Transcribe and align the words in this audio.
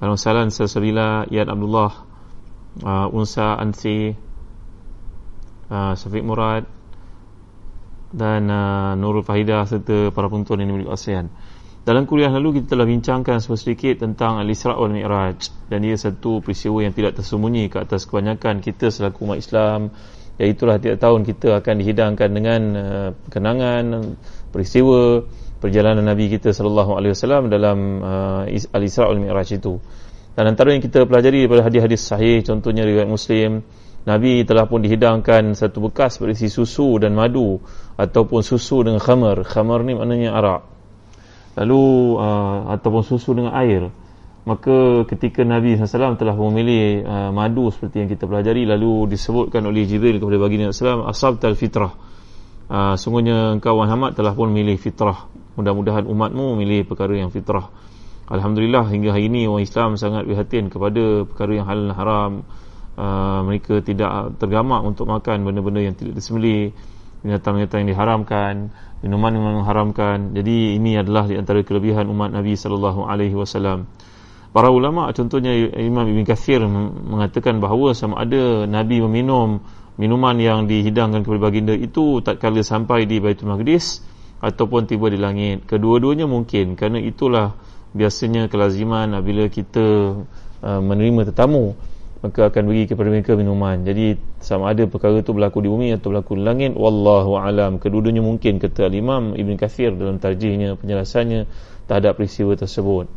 Assalamualaikum 0.00 0.48
Sesabila 0.48 1.28
Yad 1.28 1.52
Abdullah 1.52 1.92
uh, 2.88 3.12
Unsa 3.12 3.60
Ansi 3.60 4.08
uh, 5.68 5.92
Syafiq 5.92 6.24
Murad 6.24 6.64
dan 8.08 8.48
uh, 8.48 8.96
Nurul 8.96 9.20
Fahidah 9.20 9.68
serta 9.68 10.08
para 10.08 10.32
penonton 10.32 10.56
yang 10.64 10.72
dimiliki 10.72 10.88
ASEAN 10.88 11.28
dalam 11.84 12.08
kuliah 12.08 12.32
lalu 12.32 12.64
kita 12.64 12.80
telah 12.80 12.88
bincangkan 12.88 13.44
sedikit 13.44 14.00
tentang 14.00 14.40
Al-Isra' 14.40 14.80
wal 14.80 14.88
Mi'raj 14.88 15.68
dan 15.68 15.84
ia 15.84 16.00
satu 16.00 16.40
peristiwa 16.40 16.80
yang 16.80 16.96
tidak 16.96 17.20
tersembunyi 17.20 17.68
ke 17.68 17.84
atas 17.84 18.08
kebanyakan 18.08 18.64
kita 18.64 18.88
selaku 18.88 19.28
umat 19.28 19.36
Islam 19.36 19.92
iaitulah 20.40 20.80
tiap 20.80 20.96
tahun 20.96 21.28
kita 21.28 21.60
akan 21.60 21.74
dihidangkan 21.76 22.28
dengan 22.32 22.60
uh, 22.72 23.10
kenangan 23.28 24.16
peristiwa 24.48 25.28
perjalanan 25.60 26.02
Nabi 26.02 26.32
kita 26.32 26.56
sallallahu 26.56 26.96
alaihi 26.96 27.12
wasallam 27.12 27.52
dalam 27.52 27.78
uh, 28.00 28.74
Al-Isra 28.74 29.12
wal 29.12 29.20
Mi'raj 29.20 29.52
itu. 29.52 29.76
Dan 30.32 30.56
antara 30.56 30.72
yang 30.72 30.80
kita 30.80 31.04
pelajari 31.04 31.44
daripada 31.44 31.68
hadis-hadis 31.68 32.00
sahih 32.00 32.40
contohnya 32.40 32.88
riwayat 32.88 33.04
Muslim, 33.06 33.60
Nabi 34.08 34.48
telah 34.48 34.64
pun 34.64 34.80
dihidangkan 34.80 35.52
satu 35.52 35.92
bekas 35.92 36.16
berisi 36.16 36.48
susu 36.48 36.96
dan 36.96 37.12
madu 37.12 37.60
ataupun 38.00 38.40
susu 38.40 38.80
dengan 38.80 39.04
khamar. 39.04 39.44
Khamar 39.44 39.84
ni 39.84 39.92
maknanya 39.92 40.32
arak. 40.40 40.62
Lalu 41.60 41.84
uh, 42.16 42.72
ataupun 42.72 43.02
susu 43.04 43.36
dengan 43.36 43.52
air. 43.52 43.92
Maka 44.48 45.04
ketika 45.04 45.44
Nabi 45.44 45.76
SAW 45.76 46.16
telah 46.16 46.32
memilih 46.32 47.04
uh, 47.04 47.28
madu 47.28 47.68
seperti 47.68 48.00
yang 48.00 48.08
kita 48.08 48.24
pelajari 48.24 48.64
lalu 48.64 49.12
disebutkan 49.12 49.60
oleh 49.68 49.84
Jibril 49.84 50.16
kepada 50.16 50.40
baginda 50.40 50.72
SAW 50.72 51.04
asabtal 51.04 51.52
fitrah. 51.52 51.92
Uh, 52.70 52.96
sungguhnya 52.96 53.60
engkau 53.60 53.76
Muhammad 53.76 54.16
telah 54.16 54.32
pun 54.32 54.48
memilih 54.48 54.80
fitrah 54.80 55.28
mudah-mudahan 55.54 56.06
umatmu 56.06 56.58
memilih 56.58 56.86
perkara 56.86 57.14
yang 57.16 57.32
fitrah. 57.32 57.70
Alhamdulillah 58.30 58.86
hingga 58.86 59.10
hari 59.10 59.26
ini 59.26 59.50
orang 59.50 59.66
Islam 59.66 59.98
sangat 59.98 60.22
perhatian 60.28 60.70
kepada 60.70 61.26
perkara 61.26 61.50
yang 61.50 61.66
halal 61.66 61.90
dan 61.90 61.96
haram. 61.98 62.32
Uh, 63.00 63.40
mereka 63.48 63.80
tidak 63.80 64.36
tergamak 64.36 64.84
untuk 64.84 65.08
makan 65.08 65.42
benda-benda 65.46 65.80
yang 65.80 65.96
tidak 65.96 66.20
disembelih 66.20 66.74
binatang-binatang 67.24 67.84
yang 67.84 67.90
diharamkan 67.96 68.54
minuman 69.00 69.32
yang 69.32 69.44
mengharamkan 69.64 70.36
jadi 70.36 70.76
ini 70.76 71.00
adalah 71.00 71.24
di 71.24 71.36
antara 71.36 71.64
kelebihan 71.64 72.08
umat 72.08 72.32
Nabi 72.32 72.56
sallallahu 72.56 73.08
alaihi 73.08 73.36
wasallam. 73.36 73.88
Para 74.50 74.68
ulama 74.68 75.08
contohnya 75.14 75.54
Imam 75.78 76.04
Ibn 76.10 76.22
Kathir 76.26 76.60
mengatakan 77.06 77.62
bahawa 77.62 77.94
sama 77.94 78.26
ada 78.26 78.66
Nabi 78.66 78.98
meminum 78.98 79.62
minuman 79.94 80.36
yang 80.42 80.66
dihidangkan 80.66 81.22
kepada 81.22 81.40
baginda 81.40 81.74
itu 81.76 82.18
tak 82.20 82.42
kala 82.42 82.60
sampai 82.66 83.06
di 83.06 83.22
Baitul 83.22 83.46
Maqdis 83.52 84.02
ataupun 84.40 84.88
tiba 84.88 85.12
di 85.12 85.20
langit. 85.20 85.68
Kedua-duanya 85.68 86.24
mungkin 86.24 86.74
kerana 86.74 86.98
itulah 87.00 87.54
biasanya 87.92 88.48
kelaziman 88.48 89.12
apabila 89.12 89.46
kita 89.52 90.16
uh, 90.64 90.80
menerima 90.80 91.30
tetamu 91.30 91.76
maka 92.20 92.52
akan 92.52 92.62
bagi 92.68 92.84
kepada 92.84 93.08
mereka 93.08 93.32
minuman. 93.32 93.80
Jadi 93.80 94.12
sama 94.44 94.76
ada 94.76 94.84
perkara 94.84 95.24
itu 95.24 95.32
berlaku 95.32 95.64
di 95.64 95.68
bumi 95.72 95.88
atau 95.96 96.12
berlaku 96.12 96.36
di 96.36 96.44
langit. 96.44 96.76
Wallahu 96.76 97.40
alam. 97.40 97.80
Kedua-duanya 97.80 98.20
mungkin 98.20 98.60
kata 98.60 98.92
imam 98.92 99.32
Ibn 99.32 99.52
Kathir 99.56 99.96
dalam 99.96 100.20
tarjihnya 100.20 100.76
penjelasannya 100.76 101.48
terhadap 101.88 102.20
peristiwa 102.20 102.52
tersebut. 102.60 103.08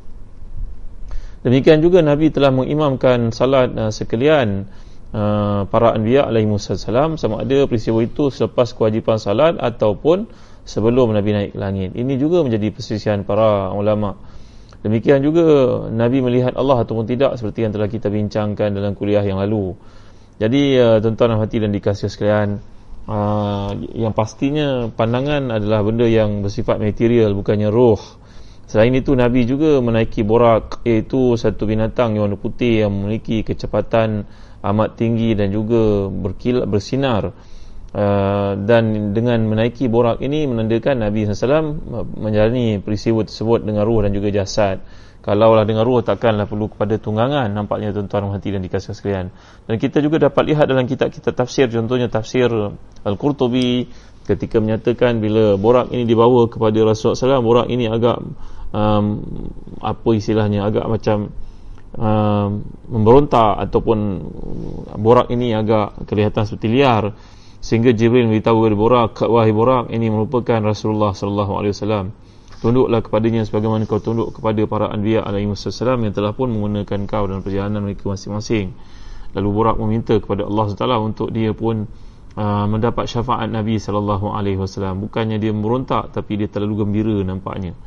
Demikian 1.44 1.84
juga 1.84 2.00
Nabi 2.00 2.32
telah 2.32 2.56
mengimamkan 2.56 3.36
salat 3.36 3.76
uh, 3.76 3.92
sekalian 3.92 4.72
uh, 5.12 5.68
para 5.68 5.92
anbiya 5.92 6.24
alaihi 6.24 6.48
wasallam. 6.48 7.20
Sama 7.20 7.44
ada 7.44 7.68
peristiwa 7.68 8.00
itu 8.00 8.32
selepas 8.32 8.72
kewajipan 8.72 9.20
salat 9.20 9.60
ataupun 9.60 10.32
sebelum 10.64 11.12
Nabi 11.12 11.30
naik 11.36 11.52
ke 11.56 11.60
langit. 11.60 11.90
Ini 11.96 12.14
juga 12.16 12.44
menjadi 12.44 12.72
persisian 12.72 13.28
para 13.28 13.72
ulama. 13.76 14.16
Demikian 14.84 15.24
juga 15.24 15.44
Nabi 15.88 16.20
melihat 16.20 16.60
Allah 16.60 16.84
ataupun 16.84 17.08
tidak 17.08 17.40
seperti 17.40 17.64
yang 17.64 17.72
telah 17.72 17.88
kita 17.88 18.12
bincangkan 18.12 18.76
dalam 18.76 18.96
kuliah 19.00 19.24
yang 19.24 19.40
lalu. 19.40 19.76
Jadi 20.44 20.76
uh, 20.76 20.98
tuan-tuan 21.00 21.36
dan 21.36 21.40
hati 21.40 21.58
dan 21.64 21.72
dikasih 21.72 22.12
sekalian, 22.12 22.60
uh, 23.08 23.72
yang 23.96 24.12
pastinya 24.12 24.92
pandangan 24.92 25.56
adalah 25.56 25.88
benda 25.88 26.04
yang 26.04 26.44
bersifat 26.44 26.84
material 26.84 27.32
bukannya 27.32 27.72
roh. 27.72 28.02
Selain 28.68 28.92
itu 28.92 29.14
Nabi 29.14 29.46
juga 29.48 29.80
menaiki 29.80 30.26
borak 30.26 30.84
iaitu 30.84 31.38
satu 31.40 31.64
binatang 31.64 32.18
yang 32.18 32.28
warna 32.28 32.40
putih 32.40 32.84
yang 32.84 32.92
memiliki 32.92 33.46
kecepatan 33.46 34.26
amat 34.64 34.90
tinggi 35.00 35.36
dan 35.36 35.52
juga 35.52 36.10
berkilat 36.10 36.66
bersinar. 36.68 37.32
Uh, 37.94 38.58
dan 38.66 39.14
dengan 39.14 39.38
menaiki 39.46 39.86
borak 39.86 40.18
ini 40.18 40.50
menandakan 40.50 41.06
Nabi 41.06 41.30
SAW 41.30 41.78
menjalani 42.18 42.82
peristiwa 42.82 43.22
tersebut 43.22 43.62
dengan 43.62 43.86
ruh 43.86 44.02
dan 44.02 44.12
juga 44.18 44.34
jasad. 44.34 44.82
Kalaulah 45.22 45.64
dengan 45.64 45.86
ruh 45.86 46.02
takkanlah 46.02 46.50
perlu 46.50 46.74
kepada 46.74 46.98
tunggangan. 46.98 47.54
Nampaknya 47.54 47.94
tuan-tuan 47.94 48.34
hati 48.34 48.50
dan 48.50 48.66
dikasih 48.66 48.98
sekalian. 48.98 49.30
Dan 49.70 49.78
kita 49.78 50.02
juga 50.02 50.20
dapat 50.26 50.42
lihat 50.52 50.66
dalam 50.68 50.90
kitab-kitab 50.90 51.38
tafsir 51.38 51.70
contohnya 51.70 52.10
tafsir 52.10 52.50
Al-Qurtubi 53.06 53.88
ketika 54.26 54.58
menyatakan 54.58 55.20
bila 55.20 55.60
borak 55.60 55.92
ini 55.92 56.08
dibawa 56.08 56.48
kepada 56.48 56.80
Rasulullah 56.82 57.40
SAW 57.40 57.46
borak 57.46 57.68
ini 57.70 57.92
agak 57.92 58.18
um, 58.72 59.06
apa 59.84 60.10
istilahnya 60.16 60.64
agak 60.64 60.88
macam 60.88 61.32
um, 62.00 62.50
memberontak 62.88 63.70
ataupun 63.70 64.00
borak 64.96 65.28
ini 65.28 65.52
agak 65.52 66.08
kelihatan 66.08 66.48
seperti 66.48 66.68
liar 66.72 67.12
sehingga 67.64 67.96
Jibril 67.96 68.28
beritahu 68.28 68.60
kepada 68.60 68.76
Borak 68.76 69.14
wahai 69.24 69.56
Borak 69.56 69.88
ini 69.88 70.12
merupakan 70.12 70.60
Rasulullah 70.60 71.16
sallallahu 71.16 71.64
alaihi 71.64 71.72
wasallam. 71.72 72.12
Tunduklah 72.60 73.00
kepadanya 73.00 73.48
sebagaimana 73.48 73.88
kau 73.88 74.04
tunduk 74.04 74.36
kepada 74.36 74.68
para 74.68 74.92
anbiya 74.92 75.24
alaihi 75.24 75.48
wasallam 75.48 76.04
yang 76.04 76.12
telah 76.12 76.36
pun 76.36 76.52
menggunakan 76.52 77.08
kau 77.08 77.24
dalam 77.24 77.40
perjalanan 77.40 77.88
mereka 77.88 78.12
masing-masing. 78.12 78.76
Lalu 79.32 79.50
Borak 79.56 79.80
meminta 79.80 80.20
kepada 80.20 80.44
Allah 80.44 80.76
SWT 80.76 80.96
untuk 81.00 81.32
dia 81.32 81.56
pun 81.56 81.88
uh, 82.36 82.66
mendapat 82.68 83.08
syafaat 83.08 83.48
Nabi 83.48 83.80
sallallahu 83.80 84.36
alaihi 84.36 84.60
wasallam. 84.60 85.00
Bukannya 85.00 85.40
dia 85.40 85.56
merontak 85.56 86.12
tapi 86.12 86.36
dia 86.36 86.52
terlalu 86.52 86.84
gembira 86.84 87.16
nampaknya. 87.24 87.80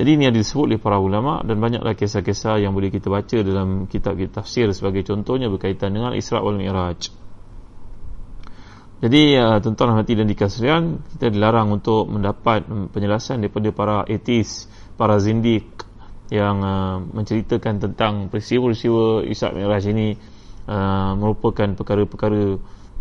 Jadi 0.00 0.16
ini 0.16 0.32
yang 0.32 0.36
disebut 0.36 0.64
oleh 0.64 0.80
para 0.80 0.96
ulama 0.96 1.44
dan 1.44 1.60
banyaklah 1.60 1.92
kisah-kisah 1.92 2.56
yang 2.56 2.72
boleh 2.72 2.88
kita 2.88 3.12
baca 3.12 3.36
dalam 3.44 3.84
kitab-kitab 3.84 4.48
tafsir 4.48 4.72
sebagai 4.72 5.04
contohnya 5.04 5.52
berkaitan 5.52 5.92
dengan 5.92 6.16
Isra' 6.16 6.40
wal 6.40 6.56
Mi'raj. 6.56 7.29
Jadi 9.00 9.32
uh, 9.40 9.56
tuan-tuan 9.64 9.96
hati 9.96 10.12
dan 10.12 10.28
dikasihan 10.28 11.00
kita 11.16 11.32
dilarang 11.32 11.72
untuk 11.72 12.04
mendapat 12.04 12.68
penjelasan 12.92 13.40
daripada 13.40 13.72
para 13.72 13.96
etis, 14.04 14.68
para 15.00 15.16
zindik 15.16 15.88
yang 16.28 16.60
uh, 16.60 17.00
menceritakan 17.00 17.80
tentang 17.80 18.28
peristiwa-peristiwa 18.28 19.24
Isra' 19.24 19.56
Mi'raj 19.56 19.84
ini 19.88 20.20
uh, 20.68 21.16
merupakan 21.16 21.72
perkara-perkara 21.72 22.60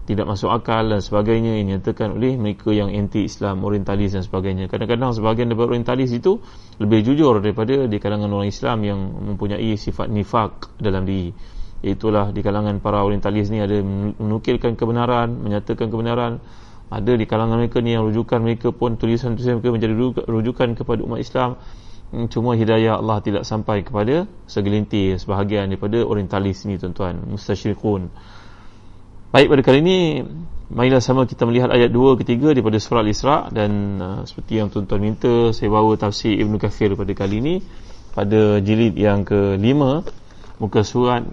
tidak 0.10 0.26
masuk 0.26 0.50
akal 0.50 0.90
dan 0.90 1.06
sebagainya 1.06 1.62
yang 1.62 1.70
dinyatakan 1.70 2.18
oleh 2.18 2.34
mereka 2.34 2.74
yang 2.74 2.90
anti-Islam, 2.90 3.62
orientalis 3.62 4.18
dan 4.18 4.26
sebagainya. 4.26 4.66
Kadang-kadang 4.66 5.14
sebahagian 5.14 5.54
daripada 5.54 5.78
orientalis 5.78 6.10
itu 6.10 6.42
lebih 6.82 7.06
jujur 7.06 7.38
daripada 7.38 7.86
di 7.86 7.98
kalangan 8.02 8.34
orang 8.34 8.50
Islam 8.50 8.78
yang 8.82 9.00
mempunyai 9.36 9.78
sifat 9.78 10.10
nifak 10.10 10.82
dalam 10.82 11.06
diri 11.06 11.30
itulah 11.80 12.36
di 12.36 12.44
kalangan 12.44 12.84
para 12.84 13.04
orientalis 13.08 13.48
ni 13.48 13.64
ada 13.64 13.80
menukilkan 14.20 14.76
kebenaran 14.76 15.32
menyatakan 15.32 15.88
kebenaran. 15.88 16.44
Ada 16.90 17.22
di 17.22 17.30
kalangan 17.30 17.62
mereka 17.62 17.86
ni 17.86 17.94
yang 17.94 18.10
rujukan 18.10 18.42
mereka 18.42 18.74
pun 18.74 18.98
tulisan-tulisan 18.98 19.62
mereka 19.62 19.70
menjadi 19.78 19.94
rujukan 20.26 20.74
kepada 20.74 21.00
umat 21.06 21.22
Islam. 21.22 21.62
Hmm, 22.10 22.26
cuma 22.26 22.58
hidayah 22.58 22.98
Allah 22.98 23.22
tidak 23.22 23.46
sampai 23.46 23.86
kepada 23.86 24.26
segelintir 24.50 25.22
sebahagian 25.22 25.70
daripada 25.70 26.02
orientalis 26.02 26.66
ni 26.66 26.82
tuan-tuan. 26.82 27.22
Mustasyrikun 27.30 28.10
baik 29.30 29.46
pada 29.46 29.62
kali 29.62 29.86
ini 29.86 30.26
marilah 30.74 30.98
sama 30.98 31.30
kita 31.30 31.46
melihat 31.46 31.70
ayat 31.70 31.94
2 31.94 32.18
ketiga 32.26 32.50
daripada 32.50 32.82
surah 32.82 33.06
Al-Isra. 33.06 33.38
Dan 33.54 34.02
uh, 34.02 34.22
seperti 34.26 34.58
yang 34.58 34.74
tuan-tuan 34.74 35.06
minta 35.06 35.54
saya 35.54 35.70
bawa 35.70 35.94
tafsir 36.02 36.34
Ibn 36.42 36.58
Kathir 36.58 36.98
pada 36.98 37.14
kali 37.14 37.38
ini. 37.38 37.56
Pada 38.10 38.58
jilid 38.58 38.98
yang 38.98 39.22
kelima 39.22 40.02
muka 40.58 40.82
surat 40.82 41.24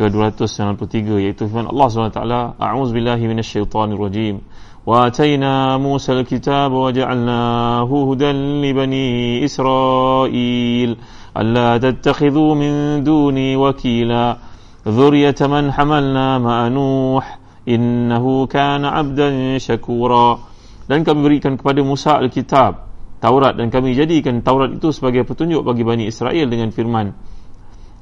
ke-293 0.00 1.28
iaitu 1.28 1.44
firman 1.44 1.68
Allah 1.68 1.86
SWT 1.92 2.20
A'udzu 2.56 2.96
billahi 2.96 3.28
minasyaitonir 3.28 4.00
rajim. 4.00 4.40
Wa 4.88 5.12
atayna 5.12 5.76
Musa 5.76 6.16
al-kitab 6.16 6.72
wa 6.72 6.88
ja'alnahu 6.88 8.08
hudan 8.08 8.64
li 8.64 8.72
bani 8.72 9.44
Israil. 9.44 10.96
Alla 11.36 11.76
tattakhidhu 11.76 12.56
min 12.56 13.04
duni 13.04 13.52
wakila. 13.60 14.40
Dzurriyyata 14.88 15.52
man 15.52 15.68
hamalna 15.68 16.40
ma'a 16.40 16.72
nuh. 16.72 17.20
Innahu 17.68 18.48
kana 18.48 18.96
'abdan 18.96 19.60
syakura. 19.60 20.40
Dan 20.88 21.04
kami 21.04 21.28
berikan 21.28 21.60
kepada 21.60 21.84
Musa 21.84 22.16
Alkitab 22.16 22.88
Taurat 23.20 23.52
dan 23.52 23.68
kami 23.68 23.92
jadikan 23.92 24.40
Taurat 24.40 24.72
itu 24.72 24.96
sebagai 24.96 25.28
petunjuk 25.28 25.60
bagi 25.60 25.84
Bani 25.84 26.08
Israel 26.08 26.48
dengan 26.48 26.72
firman 26.72 27.12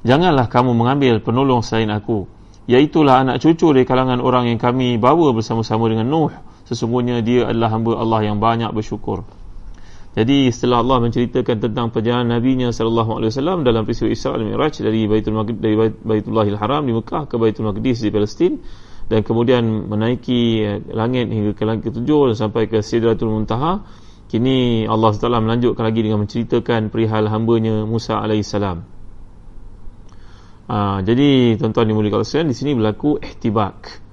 Janganlah 0.06 0.47
kamu 0.47 0.79
mengambil 0.79 1.19
penolong 1.19 1.67
selain 1.67 1.91
aku. 1.91 2.31
Iaitulah 2.69 3.25
anak 3.25 3.43
cucu 3.43 3.73
dari 3.73 3.89
kalangan 3.89 4.21
orang 4.21 4.47
yang 4.47 4.61
kami 4.61 5.00
bawa 5.00 5.35
bersama-sama 5.35 5.89
dengan 5.91 6.06
Nuh. 6.06 6.31
Sesungguhnya 6.69 7.25
dia 7.25 7.49
adalah 7.49 7.73
hamba 7.73 7.97
Allah 7.97 8.29
yang 8.29 8.39
banyak 8.39 8.71
bersyukur. 8.77 9.25
Jadi 10.19 10.50
setelah 10.53 10.85
Allah 10.85 10.99
menceritakan 11.09 11.56
tentang 11.62 11.95
perjalanan 11.95 12.37
Nabi-Nya 12.37 12.75
sallallahu 12.75 13.23
alaihi 13.23 13.31
wasallam 13.31 13.62
dalam 13.62 13.87
peristiwa 13.87 14.11
Isra 14.11 14.35
dan 14.35 14.50
Mi'raj 14.50 14.75
dari 14.83 15.06
Baitul 15.06 15.37
Maqdis 15.39 15.59
dari 15.62 15.77
Baitullahil 15.79 16.56
Haram 16.59 16.83
di 16.85 16.93
Mekah 16.93 17.31
ke 17.31 17.39
Baitul 17.39 17.71
Maqdis 17.71 18.03
di 18.03 18.11
Palestin 18.11 18.59
dan 19.06 19.23
kemudian 19.23 19.65
menaiki 19.89 20.41
eh, 20.61 20.83
langit 20.91 21.31
hingga 21.31 21.55
ke 21.55 21.62
langit 21.62 21.93
ketujuh 21.93 22.35
dan 22.35 22.37
sampai 22.37 22.67
ke 22.67 22.83
Sidratul 22.83 23.31
Muntaha 23.31 23.87
kini 24.27 24.91
Allah 24.91 25.15
SWT 25.15 25.29
melanjutkan 25.39 25.87
lagi 25.87 26.00
dengan 26.03 26.27
menceritakan 26.27 26.91
perihal 26.91 27.31
hambanya 27.31 27.87
Musa 27.87 28.19
alaihissalam 28.19 28.98
uh, 30.69 30.99
jadi 31.03 31.59
tuan-tuan 31.59 31.88
dimulikkan 31.88 32.23
sekalian 32.23 32.53
di 32.53 32.56
sini 32.56 32.76
berlaku 32.76 33.19
ihtibak. 33.19 34.05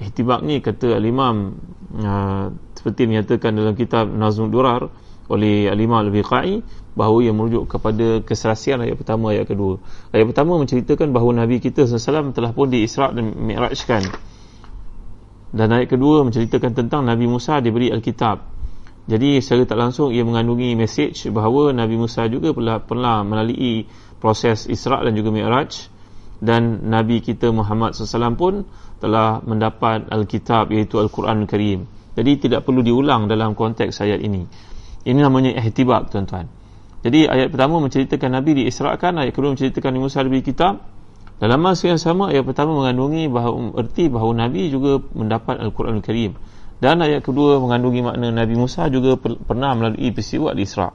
Ihtibak 0.00 0.40
ni 0.46 0.64
kata 0.64 0.96
al-imam 0.96 1.60
uh, 2.00 2.54
seperti 2.72 3.10
dinyatakan 3.10 3.52
dalam 3.52 3.76
kitab 3.76 4.08
Nazmul 4.08 4.48
Durar 4.48 4.88
oleh 5.30 5.68
Alimah 5.68 6.02
Al-Biqai 6.06 6.64
bahawa 6.96 7.18
ia 7.22 7.30
merujuk 7.30 7.70
kepada 7.70 8.24
keserasian 8.24 8.82
ayat 8.82 8.96
pertama 8.96 9.30
ayat 9.30 9.46
kedua. 9.46 9.78
Ayat 10.10 10.26
pertama 10.32 10.56
menceritakan 10.58 11.12
bahawa 11.12 11.44
Nabi 11.44 11.60
kita 11.60 11.86
SAW 11.86 12.34
telah 12.34 12.50
pun 12.50 12.66
diisra' 12.72 13.14
dan 13.14 13.36
mi'rajkan 13.36 14.30
dan 15.50 15.68
ayat 15.74 15.90
kedua 15.90 16.22
menceritakan 16.22 16.78
tentang 16.78 17.02
Nabi 17.02 17.26
Musa 17.26 17.58
diberi 17.58 17.90
Alkitab. 17.90 18.62
Jadi 19.10 19.42
secara 19.42 19.66
tak 19.66 19.78
langsung 19.82 20.14
ia 20.14 20.22
mengandungi 20.22 20.78
message 20.78 21.26
bahawa 21.34 21.74
Nabi 21.74 21.98
Musa 21.98 22.30
juga 22.30 22.54
pernah, 22.54 22.78
pernah 22.78 23.26
melalui 23.26 23.82
proses 24.20 24.68
isra' 24.68 25.02
dan 25.02 25.16
juga 25.16 25.32
mi'raj 25.32 25.88
dan 26.40 26.86
Nabi 26.86 27.24
kita 27.24 27.50
Muhammad 27.52 27.96
SAW 27.96 28.36
pun 28.36 28.54
telah 29.00 29.40
mendapat 29.42 30.08
Alkitab 30.12 30.70
iaitu 30.70 31.00
Al-Quran 31.00 31.48
Al-Karim 31.48 31.88
jadi 32.14 32.32
tidak 32.36 32.68
perlu 32.68 32.84
diulang 32.84 33.26
dalam 33.26 33.56
konteks 33.56 34.04
ayat 34.04 34.20
ini 34.20 34.44
ini 35.04 35.20
namanya 35.24 35.56
ihtibak 35.56 36.12
tuan-tuan. 36.12 36.48
Jadi 37.00 37.24
ayat 37.24 37.48
pertama 37.48 37.80
menceritakan 37.80 38.36
Nabi 38.36 38.60
diisrakan, 38.60 39.24
ayat 39.24 39.32
kedua 39.32 39.56
menceritakan 39.56 39.96
Nabi 39.96 40.02
Musa 40.04 40.20
diberi 40.20 40.44
kitab. 40.44 40.84
Dalam 41.40 41.56
masa 41.64 41.88
yang 41.88 41.96
sama 41.96 42.28
ayat 42.28 42.44
pertama 42.44 42.76
mengandungi 42.76 43.32
bahawa 43.32 43.80
erti 43.80 44.12
bahawa 44.12 44.44
Nabi 44.44 44.68
juga 44.68 45.00
mendapat 45.16 45.56
Al-Quran 45.56 46.04
Al-Karim. 46.04 46.36
Dan 46.80 47.00
ayat 47.00 47.24
kedua 47.24 47.56
mengandungi 47.56 48.04
makna 48.04 48.28
Nabi 48.28 48.54
Musa 48.60 48.92
juga 48.92 49.16
per- 49.16 49.40
pernah 49.40 49.72
melalui 49.72 50.12
peristiwa 50.12 50.52
di 50.52 50.68
Isra. 50.68 50.92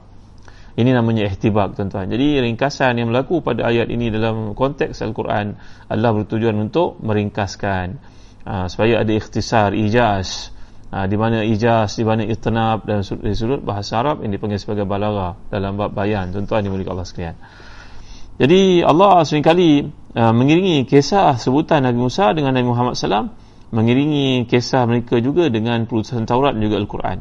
Ini 0.76 0.92
namanya 0.92 1.24
ihtibak 1.24 1.72
tuan-tuan. 1.72 2.12
Jadi 2.12 2.36
ringkasan 2.44 3.00
yang 3.00 3.08
berlaku 3.08 3.40
pada 3.40 3.64
ayat 3.64 3.88
ini 3.88 4.12
dalam 4.12 4.52
konteks 4.52 5.00
Al-Quran 5.00 5.56
Allah 5.88 6.10
bertujuan 6.12 6.52
untuk 6.60 7.00
meringkaskan 7.00 7.96
uh, 8.44 8.68
supaya 8.68 9.00
ada 9.00 9.08
ikhtisar, 9.08 9.72
ijaz. 9.72 10.52
Ha, 10.86 11.10
di 11.10 11.18
mana 11.18 11.42
ijaz, 11.42 11.98
di 11.98 12.06
mana 12.06 12.22
itnab 12.22 12.86
dan 12.86 13.02
dari 13.02 13.34
sudut 13.34 13.58
bahasa 13.58 13.98
Arab 13.98 14.22
yang 14.22 14.30
dipanggil 14.30 14.60
sebagai 14.60 14.86
balaghah 14.86 15.34
dalam 15.50 15.74
bab 15.74 15.90
bayan. 15.96 16.30
Tuan-tuan 16.30 16.62
dimiliki 16.62 16.86
Allah 16.86 17.08
sekalian. 17.08 17.36
Jadi 18.36 18.84
Allah 18.84 19.24
seringkali 19.24 19.70
uh, 20.12 20.32
mengiringi 20.36 20.84
kisah 20.84 21.40
sebutan 21.40 21.88
Nabi 21.88 21.98
Musa 22.04 22.36
dengan 22.36 22.52
Nabi 22.52 22.68
Muhammad 22.68 22.94
SAW 22.94 23.32
mengiringi 23.72 24.44
kisah 24.44 24.84
mereka 24.84 25.18
juga 25.24 25.48
dengan 25.48 25.88
perutusan 25.88 26.28
Taurat 26.28 26.52
dan 26.52 26.62
juga 26.68 26.76
Al-Quran. 26.78 27.18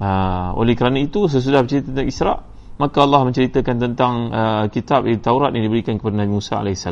Uh, 0.00 0.56
oleh 0.56 0.72
kerana 0.72 0.98
itu 0.98 1.28
sesudah 1.28 1.62
bercerita 1.62 1.92
tentang 1.92 2.08
Isra' 2.08 2.38
maka 2.78 2.98
Allah 3.02 3.26
menceritakan 3.26 3.76
tentang 3.82 4.14
uh, 4.30 4.64
kitab 4.70 5.04
Taurat 5.18 5.50
yang 5.50 5.66
diberikan 5.66 5.98
kepada 5.98 6.14
Nabi 6.22 6.30
Musa 6.32 6.62
AS 6.62 6.86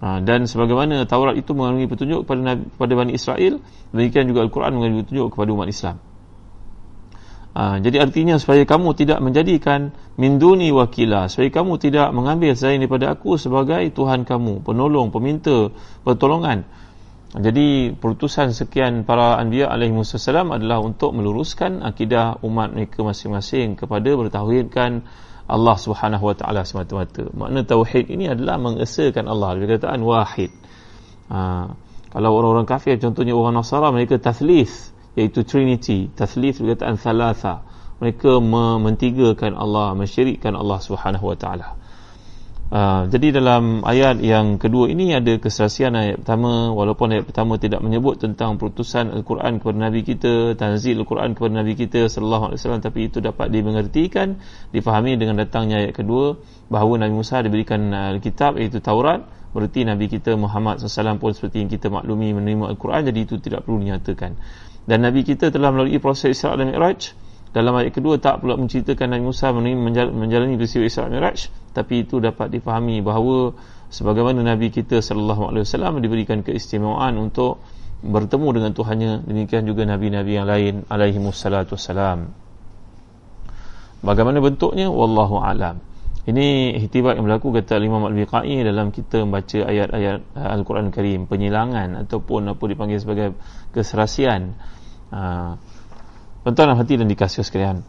Ha, 0.00 0.16
dan 0.24 0.48
sebagaimana 0.48 1.04
Taurat 1.04 1.36
itu 1.36 1.52
mengandungi 1.52 1.84
petunjuk 1.84 2.24
kepada 2.24 2.40
Nabi, 2.40 2.72
kepada 2.72 2.92
Bani 2.96 3.12
Israel 3.12 3.60
demikian 3.92 4.32
juga 4.32 4.48
Al-Quran 4.48 4.72
mengandungi 4.80 5.04
petunjuk 5.04 5.28
kepada 5.36 5.50
umat 5.52 5.68
Islam. 5.68 5.96
Ha, 7.52 7.84
jadi 7.84 7.96
artinya 8.00 8.40
supaya 8.40 8.64
kamu 8.64 8.96
tidak 8.96 9.20
menjadikan 9.20 9.92
minduni 10.16 10.72
wakila 10.72 11.28
supaya 11.28 11.52
kamu 11.52 11.76
tidak 11.76 12.08
mengambil 12.16 12.56
selain 12.56 12.80
daripada 12.80 13.12
aku 13.12 13.36
sebagai 13.36 13.92
Tuhan 13.92 14.24
kamu 14.24 14.64
penolong, 14.64 15.12
peminta 15.12 15.68
pertolongan 16.00 16.64
jadi 17.30 17.94
perutusan 17.94 18.50
sekian 18.50 19.06
para 19.06 19.38
anbiya 19.38 19.70
alaihi 19.70 19.94
wasallam 19.94 20.50
adalah 20.50 20.82
untuk 20.82 21.14
meluruskan 21.14 21.78
akidah 21.78 22.42
umat 22.42 22.74
mereka 22.74 23.06
masing-masing 23.06 23.78
kepada 23.78 24.10
bertauhidkan 24.18 25.06
Allah 25.46 25.76
Subhanahu 25.78 26.26
wa 26.26 26.34
taala 26.34 26.66
semata-mata. 26.66 27.30
Makna 27.30 27.62
tauhid 27.62 28.10
ini 28.10 28.26
adalah 28.26 28.58
mengesakan 28.58 29.30
Allah. 29.30 29.62
Dia 29.62 29.78
kataan 29.78 30.02
wahid. 30.02 30.50
Ha, 31.30 31.70
kalau 32.10 32.30
orang-orang 32.34 32.66
kafir 32.66 32.98
contohnya 32.98 33.38
orang 33.38 33.62
Nasara 33.62 33.94
mereka 33.94 34.18
tathlith 34.18 34.90
iaitu 35.14 35.46
trinity, 35.46 36.10
tathlith 36.10 36.58
berkataan 36.58 36.98
thalatha. 36.98 37.62
Mereka 38.02 38.42
mementigakan 38.42 39.54
Allah, 39.54 39.94
mensyirikkan 39.94 40.58
Allah 40.58 40.82
Subhanahu 40.82 41.30
wa 41.30 41.36
taala. 41.38 41.78
Uh, 42.70 43.10
jadi 43.10 43.42
dalam 43.42 43.82
ayat 43.82 44.22
yang 44.22 44.54
kedua 44.54 44.86
ini 44.86 45.10
ada 45.10 45.42
kesaksian 45.42 45.90
ayat 45.90 46.22
pertama 46.22 46.70
walaupun 46.70 47.10
ayat 47.10 47.26
pertama 47.26 47.58
tidak 47.58 47.82
menyebut 47.82 48.22
tentang 48.22 48.62
perutusan 48.62 49.10
Al-Quran 49.10 49.58
kepada 49.58 49.90
Nabi 49.90 50.06
kita 50.06 50.54
tanzil 50.54 51.02
Al-Quran 51.02 51.34
kepada 51.34 51.66
Nabi 51.66 51.74
kita 51.74 52.06
sallallahu 52.06 52.54
alaihi 52.54 52.62
wasallam 52.62 52.78
tapi 52.78 53.10
itu 53.10 53.18
dapat 53.18 53.50
dimengertikan 53.50 54.38
difahami 54.70 55.18
dengan 55.18 55.42
datangnya 55.42 55.82
ayat 55.82 55.98
kedua 55.98 56.38
bahawa 56.70 57.02
Nabi 57.02 57.18
Musa 57.18 57.42
diberikan 57.42 57.90
uh, 57.90 58.14
kitab 58.22 58.54
iaitu 58.54 58.78
Taurat. 58.78 59.26
Berarti 59.50 59.82
Nabi 59.82 60.06
kita 60.06 60.38
Muhammad 60.38 60.78
SAW 60.78 61.18
pun 61.18 61.34
seperti 61.34 61.66
yang 61.66 61.70
kita 61.74 61.90
maklumi 61.90 62.38
menerima 62.38 62.70
Al-Quran 62.70 63.02
jadi 63.02 63.18
itu 63.26 63.42
tidak 63.42 63.66
perlu 63.66 63.82
dinyatakan. 63.82 64.38
Dan 64.86 65.02
Nabi 65.02 65.26
kita 65.26 65.50
telah 65.50 65.74
melalui 65.74 65.98
proses 65.98 66.38
Isra' 66.38 66.54
dan 66.54 66.70
Mi'raj 66.70 67.18
dalam 67.50 67.74
ayat 67.74 67.90
kedua 67.90 68.22
tak 68.22 68.42
pula 68.42 68.54
menceritakan 68.54 69.10
Nabi 69.10 69.24
Musa 69.26 69.50
menjalani 69.50 70.54
peristiwa 70.54 70.86
Isra 70.86 71.10
Miraj 71.10 71.50
tapi 71.74 72.06
itu 72.06 72.22
dapat 72.22 72.50
difahami 72.54 73.02
bahawa 73.02 73.54
sebagaimana 73.90 74.46
Nabi 74.46 74.70
kita 74.70 75.02
sallallahu 75.02 75.50
alaihi 75.50 75.66
wasallam 75.66 75.98
diberikan 75.98 76.46
keistimewaan 76.46 77.18
untuk 77.18 77.58
bertemu 78.00 78.48
dengan 78.56 78.72
Tuhannya 78.72 79.28
demikian 79.28 79.68
juga 79.68 79.84
nabi-nabi 79.84 80.32
yang 80.40 80.48
lain 80.48 80.74
alaihi 80.88 81.20
wassalatu 81.20 81.76
wassalam. 81.76 82.32
Bagaimana 84.00 84.40
bentuknya? 84.40 84.88
Wallahu 84.88 85.44
alam. 85.44 85.84
Ini 86.24 86.76
ihtibat 86.80 87.20
yang 87.20 87.28
berlaku 87.28 87.52
kata 87.52 87.80
Imam 87.80 88.04
Al-Biqai 88.08 88.64
dalam 88.64 88.92
kita 88.92 89.24
membaca 89.24 89.60
ayat-ayat 89.60 90.36
Al-Quran 90.36 90.88
Karim 90.92 91.28
penyilangan 91.28 92.06
ataupun 92.06 92.56
apa 92.56 92.64
dipanggil 92.64 93.00
sebagai 93.00 93.36
keserasian. 93.76 94.56
Uh, 95.10 95.58
Tuan-tuan 96.40 96.72
hati 96.72 96.96
dan 96.96 97.06
dikasih 97.08 97.44
sekalian. 97.44 97.84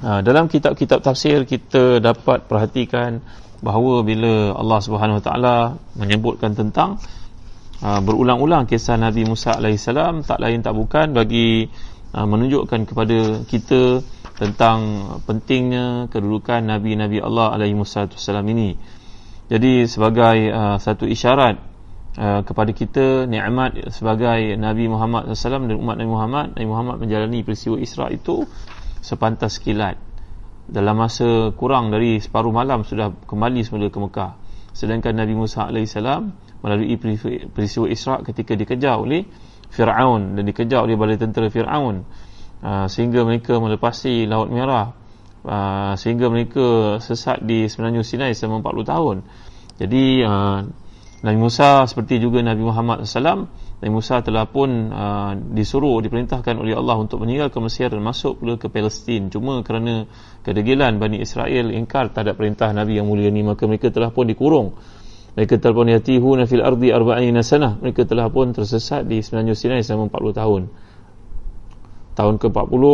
Ha, 0.00 0.20
dalam 0.24 0.48
kitab-kitab 0.48 1.04
tafsir 1.04 1.44
kita 1.44 2.00
dapat 2.00 2.48
perhatikan 2.48 3.20
bahawa 3.64 4.04
bila 4.04 4.52
Allah 4.56 4.80
Subhanahu 4.80 5.20
Wa 5.20 5.24
Taala 5.24 5.56
menyebutkan 5.96 6.52
tentang 6.56 7.00
ha, 7.80 8.00
berulang-ulang 8.00 8.64
kisah 8.68 8.96
Nabi 9.00 9.24
Musa 9.24 9.56
alaihissalam 9.56 10.24
tak 10.24 10.40
lain 10.40 10.60
tak 10.60 10.76
bukan 10.76 11.12
bagi 11.12 11.68
ha, 12.12 12.24
menunjukkan 12.24 12.80
kepada 12.88 13.44
kita 13.48 14.00
tentang 14.34 15.06
pentingnya 15.28 16.10
kedudukan 16.10 16.66
Nabi-Nabi 16.66 17.22
Allah 17.22 17.54
wasallam 17.54 18.46
ini. 18.50 18.74
Jadi 19.46 19.86
sebagai 19.86 20.50
uh, 20.50 20.76
satu 20.80 21.06
isyarat 21.06 21.73
Uh, 22.14 22.46
kepada 22.46 22.70
kita 22.70 23.26
nikmat 23.26 23.90
sebagai 23.90 24.54
Nabi 24.54 24.86
Muhammad 24.86 25.34
SAW 25.34 25.66
dan 25.66 25.74
umat 25.74 25.98
Nabi 25.98 26.10
Muhammad. 26.14 26.46
Nabi 26.54 26.68
Muhammad 26.70 26.96
menjalani 27.02 27.42
peristiwa 27.42 27.74
Isra 27.74 28.06
itu 28.14 28.46
sepantas 29.02 29.58
kilat 29.58 29.98
dalam 30.70 30.94
masa 30.94 31.50
kurang 31.58 31.90
dari 31.90 32.22
separuh 32.22 32.54
malam 32.54 32.86
sudah 32.86 33.10
kembali 33.26 33.66
semula 33.66 33.90
ke 33.90 33.98
Mekah. 33.98 34.32
Sedangkan 34.70 35.10
Nabi 35.18 35.34
Musa 35.34 35.66
AS 35.66 35.94
melalui 36.62 36.94
peristiwa 37.50 37.86
Isra 37.90 38.22
ketika 38.22 38.54
dikejar 38.54 38.94
oleh 39.02 39.26
Fir'aun 39.74 40.38
dan 40.38 40.46
dikejar 40.46 40.86
oleh 40.86 40.94
balai 40.94 41.18
tentera 41.18 41.50
Fir'aun. 41.50 42.06
Uh, 42.64 42.86
sehingga 42.88 43.26
mereka 43.26 43.58
melepasi 43.58 44.30
Laut 44.30 44.54
Merah. 44.54 44.94
Uh, 45.44 45.92
sehingga 45.98 46.32
mereka 46.32 46.96
sesat 47.02 47.44
di 47.44 47.68
semenanjung 47.68 48.06
Sinai 48.06 48.32
selama 48.32 48.64
40 48.70 48.86
tahun. 48.86 49.16
Jadi 49.82 50.04
uh, 50.22 50.62
Nabi 51.24 51.38
Musa 51.40 51.88
seperti 51.88 52.20
juga 52.20 52.44
Nabi 52.44 52.60
Muhammad 52.60 53.08
SAW 53.08 53.48
Nabi 53.80 54.00
Musa 54.00 54.20
telah 54.20 54.44
pun 54.48 54.92
uh, 54.92 55.32
disuruh 55.36 56.00
diperintahkan 56.04 56.56
oleh 56.56 56.72
Allah 56.72 57.00
untuk 57.00 57.20
meninggalkan 57.24 57.64
Mesir 57.64 57.92
dan 57.92 58.00
masuk 58.00 58.40
pula 58.40 58.56
ke 58.56 58.72
Palestin. 58.72 59.28
Cuma 59.28 59.60
kerana 59.60 60.08
kedegilan 60.40 60.96
Bani 60.96 61.20
Israel 61.20 61.68
ingkar 61.68 62.12
terhadap 62.12 62.40
perintah 62.40 62.72
Nabi 62.72 62.96
yang 62.96 63.08
mulia 63.08 63.28
ini 63.28 63.44
maka 63.44 63.68
mereka 63.68 63.92
telah 63.92 64.08
pun 64.08 64.24
dikurung. 64.24 64.72
Mereka 65.36 65.60
telah 65.60 65.74
pun 65.76 65.88
yatihuna 65.92 66.48
fil 66.48 66.64
ardi 66.64 66.96
arba'ina 66.96 67.44
sanah. 67.44 67.76
Mereka 67.76 68.08
telah 68.08 68.32
pun 68.32 68.56
tersesat 68.56 69.04
di 69.04 69.20
semenanjung 69.20 69.58
Sinai 69.60 69.84
selama 69.84 70.08
40 70.16 70.40
tahun. 70.40 70.62
Tahun 72.14 72.34
ke-40 72.40 72.84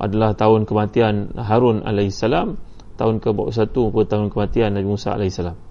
adalah 0.00 0.30
tahun 0.32 0.60
kematian 0.64 1.14
Harun 1.36 1.84
alaihissalam. 1.84 2.56
Tahun 2.96 3.14
ke-41 3.20 3.74
pun 3.74 4.04
tahun 4.08 4.32
kematian 4.32 4.80
Nabi 4.80 4.88
Musa 4.96 5.12
alaihissalam 5.12 5.67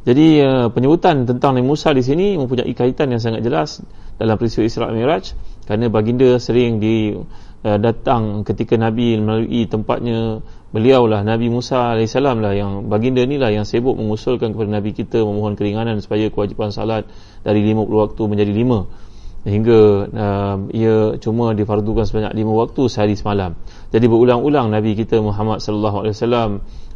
jadi 0.00 0.26
uh, 0.48 0.66
penyebutan 0.72 1.28
tentang 1.28 1.52
Nabi 1.52 1.66
Musa 1.68 1.92
di 1.92 2.00
sini 2.00 2.40
mempunyai 2.40 2.72
kaitan 2.72 3.12
yang 3.12 3.20
sangat 3.20 3.44
jelas 3.44 3.84
dalam 4.16 4.40
peristiwa 4.40 4.64
Isra 4.64 4.88
Miraj 4.88 5.36
kerana 5.68 5.92
baginda 5.92 6.40
sering 6.40 6.80
di 6.80 7.12
uh, 7.12 7.78
datang 7.78 8.42
ketika 8.48 8.80
Nabi 8.80 9.20
melalui 9.20 9.68
tempatnya. 9.68 10.40
Beliaulah 10.70 11.26
Nabi 11.26 11.50
Musa 11.50 11.98
AS 11.98 12.14
lah 12.14 12.54
yang 12.54 12.86
baginda 12.86 13.26
ni 13.26 13.42
lah 13.42 13.50
yang 13.50 13.66
sibuk 13.66 13.98
mengusulkan 13.98 14.54
kepada 14.54 14.70
Nabi 14.70 14.94
kita 14.94 15.18
memohon 15.18 15.58
keringanan 15.58 15.98
supaya 15.98 16.30
kewajipan 16.30 16.70
salat 16.70 17.10
dari 17.42 17.66
50 17.66 17.90
waktu 17.90 18.22
menjadi 18.30 18.54
5 18.54 19.50
hingga 19.50 19.80
uh, 20.14 20.56
ia 20.70 21.18
cuma 21.18 21.58
difardukan 21.58 22.06
sebanyak 22.06 22.38
5 22.38 22.54
waktu 22.54 22.82
sehari 22.86 23.18
semalam. 23.18 23.58
Jadi 23.90 24.06
berulang-ulang 24.06 24.70
Nabi 24.70 24.94
kita 24.94 25.18
Muhammad 25.18 25.58
sallallahu 25.58 26.06
alaihi 26.06 26.14
wasallam 26.14 26.50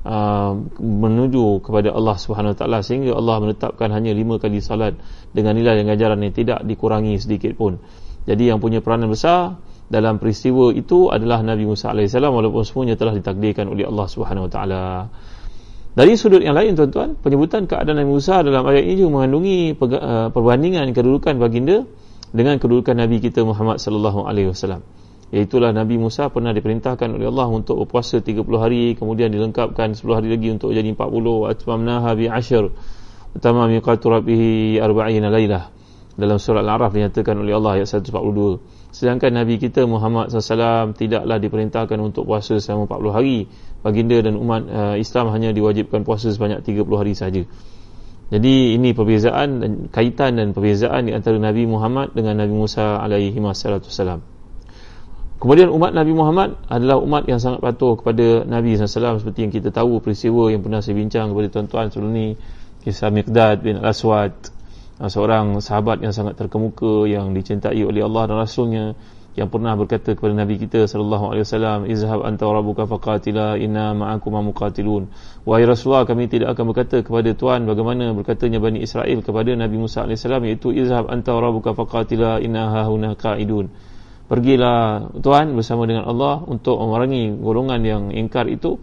uh, 0.05 0.53
menuju 0.81 1.65
kepada 1.65 1.91
Allah 1.91 2.17
Subhanahu 2.21 2.55
Wa 2.55 2.59
taala 2.65 2.79
sehingga 2.85 3.17
Allah 3.17 3.41
menetapkan 3.43 3.91
hanya 3.91 4.13
5 4.13 4.43
kali 4.45 4.61
salat 4.61 4.95
dengan 5.33 5.57
nilai 5.57 5.81
dan 5.81 5.85
ganjaran 5.91 6.21
yang 6.23 6.35
tidak 6.37 6.63
dikurangi 6.63 7.19
sedikit 7.19 7.57
pun 7.57 7.81
jadi 8.25 8.57
yang 8.57 8.59
punya 8.61 8.81
peranan 8.81 9.13
besar 9.13 9.61
dalam 9.89 10.17
peristiwa 10.17 10.73
itu 10.73 11.13
adalah 11.13 11.45
Nabi 11.45 11.69
Musa 11.69 11.93
AS 11.93 12.17
walaupun 12.17 12.65
semuanya 12.65 12.97
telah 12.97 13.13
ditakdirkan 13.13 13.69
oleh 13.69 13.85
Allah 13.85 14.07
Subhanahu 14.09 14.49
Wa 14.49 14.53
Taala. 14.53 14.85
Dari 15.95 16.19
sudut 16.19 16.43
yang 16.43 16.59
lain 16.59 16.75
tuan-tuan, 16.75 17.15
penyebutan 17.21 17.71
keadaan 17.71 18.03
Nabi 18.03 18.11
Musa 18.19 18.43
dalam 18.43 18.67
ayat 18.67 18.83
ini 18.83 18.99
juga 18.99 19.11
mengandungi 19.21 19.79
uh, 19.79 20.29
perbandingan 20.35 20.91
kedudukan 20.91 21.39
baginda 21.39 21.87
dengan 22.35 22.59
kedudukan 22.59 22.99
Nabi 22.99 23.23
kita 23.23 23.47
Muhammad 23.47 23.79
sallallahu 23.79 24.27
alaihi 24.27 24.51
wasallam. 24.51 24.83
Iaitulah 25.35 25.75
Nabi 25.75 25.99
Musa 25.99 26.31
pernah 26.31 26.55
diperintahkan 26.55 27.11
oleh 27.11 27.27
Allah 27.27 27.51
untuk 27.51 27.83
berpuasa 27.83 28.23
30 28.23 28.47
hari, 28.55 28.95
kemudian 28.95 29.35
dilengkapkan 29.35 29.99
10 29.99 30.07
hari 30.15 30.31
lagi 30.31 30.55
untuk 30.55 30.71
jadi 30.71 30.87
40 30.87 31.51
atmamnaha 31.51 32.15
bi 32.15 32.31
ashr. 32.31 32.71
Utama 33.35 33.67
miqatu 33.67 34.15
rabbih 34.15 34.79
40 34.79 35.27
lailah. 35.27 35.75
Dalam 36.15 36.39
surah 36.39 36.63
Al-A'raf 36.63 36.95
dinyatakan 36.95 37.35
oleh 37.43 37.51
Allah 37.51 37.83
ayat 37.83 37.91
142 37.91 38.95
sedangkan 38.95 39.35
Nabi 39.35 39.59
kita 39.59 39.83
Muhammad 39.91 40.31
SAW 40.31 40.95
tidaklah 40.95 41.43
diperintahkan 41.43 41.99
untuk 41.99 42.31
puasa 42.31 42.63
selama 42.63 42.87
40 42.87 43.11
hari 43.11 43.39
baginda 43.83 44.23
dan 44.23 44.39
umat 44.39 44.63
uh, 44.71 44.95
Islam 44.95 45.35
hanya 45.35 45.51
diwajibkan 45.51 46.07
puasa 46.07 46.31
sebanyak 46.31 46.63
30 46.63 46.87
hari 46.95 47.19
saja 47.19 47.43
jadi 48.31 48.55
ini 48.79 48.95
perbezaan 48.95 49.49
dan 49.59 49.73
kaitan 49.91 50.39
dan 50.39 50.55
perbezaan 50.55 51.11
di 51.11 51.13
antara 51.13 51.43
Nabi 51.43 51.67
Muhammad 51.67 52.15
dengan 52.15 52.39
Nabi 52.39 52.55
Musa 52.55 53.03
alaihi 53.03 53.35
wassalam 53.43 54.23
kemudian 55.39 55.69
umat 55.71 55.93
Nabi 55.95 56.13
Muhammad 56.13 56.57
adalah 56.67 57.01
umat 57.03 57.27
yang 57.31 57.39
sangat 57.43 57.61
patuh 57.63 57.99
kepada 57.99 58.47
Nabi 58.47 58.79
SAW 58.79 59.23
seperti 59.23 59.49
yang 59.49 59.53
kita 59.53 59.69
tahu 59.75 59.99
peristiwa 60.03 60.51
yang 60.51 60.63
pernah 60.63 60.81
saya 60.81 60.99
bincang 60.99 61.33
kepada 61.33 61.49
tuan-tuan 61.51 61.87
sebelum 61.91 62.11
ini 62.15 62.29
kisah 62.85 63.09
Miqdad 63.09 63.65
bin 63.65 63.81
Al-Aswad 63.81 64.55
Ah, 64.95 65.11
seorang 65.11 65.59
sahabat 65.59 66.07
yang 66.07 66.15
sangat 66.15 66.39
terkemuka 66.39 67.11
yang 67.11 67.35
dicintai 67.35 67.83
oleh 67.83 68.07
Allah 68.07 68.31
dan 68.31 68.39
Rasulnya 68.39 68.95
yang 69.35 69.51
pernah 69.51 69.75
berkata 69.75 70.15
kepada 70.15 70.31
Nabi 70.31 70.55
kita 70.55 70.87
sallallahu 70.87 71.35
alaihi 71.35 71.43
wasallam 71.43 71.81
izhab 71.91 72.23
anta 72.23 72.47
rabbuka 72.47 72.87
faqatila 72.87 73.59
inna 73.59 73.91
ma'akum 73.91 74.39
muqatilun. 74.39 75.11
Wahai 75.43 75.67
Rasulullah 75.67 76.07
kami 76.07 76.31
tidak 76.31 76.55
akan 76.55 76.71
berkata 76.71 77.03
kepada 77.03 77.35
tuan 77.35 77.67
bagaimana 77.67 78.15
berkatanya 78.15 78.63
Bani 78.63 78.87
Israel 78.87 79.19
kepada 79.19 79.51
Nabi 79.59 79.77
Musa 79.83 80.07
alaihi 80.07 80.15
salam 80.15 80.47
iaitu 80.47 80.71
izhab 80.71 81.11
anta 81.11 81.35
rabbuka 81.35 81.75
faqatila 81.75 82.39
inna 82.39 82.71
hahuna 82.71 83.19
qa'idun 83.19 83.67
pergilah 84.27 85.11
tuan 85.21 85.53
bersama 85.53 85.85
dengan 85.85 86.09
Allah 86.09 86.41
untuk 86.45 86.81
memerangi 86.81 87.37
golongan 87.39 87.81
yang 87.85 88.03
ingkar 88.11 88.49
itu. 88.49 88.81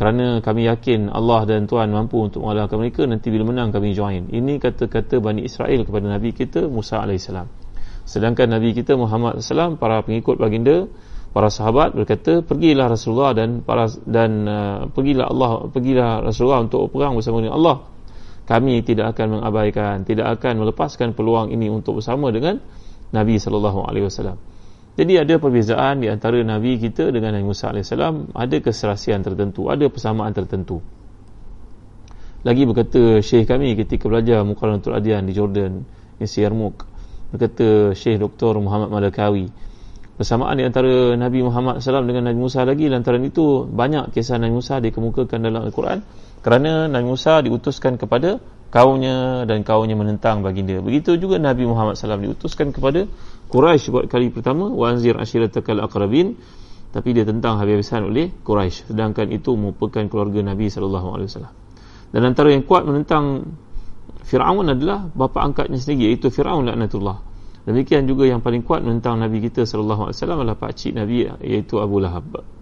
Kerana 0.00 0.40
kami 0.40 0.64
yakin 0.64 1.12
Allah 1.12 1.44
dan 1.44 1.68
Tuhan 1.68 1.92
mampu 1.92 2.24
untuk 2.24 2.40
mengalahkan 2.40 2.80
mereka 2.80 3.04
nanti 3.04 3.28
bila 3.28 3.52
menang 3.52 3.68
kami 3.68 3.92
join. 3.92 4.32
Ini 4.32 4.56
kata-kata 4.56 5.20
Bani 5.20 5.44
Israel 5.44 5.84
kepada 5.84 6.08
Nabi 6.08 6.32
kita 6.32 6.72
Musa 6.72 7.04
AS 7.04 7.28
sedangkan 8.10 8.50
Nabi 8.50 8.74
kita 8.74 8.98
Muhammad 8.98 9.38
SAW 9.38 9.78
para 9.78 10.02
pengikut 10.02 10.34
baginda 10.34 10.90
para 11.30 11.46
sahabat 11.46 11.94
berkata 11.94 12.42
pergilah 12.42 12.90
Rasulullah 12.90 13.30
dan 13.38 13.62
para 13.62 13.86
dan 14.02 14.30
uh, 14.50 14.78
pergilah 14.90 15.30
Allah 15.30 15.70
pergilah 15.70 16.26
Rasulullah 16.26 16.66
untuk 16.66 16.90
perang 16.90 17.14
bersama 17.14 17.38
dengan 17.38 17.54
Allah. 17.62 17.76
Kami 18.50 18.82
tidak 18.82 19.14
akan 19.14 19.38
mengabaikan 19.38 20.02
tidak 20.02 20.26
akan 20.40 20.66
melepaskan 20.66 21.14
peluang 21.14 21.54
ini 21.54 21.70
untuk 21.70 22.02
bersama 22.02 22.34
dengan 22.34 22.58
Nabi 23.14 23.38
sallallahu 23.38 23.86
alaihi 23.86 24.10
wasallam 24.10 24.42
jadi 25.00 25.24
ada 25.24 25.40
perbezaan 25.40 26.04
di 26.04 26.12
antara 26.12 26.36
Nabi 26.44 26.76
kita 26.76 27.08
dengan 27.08 27.32
Nabi 27.32 27.48
Musa 27.48 27.72
AS 27.72 27.88
Ada 27.96 28.56
keserasian 28.60 29.24
tertentu 29.24 29.72
Ada 29.72 29.88
persamaan 29.88 30.28
tertentu 30.36 30.84
Lagi 32.44 32.68
berkata 32.68 33.24
Syekh 33.24 33.48
kami 33.48 33.80
ketika 33.80 34.12
belajar 34.12 34.44
Mukaranatul 34.44 34.92
Adian 34.92 35.24
di 35.24 35.32
Jordan 35.32 35.88
Isi 36.20 36.44
Yarmuk 36.44 36.84
Berkata 37.32 37.96
Syekh 37.96 38.20
Dr. 38.20 38.60
Muhammad 38.60 38.92
Malakawi 38.92 39.48
Persamaan 40.20 40.60
di 40.60 40.68
antara 40.68 41.16
Nabi 41.16 41.48
Muhammad 41.48 41.80
SAW 41.80 42.04
dengan 42.04 42.28
Nabi 42.28 42.36
Musa 42.36 42.68
lagi 42.68 42.92
Lantaran 42.92 43.24
itu 43.24 43.64
banyak 43.72 44.12
kisah 44.12 44.36
Nabi 44.36 44.52
Musa 44.52 44.84
dikemukakan 44.84 45.40
dalam 45.40 45.64
Al-Quran 45.64 46.04
Kerana 46.44 46.92
Nabi 46.92 47.06
Musa 47.08 47.40
diutuskan 47.40 47.96
kepada 47.96 48.36
kaumnya 48.70 49.44
dan 49.44 49.66
kaumnya 49.66 49.98
menentang 49.98 50.46
baginda. 50.46 50.78
Begitu 50.78 51.18
juga 51.18 51.36
Nabi 51.42 51.66
Muhammad 51.66 51.98
SAW 51.98 52.22
diutuskan 52.22 52.70
kepada 52.70 53.10
Quraisy 53.50 53.90
buat 53.90 54.06
kali 54.06 54.30
pertama 54.30 54.70
wanzir 54.70 55.18
ashiratakal 55.18 55.82
aqrabin 55.82 56.38
tapi 56.90 57.14
dia 57.14 57.26
tentang 57.26 57.58
habis-habisan 57.58 58.06
oleh 58.06 58.30
Quraisy 58.46 58.94
sedangkan 58.94 59.30
itu 59.34 59.54
merupakan 59.58 60.06
keluarga 60.06 60.42
Nabi 60.42 60.70
sallallahu 60.70 61.08
alaihi 61.18 61.28
wasallam. 61.30 61.54
Dan 62.10 62.22
antara 62.26 62.50
yang 62.50 62.66
kuat 62.66 62.86
menentang 62.86 63.54
Firaun 64.26 64.66
adalah 64.70 65.10
bapa 65.10 65.42
angkatnya 65.42 65.78
sendiri 65.78 66.14
iaitu 66.14 66.30
Firaun 66.30 66.66
laknatullah. 66.66 67.18
Demikian 67.66 68.06
juga 68.06 68.26
yang 68.26 68.38
paling 68.38 68.62
kuat 68.62 68.86
menentang 68.86 69.18
Nabi 69.18 69.42
kita 69.42 69.66
sallallahu 69.66 70.10
alaihi 70.10 70.16
wasallam 70.18 70.38
adalah 70.46 70.58
pak 70.58 70.70
cik 70.78 70.92
Nabi 70.94 71.26
iaitu 71.42 71.82
Abu 71.82 71.98
Lahab. 71.98 72.59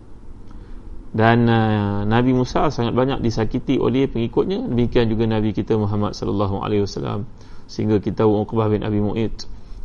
Dan 1.09 1.49
uh, 1.49 2.05
Nabi 2.05 2.37
Musa 2.37 2.69
sangat 2.69 2.93
banyak 2.93 3.25
disakiti 3.25 3.81
oleh 3.81 4.07
pengikutnya. 4.13 4.69
Demikian 4.69 5.09
juga 5.09 5.25
Nabi 5.25 5.57
kita 5.57 5.77
Muhammad 5.81 6.13
sallallahu 6.13 6.61
alaihi 6.61 6.85
wasallam. 6.85 7.25
Sehingga 7.69 8.01
kita 8.01 8.29
Uqbah 8.29 8.69
bin 8.69 8.85
Abi 8.85 9.01
Mu'id 9.01 9.33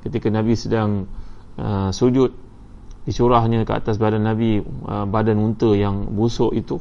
ketika 0.03 0.27
Nabi 0.27 0.60
sedang 0.60 1.08
uh, 1.56 1.92
sujud 1.96 2.36
dicurahnya 3.08 3.63
ke 3.63 3.72
atas 3.75 4.00
badan 4.00 4.24
Nabi 4.27 4.60
uh, 4.63 5.08
badan 5.08 5.39
unta 5.39 5.72
yang 5.75 6.12
busuk 6.12 6.56
itu 6.56 6.80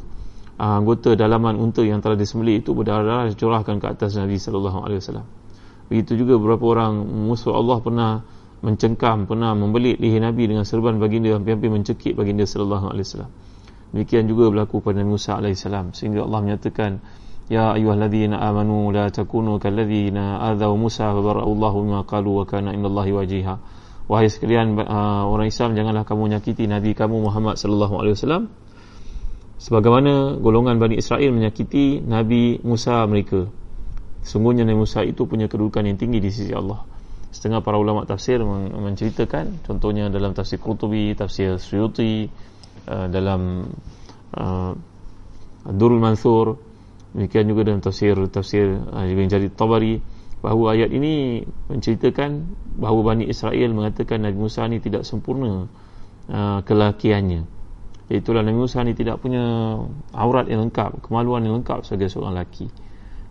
uh, 0.58 0.78
anggota 0.78 1.14
dalaman 1.14 1.58
unta 1.58 1.82
yang 1.82 2.02
telah 2.02 2.18
disembelih 2.18 2.62
itu 2.62 2.74
berdarah 2.74 3.30
dicurahkan 3.30 3.78
ke 3.78 3.86
atas 3.86 4.18
Nabi 4.18 4.38
sallallahu 4.38 4.78
alaihi 4.82 4.98
wasallam. 5.02 5.26
Begitu 5.90 6.18
juga 6.18 6.38
beberapa 6.38 6.66
orang 6.78 7.02
musuh 7.30 7.54
Allah 7.54 7.78
pernah 7.78 8.10
mencengkam 8.62 9.26
pernah 9.26 9.54
membelit 9.58 9.98
leher 9.98 10.22
Nabi 10.22 10.46
dengan 10.46 10.62
serban 10.62 10.98
baginda 11.02 11.34
hampir-hampir 11.34 11.66
mencekik 11.66 12.14
baginda 12.14 12.46
sallallahu 12.46 12.94
alaihi 12.94 13.06
wasallam 13.06 13.30
demikian 13.92 14.24
juga 14.26 14.48
berlaku 14.48 14.80
pada 14.80 15.00
Nabi 15.00 15.14
Musa 15.14 15.38
salam 15.54 15.92
sehingga 15.92 16.24
Allah 16.24 16.40
menyatakan 16.40 17.00
Ya 17.50 17.74
ayyuhalladzina 17.74 18.38
amanu 18.38 18.94
la 18.94 19.10
takunu 19.10 19.58
kalladzina 19.58 20.40
adzaw 20.40 20.72
Musa 20.78 21.10
fa 21.10 21.20
bara'allahu 21.20 21.84
bima 21.84 22.00
qalu 22.06 22.40
wa 22.40 22.44
kana 22.46 22.72
indallahi 22.72 23.12
wajiha. 23.12 23.54
Wahai 24.06 24.32
sekalian 24.32 24.78
uh, 24.78 25.28
orang 25.28 25.52
Islam 25.52 25.74
janganlah 25.74 26.08
kamu 26.08 26.32
menyakiti 26.32 26.64
nabi 26.64 26.96
kamu 26.96 27.22
Muhammad 27.28 27.60
sallallahu 27.60 28.00
alaihi 28.02 28.14
wasallam 28.16 28.42
sebagaimana 29.60 30.38
golongan 30.40 30.80
Bani 30.80 30.96
Israel 30.96 31.28
menyakiti 31.34 32.00
nabi 32.00 32.56
Musa 32.62 33.04
mereka. 33.10 33.50
Sungguhnya 34.22 34.62
Nabi 34.62 34.86
Musa 34.86 35.02
itu 35.02 35.26
punya 35.26 35.50
kedudukan 35.50 35.82
yang 35.82 35.98
tinggi 35.98 36.22
di 36.22 36.30
sisi 36.30 36.54
Allah. 36.54 36.86
Setengah 37.34 37.58
para 37.58 37.74
ulama 37.74 38.06
tafsir 38.06 38.38
menceritakan 38.46 39.66
contohnya 39.66 40.06
dalam 40.14 40.30
tafsir 40.30 40.62
Qurtubi, 40.62 41.10
tafsir 41.18 41.58
Suyuti, 41.58 42.30
uh, 42.88 43.06
dalam 43.10 43.70
uh, 44.34 44.72
Durul 45.62 46.02
Mansur 46.02 46.72
Demikian 47.12 47.44
juga 47.44 47.68
dalam 47.68 47.84
tafsir 47.84 48.16
tafsir 48.32 48.72
uh, 48.72 49.04
Ibn 49.04 49.28
Jarir 49.28 49.52
Tabari 49.52 50.00
bahawa 50.40 50.74
ayat 50.74 50.90
ini 50.90 51.44
menceritakan 51.68 52.30
bahawa 52.80 53.14
Bani 53.14 53.28
Israel 53.28 53.76
mengatakan 53.76 54.24
Nabi 54.24 54.36
Musa 54.40 54.64
ni 54.64 54.80
tidak 54.80 55.04
sempurna 55.04 55.68
uh, 56.32 56.58
kelakiannya. 56.64 57.44
Itulah 58.08 58.40
Nabi 58.40 58.58
Musa 58.64 58.80
ni 58.82 58.96
tidak 58.96 59.20
punya 59.20 59.44
aurat 60.16 60.48
yang 60.48 60.66
lengkap, 60.68 61.04
kemaluan 61.04 61.44
yang 61.44 61.60
lengkap 61.60 61.84
sebagai 61.84 62.08
seorang 62.08 62.34
lelaki. 62.34 62.66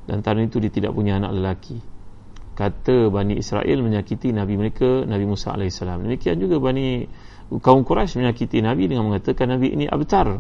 Dan 0.06 0.22
tanpa 0.22 0.46
itu 0.46 0.62
dia 0.62 0.74
tidak 0.74 0.94
punya 0.94 1.18
anak 1.18 1.34
lelaki. 1.36 1.78
Kata 2.62 3.10
Bani 3.10 3.42
Israel 3.42 3.82
menyakiti 3.82 4.30
Nabi 4.30 4.54
mereka, 4.54 5.02
Nabi 5.02 5.26
Musa 5.26 5.58
AS. 5.58 5.82
Demikian 5.82 6.38
juga 6.38 6.62
Bani 6.62 7.10
kaum 7.58 7.82
Quraisy 7.82 8.22
menyakiti 8.22 8.62
Nabi 8.62 8.86
dengan 8.86 9.10
mengatakan 9.10 9.50
Nabi 9.50 9.74
ini 9.74 9.90
abtar. 9.90 10.38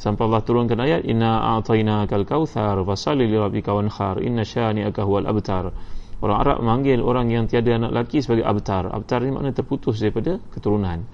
Sampai 0.00 0.24
Allah 0.24 0.40
turunkan 0.40 0.80
ayat 0.80 1.04
inna 1.04 1.60
a'tainakal 1.60 2.24
kautsar 2.24 2.80
fasalli 2.88 3.28
li 3.28 3.36
rabbika 3.36 3.76
wanhar 3.76 4.16
inna 4.24 4.48
syani'aka 4.48 5.04
huwal 5.04 5.28
abtar. 5.28 5.76
Orang 6.24 6.40
Arab 6.40 6.64
memanggil 6.64 7.04
orang 7.04 7.28
yang 7.28 7.44
tiada 7.44 7.76
anak 7.76 7.92
lelaki 7.92 8.24
sebagai 8.24 8.48
abtar. 8.48 8.88
Abtar 8.88 9.20
ini 9.20 9.36
makna 9.36 9.52
terputus 9.52 10.00
daripada 10.00 10.40
keturunan. 10.56 11.04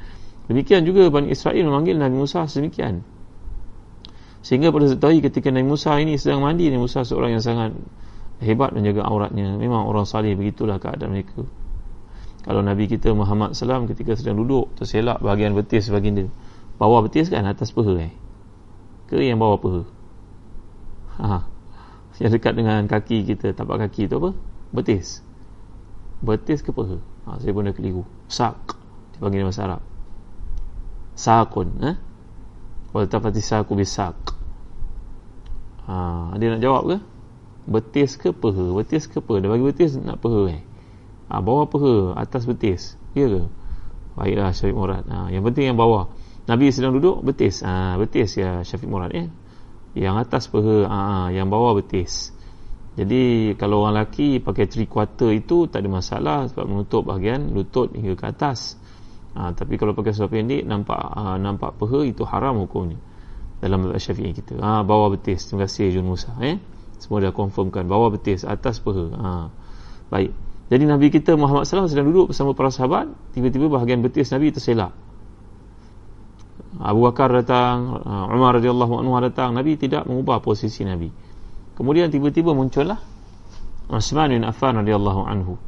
Demikian 0.46 0.86
juga 0.86 1.10
Bani 1.10 1.34
Israel 1.34 1.66
memanggil 1.66 1.98
Nabi 1.98 2.14
Musa 2.14 2.46
sedemikian. 2.46 3.02
Sehingga 4.46 4.70
pada 4.70 4.86
satu 4.86 5.02
hari 5.02 5.18
ketika 5.18 5.50
Nabi 5.50 5.66
Musa 5.66 5.98
ini 5.98 6.14
sedang 6.14 6.46
mandi 6.46 6.70
Nabi 6.70 6.86
Musa 6.86 7.02
seorang 7.02 7.34
yang 7.34 7.42
sangat 7.42 7.74
hebat 8.40 8.72
menjaga 8.72 9.04
auratnya. 9.04 9.58
Memang 9.58 9.84
orang 9.84 10.08
salih 10.08 10.32
begitulah 10.38 10.80
keadaan 10.80 11.12
mereka. 11.12 11.44
Kalau 12.42 12.64
Nabi 12.64 12.90
kita 12.90 13.14
Muhammad 13.14 13.54
SAW 13.54 13.86
ketika 13.86 14.18
sedang 14.18 14.40
duduk 14.40 14.72
terselak 14.78 15.20
bahagian 15.22 15.52
betis 15.52 15.92
baginda. 15.92 16.26
Bawah 16.80 17.04
betis 17.06 17.30
kan 17.30 17.46
atas 17.46 17.70
peha 17.70 18.10
eh? 18.10 18.12
Ke 19.06 19.22
yang 19.22 19.38
bawah 19.38 19.58
peha? 19.60 19.82
Ha. 21.22 21.44
yang 22.20 22.32
dekat 22.32 22.54
dengan 22.56 22.86
kaki 22.88 23.28
kita 23.28 23.52
tapak 23.52 23.86
kaki 23.86 24.08
tu 24.10 24.18
apa? 24.18 24.30
Betis. 24.74 25.22
Betis 26.24 26.64
ke 26.64 26.74
peha? 26.74 26.98
Ha, 27.28 27.38
saya 27.38 27.52
pun 27.54 27.68
dah 27.68 27.74
keliru. 27.76 28.02
Sak. 28.26 28.74
Dipanggil 29.14 29.44
dalam 29.44 29.52
bahasa 29.52 29.62
Arab. 29.68 29.82
Sakun 31.14 31.68
eh? 31.84 31.96
wal 32.92 33.08
tafati 33.08 33.40
saku 33.40 33.72
bisak 33.72 34.16
ha, 35.88 36.30
dia 36.36 36.52
nak 36.52 36.60
jawab 36.60 36.82
ke 36.92 36.96
betis 37.64 38.18
ke 38.18 38.34
peha 38.34 38.74
betis 38.74 39.06
ke 39.06 39.18
peha 39.22 39.38
dia 39.38 39.48
bagi 39.50 39.64
betis 39.64 39.94
nak 39.98 40.18
peha 40.18 40.58
eh? 40.58 40.62
ha, 41.32 41.40
bawah 41.40 41.64
peha 41.64 42.12
atas 42.20 42.44
betis. 42.44 43.00
Ya 43.16 43.24
ke? 43.24 43.42
Baiklah 44.12 44.52
Syafiq 44.52 44.76
Murad. 44.76 45.08
Ha, 45.08 45.32
yang 45.32 45.40
penting 45.40 45.72
yang 45.72 45.80
bawah. 45.80 46.12
Nabi 46.44 46.68
sedang 46.68 46.92
duduk 46.92 47.24
betis. 47.24 47.64
Ha, 47.64 47.96
betis 47.96 48.36
ya 48.36 48.60
Syafiq 48.60 48.92
Murad 48.92 49.16
eh? 49.16 49.32
yang 49.96 50.20
atas 50.20 50.52
peha 50.52 50.84
ha, 50.84 50.98
yang 51.32 51.48
bawah 51.48 51.72
betis. 51.80 52.36
Jadi 52.92 53.56
kalau 53.56 53.88
orang 53.88 54.04
lelaki 54.04 54.36
pakai 54.36 54.68
three 54.68 54.84
quarter 54.84 55.32
itu 55.32 55.64
tak 55.64 55.80
ada 55.80 55.88
masalah 55.88 56.38
sebab 56.52 56.68
menutup 56.68 57.08
bahagian 57.08 57.56
lutut 57.56 57.88
hingga 57.96 58.12
ke 58.12 58.24
atas. 58.28 58.76
Ha, 59.32 59.56
tapi 59.56 59.80
kalau 59.80 59.96
pakai 59.96 60.12
seluar 60.12 60.28
pendek 60.28 60.68
nampak 60.68 61.00
ha, 61.00 61.40
nampak 61.40 61.80
peha 61.80 62.04
itu 62.04 62.28
haram 62.28 62.60
hukumnya. 62.60 63.00
Dalam 63.64 63.88
syafi'i 63.96 64.36
kita. 64.36 64.60
Ha, 64.60 64.84
bawah 64.84 65.16
betis. 65.16 65.48
Terima 65.48 65.64
kasih 65.64 65.88
Jun 65.88 66.04
Musa 66.04 66.36
eh? 66.44 66.60
Semua 67.02 67.18
dah 67.18 67.34
confirmkan 67.34 67.90
bawah 67.90 68.14
betis 68.14 68.46
atas 68.46 68.78
peha 68.78 69.10
ha. 69.18 69.50
baik 70.08 70.30
jadi 70.70 70.88
Nabi 70.88 71.10
kita 71.10 71.34
Muhammad 71.34 71.68
SAW 71.68 71.90
sedang 71.90 72.08
duduk 72.14 72.30
bersama 72.30 72.54
para 72.54 72.70
sahabat 72.70 73.10
tiba-tiba 73.34 73.66
bahagian 73.66 74.00
betis 74.00 74.30
Nabi 74.30 74.54
terselak 74.54 74.94
Abu 76.80 77.04
Bakar 77.04 77.28
datang, 77.28 78.00
uh, 78.00 78.32
Umar 78.32 78.56
radhiyallahu 78.56 79.04
anhu 79.04 79.12
datang, 79.20 79.52
Nabi 79.52 79.76
tidak 79.76 80.08
mengubah 80.08 80.40
posisi 80.40 80.88
Nabi. 80.88 81.12
Kemudian 81.76 82.08
tiba-tiba 82.08 82.56
muncullah 82.56 82.96
Uthman 83.92 84.32
bin 84.32 84.42
Affan 84.48 84.80
radhiyallahu 84.80 85.22
anhu. 85.28 85.60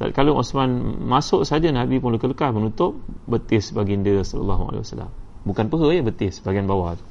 Kalau 0.00 0.40
Uthman 0.40 0.96
masuk 1.06 1.44
saja 1.44 1.68
Nabi 1.70 2.00
pun 2.00 2.16
lekah 2.16 2.50
menutup 2.50 2.98
betis 3.28 3.70
baginda 3.70 4.10
sallallahu 4.24 4.72
alaihi 4.72 4.82
wasallam. 4.82 5.10
Bukan 5.44 5.68
peha 5.68 5.86
ya 5.92 6.02
betis 6.02 6.40
bahagian 6.40 6.66
bawah 6.66 6.96
tu. 6.96 7.04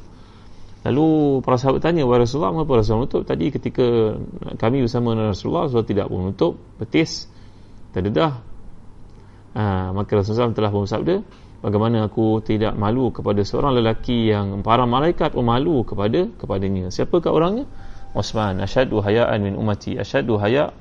Lalu 0.88 1.40
para 1.44 1.60
sahabat 1.60 1.84
tanya, 1.84 2.08
"Wahai 2.08 2.24
Rasulullah, 2.24 2.56
mengapa 2.56 2.80
Rasulullah 2.80 3.04
menutup 3.04 3.22
tadi 3.28 3.52
ketika 3.52 4.16
kami 4.56 4.88
bersama 4.88 5.12
Rasulullah, 5.12 5.68
Rasulullah 5.68 5.90
tidak 5.92 6.06
pun 6.08 6.20
menutup 6.24 6.54
betis?" 6.80 7.28
Terdedah. 7.92 8.40
Ha, 9.58 9.92
maka 9.92 10.12
Rasulullah 10.14 10.54
telah 10.56 10.72
bersabda, 10.72 11.16
bagaimana 11.60 12.08
aku 12.08 12.40
tidak 12.40 12.74
malu 12.80 13.12
kepada 13.12 13.44
seorang 13.44 13.76
lelaki 13.76 14.32
yang 14.32 14.64
para 14.64 14.88
malaikat 14.88 15.36
pun 15.36 15.44
malu 15.44 15.84
kepada 15.84 16.28
kepadanya 16.40 16.88
siapakah 16.88 17.32
orangnya 17.36 17.66
Osman 18.16 18.64
asyadu 18.64 19.04
hayaan 19.04 19.40
min 19.44 19.54
umati 19.60 20.00
asyadu 20.00 20.40
haya 20.40 20.72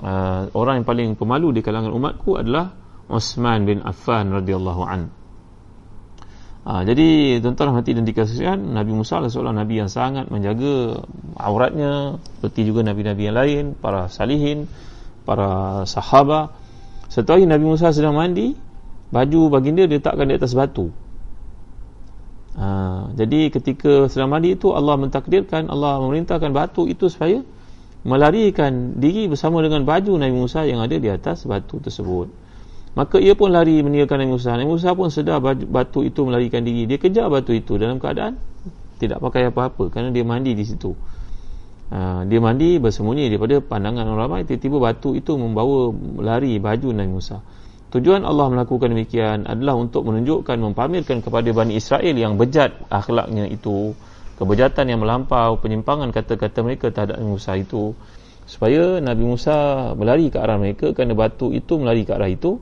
uh, 0.00 0.48
orang 0.54 0.82
yang 0.82 0.86
paling 0.86 1.08
pemalu 1.18 1.58
di 1.58 1.60
kalangan 1.60 1.90
umatku 1.90 2.38
adalah 2.38 2.72
Osman 3.10 3.66
bin 3.66 3.82
Affan 3.82 4.30
radhiyallahu 4.30 4.82
an 4.86 5.10
uh, 6.66 6.82
jadi 6.82 7.38
tuan-tuan 7.38 7.78
hati 7.78 7.94
dan 7.94 8.02
dikasihkan 8.02 8.58
Nabi 8.58 8.92
Musa 8.92 9.22
adalah 9.22 9.30
seorang 9.30 9.56
Nabi 9.56 9.74
yang 9.78 9.90
sangat 9.90 10.28
menjaga 10.28 11.06
auratnya 11.38 12.18
seperti 12.36 12.66
juga 12.66 12.82
Nabi-Nabi 12.82 13.22
yang 13.22 13.36
lain 13.38 13.64
para 13.78 14.10
salihin 14.10 14.66
para 15.22 15.82
sahabat 15.86 16.50
setelah 17.06 17.40
Nabi 17.46 17.64
Musa 17.64 17.94
sedang 17.94 18.18
mandi 18.18 18.58
baju 19.14 19.40
baginda 19.48 19.86
dia 19.86 20.02
letakkan 20.02 20.26
di 20.26 20.34
atas 20.34 20.52
batu. 20.58 20.90
Ha, 22.56 23.12
jadi 23.12 23.52
ketika 23.52 24.08
sedang 24.08 24.32
mandi 24.32 24.56
itu 24.56 24.72
Allah 24.72 24.96
mentakdirkan 24.96 25.68
Allah 25.68 26.00
memerintahkan 26.02 26.50
batu 26.50 26.88
itu 26.88 27.06
supaya 27.12 27.44
melarikan 28.06 28.96
diri 28.96 29.28
bersama 29.28 29.60
dengan 29.60 29.84
baju 29.84 30.16
Nabi 30.16 30.34
Musa 30.34 30.64
yang 30.64 30.80
ada 30.80 30.96
di 30.96 31.10
atas 31.10 31.44
batu 31.44 31.82
tersebut 31.82 32.45
maka 32.96 33.20
ia 33.20 33.36
pun 33.36 33.52
lari 33.52 33.84
meninggalkan 33.84 34.24
Nabi 34.24 34.32
Musa 34.32 34.56
Nabi 34.56 34.72
Musa 34.72 34.96
pun 34.96 35.12
sedar 35.12 35.38
batu 35.44 36.00
itu 36.00 36.24
melarikan 36.24 36.64
diri. 36.64 36.88
Dia 36.88 36.96
kejar 36.96 37.28
batu 37.28 37.52
itu 37.52 37.76
dalam 37.76 38.00
keadaan 38.00 38.40
tidak 38.96 39.20
pakai 39.20 39.52
apa-apa 39.52 39.92
kerana 39.92 40.08
dia 40.08 40.24
mandi 40.24 40.56
di 40.56 40.64
situ. 40.64 40.96
Ha, 41.92 42.24
dia 42.24 42.40
mandi 42.40 42.80
bersembunyi 42.80 43.28
daripada 43.28 43.60
pandangan 43.60 44.08
orang 44.08 44.18
ramai. 44.18 44.40
Tiba-tiba 44.48 44.80
batu 44.80 45.12
itu 45.12 45.36
membawa 45.36 45.92
lari 46.24 46.56
baju 46.56 46.88
Nabi 46.96 47.12
Musa 47.12 47.38
Tujuan 47.96 48.26
Allah 48.26 48.50
melakukan 48.50 48.90
demikian 48.90 49.46
adalah 49.46 49.78
untuk 49.78 50.04
menunjukkan, 50.04 50.58
mempamerkan 50.58 51.22
kepada 51.22 51.48
Bani 51.54 51.78
Israel 51.78 52.12
yang 52.12 52.34
bejat 52.34 52.82
akhlaknya 52.90 53.46
itu, 53.46 53.94
kebejatan 54.42 54.90
yang 54.90 55.00
melampau, 55.00 55.56
penyimpangan 55.62 56.10
kata-kata 56.10 56.66
mereka 56.66 56.90
terhadap 56.90 57.22
Nabi 57.22 57.38
Musa 57.38 57.54
itu, 57.54 57.94
supaya 58.44 58.98
Nabi 58.98 59.24
Musa 59.24 59.54
melari 59.94 60.34
ke 60.34 60.36
arah 60.42 60.58
mereka 60.58 60.90
kerana 60.92 61.14
batu 61.14 61.54
itu 61.54 61.78
melari 61.78 62.02
ke 62.02 62.12
arah 62.12 62.26
itu, 62.26 62.58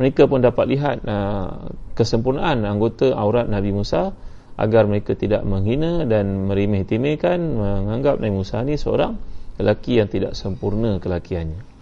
mereka 0.00 0.24
pun 0.24 0.40
dapat 0.40 0.64
lihat 0.68 0.96
uh, 1.04 1.72
kesempurnaan 1.92 2.64
anggota 2.64 3.12
aurat 3.12 3.48
Nabi 3.48 3.74
Musa 3.76 4.12
agar 4.56 4.84
mereka 4.84 5.16
tidak 5.16 5.42
menghina 5.48 6.04
dan 6.04 6.48
merimeh-timehkan 6.48 7.38
menganggap 7.40 8.20
Nabi 8.20 8.34
Musa 8.36 8.60
ini 8.62 8.76
seorang 8.76 9.16
lelaki 9.60 10.00
yang 10.00 10.08
tidak 10.08 10.32
sempurna 10.36 11.00
kelakiannya. 11.00 11.72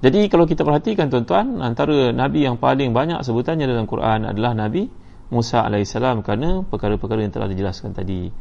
Jadi 0.00 0.20
kalau 0.32 0.48
kita 0.48 0.64
perhatikan 0.64 1.12
tuan-tuan, 1.12 1.60
antara 1.60 2.08
Nabi 2.08 2.48
yang 2.48 2.56
paling 2.56 2.96
banyak 2.96 3.20
sebutannya 3.20 3.68
dalam 3.68 3.84
Quran 3.84 4.24
adalah 4.24 4.56
Nabi 4.56 4.88
Musa 5.30 5.68
AS 5.68 5.92
kerana 5.94 6.64
perkara-perkara 6.64 7.20
yang 7.22 7.30
telah 7.30 7.46
dijelaskan 7.46 7.92
tadi. 7.92 8.32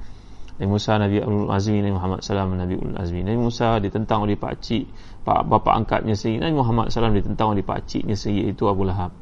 Nabi 0.60 0.76
Musa, 0.76 1.00
Nabi 1.00 1.24
Abdul 1.24 1.48
Azmi, 1.48 1.80
Nabi 1.80 1.96
Muhammad 1.96 2.20
SAW, 2.20 2.52
Nabi 2.52 2.76
Abdul 2.76 3.00
Azmi. 3.00 3.24
Nabi 3.24 3.40
Musa 3.40 3.80
ditentang 3.80 4.28
oleh 4.28 4.36
pak 4.36 4.60
cik, 4.60 4.92
pak, 5.24 5.48
bapa 5.48 5.72
angkatnya 5.72 6.20
sendiri. 6.20 6.44
Nabi 6.44 6.56
Muhammad 6.60 6.92
SAW 6.92 7.16
ditentang 7.16 7.56
oleh 7.56 7.64
pak 7.64 7.88
ciknya 7.88 8.20
sendiri, 8.20 8.52
iaitu 8.52 8.68
Abu 8.68 8.84
Lahab. 8.84 9.16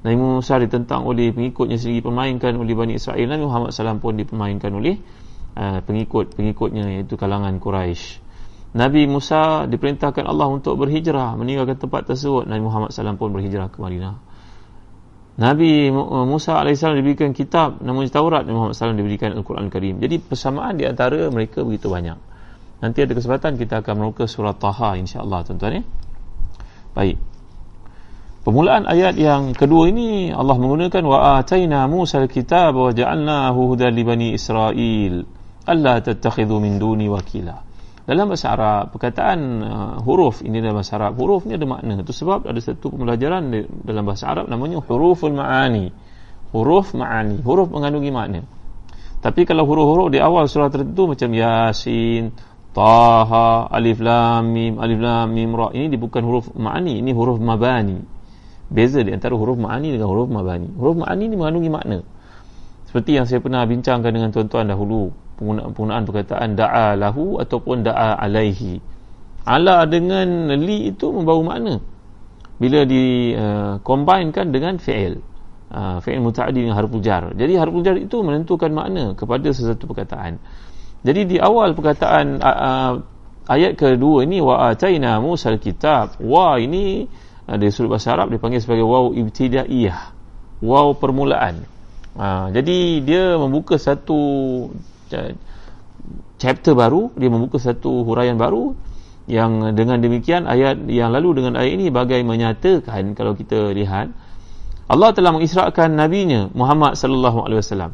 Nabi 0.00 0.16
Musa 0.16 0.56
ditentang 0.56 1.04
oleh 1.04 1.36
pengikutnya 1.36 1.76
sendiri, 1.76 2.00
permainkan 2.00 2.56
oleh 2.56 2.72
Bani 2.72 2.96
Israel. 2.96 3.28
Nabi 3.28 3.44
Muhammad 3.44 3.76
SAW 3.76 4.00
pun 4.00 4.16
dipermainkan 4.16 4.72
oleh 4.72 4.96
uh, 5.60 5.84
pengikut-pengikutnya, 5.84 7.04
iaitu 7.04 7.20
kalangan 7.20 7.60
Quraisy. 7.60 8.24
Nabi 8.72 9.04
Musa 9.04 9.68
diperintahkan 9.68 10.24
Allah 10.24 10.48
untuk 10.48 10.80
berhijrah 10.80 11.36
meninggalkan 11.36 11.76
tempat 11.76 12.08
tersebut 12.08 12.48
Nabi 12.48 12.62
Muhammad 12.64 12.94
SAW 12.94 13.20
pun 13.20 13.34
berhijrah 13.34 13.68
ke 13.68 13.82
Madinah 13.82 14.29
Nabi 15.40 15.88
Musa 16.28 16.60
AS 16.60 16.84
diberikan 16.84 17.32
kitab 17.32 17.80
namanya 17.80 18.20
Taurat 18.20 18.44
Nabi 18.44 18.60
Muhammad 18.60 18.76
SAW 18.76 18.92
diberikan 18.92 19.32
Al-Quran 19.32 19.72
Al-Karim. 19.72 19.96
Jadi 19.96 20.20
persamaan 20.20 20.76
di 20.76 20.84
antara 20.84 21.32
mereka 21.32 21.64
begitu 21.64 21.88
banyak. 21.88 22.20
Nanti 22.84 22.98
ada 23.00 23.12
kesempatan 23.16 23.56
kita 23.56 23.80
akan 23.80 23.94
menuka 24.04 24.28
surah 24.28 24.52
Taha 24.52 25.00
insyaAllah 25.00 25.40
tuan-tuan 25.48 25.80
ya. 25.80 25.82
Baik. 26.92 27.16
Permulaan 28.44 28.84
ayat 28.84 29.16
yang 29.16 29.56
kedua 29.56 29.88
ini 29.88 30.28
Allah 30.28 30.56
menggunakan 30.60 31.02
wa 31.08 31.40
ataina 31.40 31.88
Musa 31.88 32.20
al-kitab 32.20 32.76
wa 32.76 32.92
ja'alnahu 32.92 33.72
hudan 33.72 33.96
li 33.96 34.04
bani 34.04 34.28
Israil. 34.36 35.24
Alla 35.64 36.04
tattakhidhu 36.04 36.60
min 36.60 36.76
duni 36.76 37.08
wakila 37.08 37.69
dalam 38.10 38.26
bahasa 38.26 38.50
Arab 38.50 38.90
perkataan 38.90 39.38
uh, 39.62 39.94
huruf 40.02 40.42
ini 40.42 40.58
dalam 40.58 40.82
bahasa 40.82 40.98
Arab 40.98 41.14
huruf 41.14 41.46
ni 41.46 41.54
ada 41.54 41.62
makna. 41.62 42.02
Itu 42.02 42.10
sebab 42.10 42.42
ada 42.42 42.58
satu 42.58 42.90
pembelajaran 42.90 43.54
di, 43.54 43.62
dalam 43.86 44.02
bahasa 44.02 44.26
Arab 44.26 44.50
namanya 44.50 44.82
huruful 44.82 45.30
ma'ani. 45.30 45.94
Huruf 46.50 46.90
ma'ani. 46.98 47.38
Huruf 47.46 47.70
mengandungi 47.70 48.10
makna. 48.10 48.42
Tapi 49.22 49.46
kalau 49.46 49.62
huruf-huruf 49.62 50.10
di 50.10 50.18
awal 50.18 50.50
surah 50.50 50.74
tertentu 50.74 51.14
macam 51.14 51.30
yasin 51.30 52.34
taha 52.74 53.70
alif 53.70 54.02
lam 54.02 54.42
mim 54.58 54.82
alif 54.82 54.98
lam 54.98 55.30
mim 55.30 55.54
ra 55.54 55.70
ini 55.70 55.94
bukan 55.94 56.22
huruf 56.26 56.50
ma'ani 56.50 56.98
ini 56.98 57.14
huruf 57.14 57.38
mabani. 57.38 58.02
Beza 58.74 59.06
di 59.06 59.14
antara 59.14 59.38
huruf 59.38 59.54
ma'ani 59.54 59.94
dengan 59.94 60.10
huruf 60.10 60.26
mabani. 60.26 60.66
Huruf 60.74 61.06
ma'ani 61.06 61.30
ini 61.30 61.38
mengandungi 61.38 61.70
makna. 61.70 62.02
Seperti 62.90 63.22
yang 63.22 63.30
saya 63.30 63.38
pernah 63.38 63.62
bincangkan 63.70 64.10
dengan 64.10 64.34
tuan-tuan 64.34 64.66
dahulu 64.66 65.14
penggunaan 65.40 66.04
perkataan 66.04 66.54
da'a 66.54 66.94
lahu 67.00 67.40
ataupun 67.40 67.82
da'a 67.88 68.20
alaihi. 68.20 68.78
Ala 69.48 69.88
dengan 69.88 70.52
li 70.60 70.92
itu 70.92 71.08
membawa 71.08 71.56
makna. 71.56 71.80
Bila 72.60 72.84
di 72.84 73.32
uh, 73.32 73.80
combinekan 73.80 74.52
dengan 74.52 74.76
fi'il. 74.76 75.16
Uh, 75.72 75.96
fi'il 76.04 76.20
muta'addi 76.20 76.60
dengan 76.60 76.76
harful 76.76 77.00
jar. 77.00 77.32
Jadi 77.32 77.56
harful 77.56 77.80
jar 77.80 77.96
itu 77.96 78.20
menentukan 78.20 78.68
makna 78.68 79.16
kepada 79.16 79.48
sesuatu 79.48 79.88
perkataan. 79.88 80.36
Jadi 81.00 81.20
di 81.24 81.36
awal 81.40 81.72
perkataan 81.72 82.44
uh, 82.44 82.92
ayat 83.48 83.80
kedua 83.80 84.28
ini 84.28 84.44
wa 84.44 84.68
ataina 84.68 85.16
Musa 85.24 85.56
kitab 85.56 86.20
wa 86.20 86.60
ini 86.60 87.08
uh, 87.48 87.56
dari 87.56 87.72
sudut 87.72 87.96
bahasa 87.96 88.12
Arab 88.12 88.28
dipanggil 88.36 88.60
sebagai 88.60 88.84
waw 88.84 89.16
ibtidaiyah. 89.16 90.12
Waw 90.60 90.92
permulaan. 91.00 91.64
Uh, 92.12 92.52
jadi 92.52 93.00
dia 93.00 93.24
membuka 93.40 93.80
satu 93.80 94.20
chapter 96.40 96.72
baru 96.72 97.12
dia 97.18 97.28
membuka 97.28 97.60
satu 97.60 98.06
huraian 98.06 98.40
baru 98.40 98.72
yang 99.30 99.76
dengan 99.76 100.00
demikian 100.00 100.48
ayat 100.48 100.88
yang 100.90 101.12
lalu 101.12 101.42
dengan 101.42 101.60
ayat 101.60 101.72
ini 101.76 101.86
bagai 101.92 102.24
menyatakan 102.24 103.14
kalau 103.14 103.36
kita 103.36 103.70
lihat 103.76 104.10
Allah 104.90 105.10
telah 105.14 105.30
mengisrakan 105.30 105.94
nabinya 105.94 106.50
Muhammad 106.50 106.98
sallallahu 106.98 107.46
alaihi 107.46 107.60
wasallam 107.62 107.92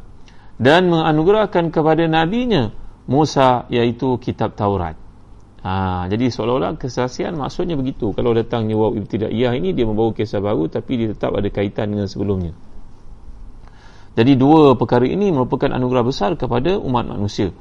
dan 0.56 0.88
menganugerahkan 0.88 1.68
kepada 1.68 2.08
nabinya 2.08 2.72
Musa 3.04 3.68
iaitu 3.68 4.16
kitab 4.22 4.56
Taurat 4.56 5.06
Ha, 5.66 6.06
jadi 6.06 6.30
seolah-olah 6.30 6.78
kesaksian 6.78 7.34
maksudnya 7.34 7.74
begitu. 7.74 8.14
Kalau 8.14 8.30
datangnya 8.30 8.78
waw 8.78 8.94
ibtidaiyah 8.94 9.50
ini 9.58 9.74
dia 9.74 9.82
membawa 9.82 10.14
kisah 10.14 10.38
baru 10.38 10.70
tapi 10.70 10.94
dia 10.94 11.08
tetap 11.10 11.34
ada 11.34 11.50
kaitan 11.50 11.90
dengan 11.90 12.06
sebelumnya. 12.06 12.54
Jadi 14.16 14.32
dua 14.40 14.72
perkara 14.80 15.04
ini 15.04 15.28
merupakan 15.28 15.68
anugerah 15.68 16.04
besar 16.08 16.34
kepada 16.40 16.80
umat 16.80 17.04
manusia. 17.04 17.52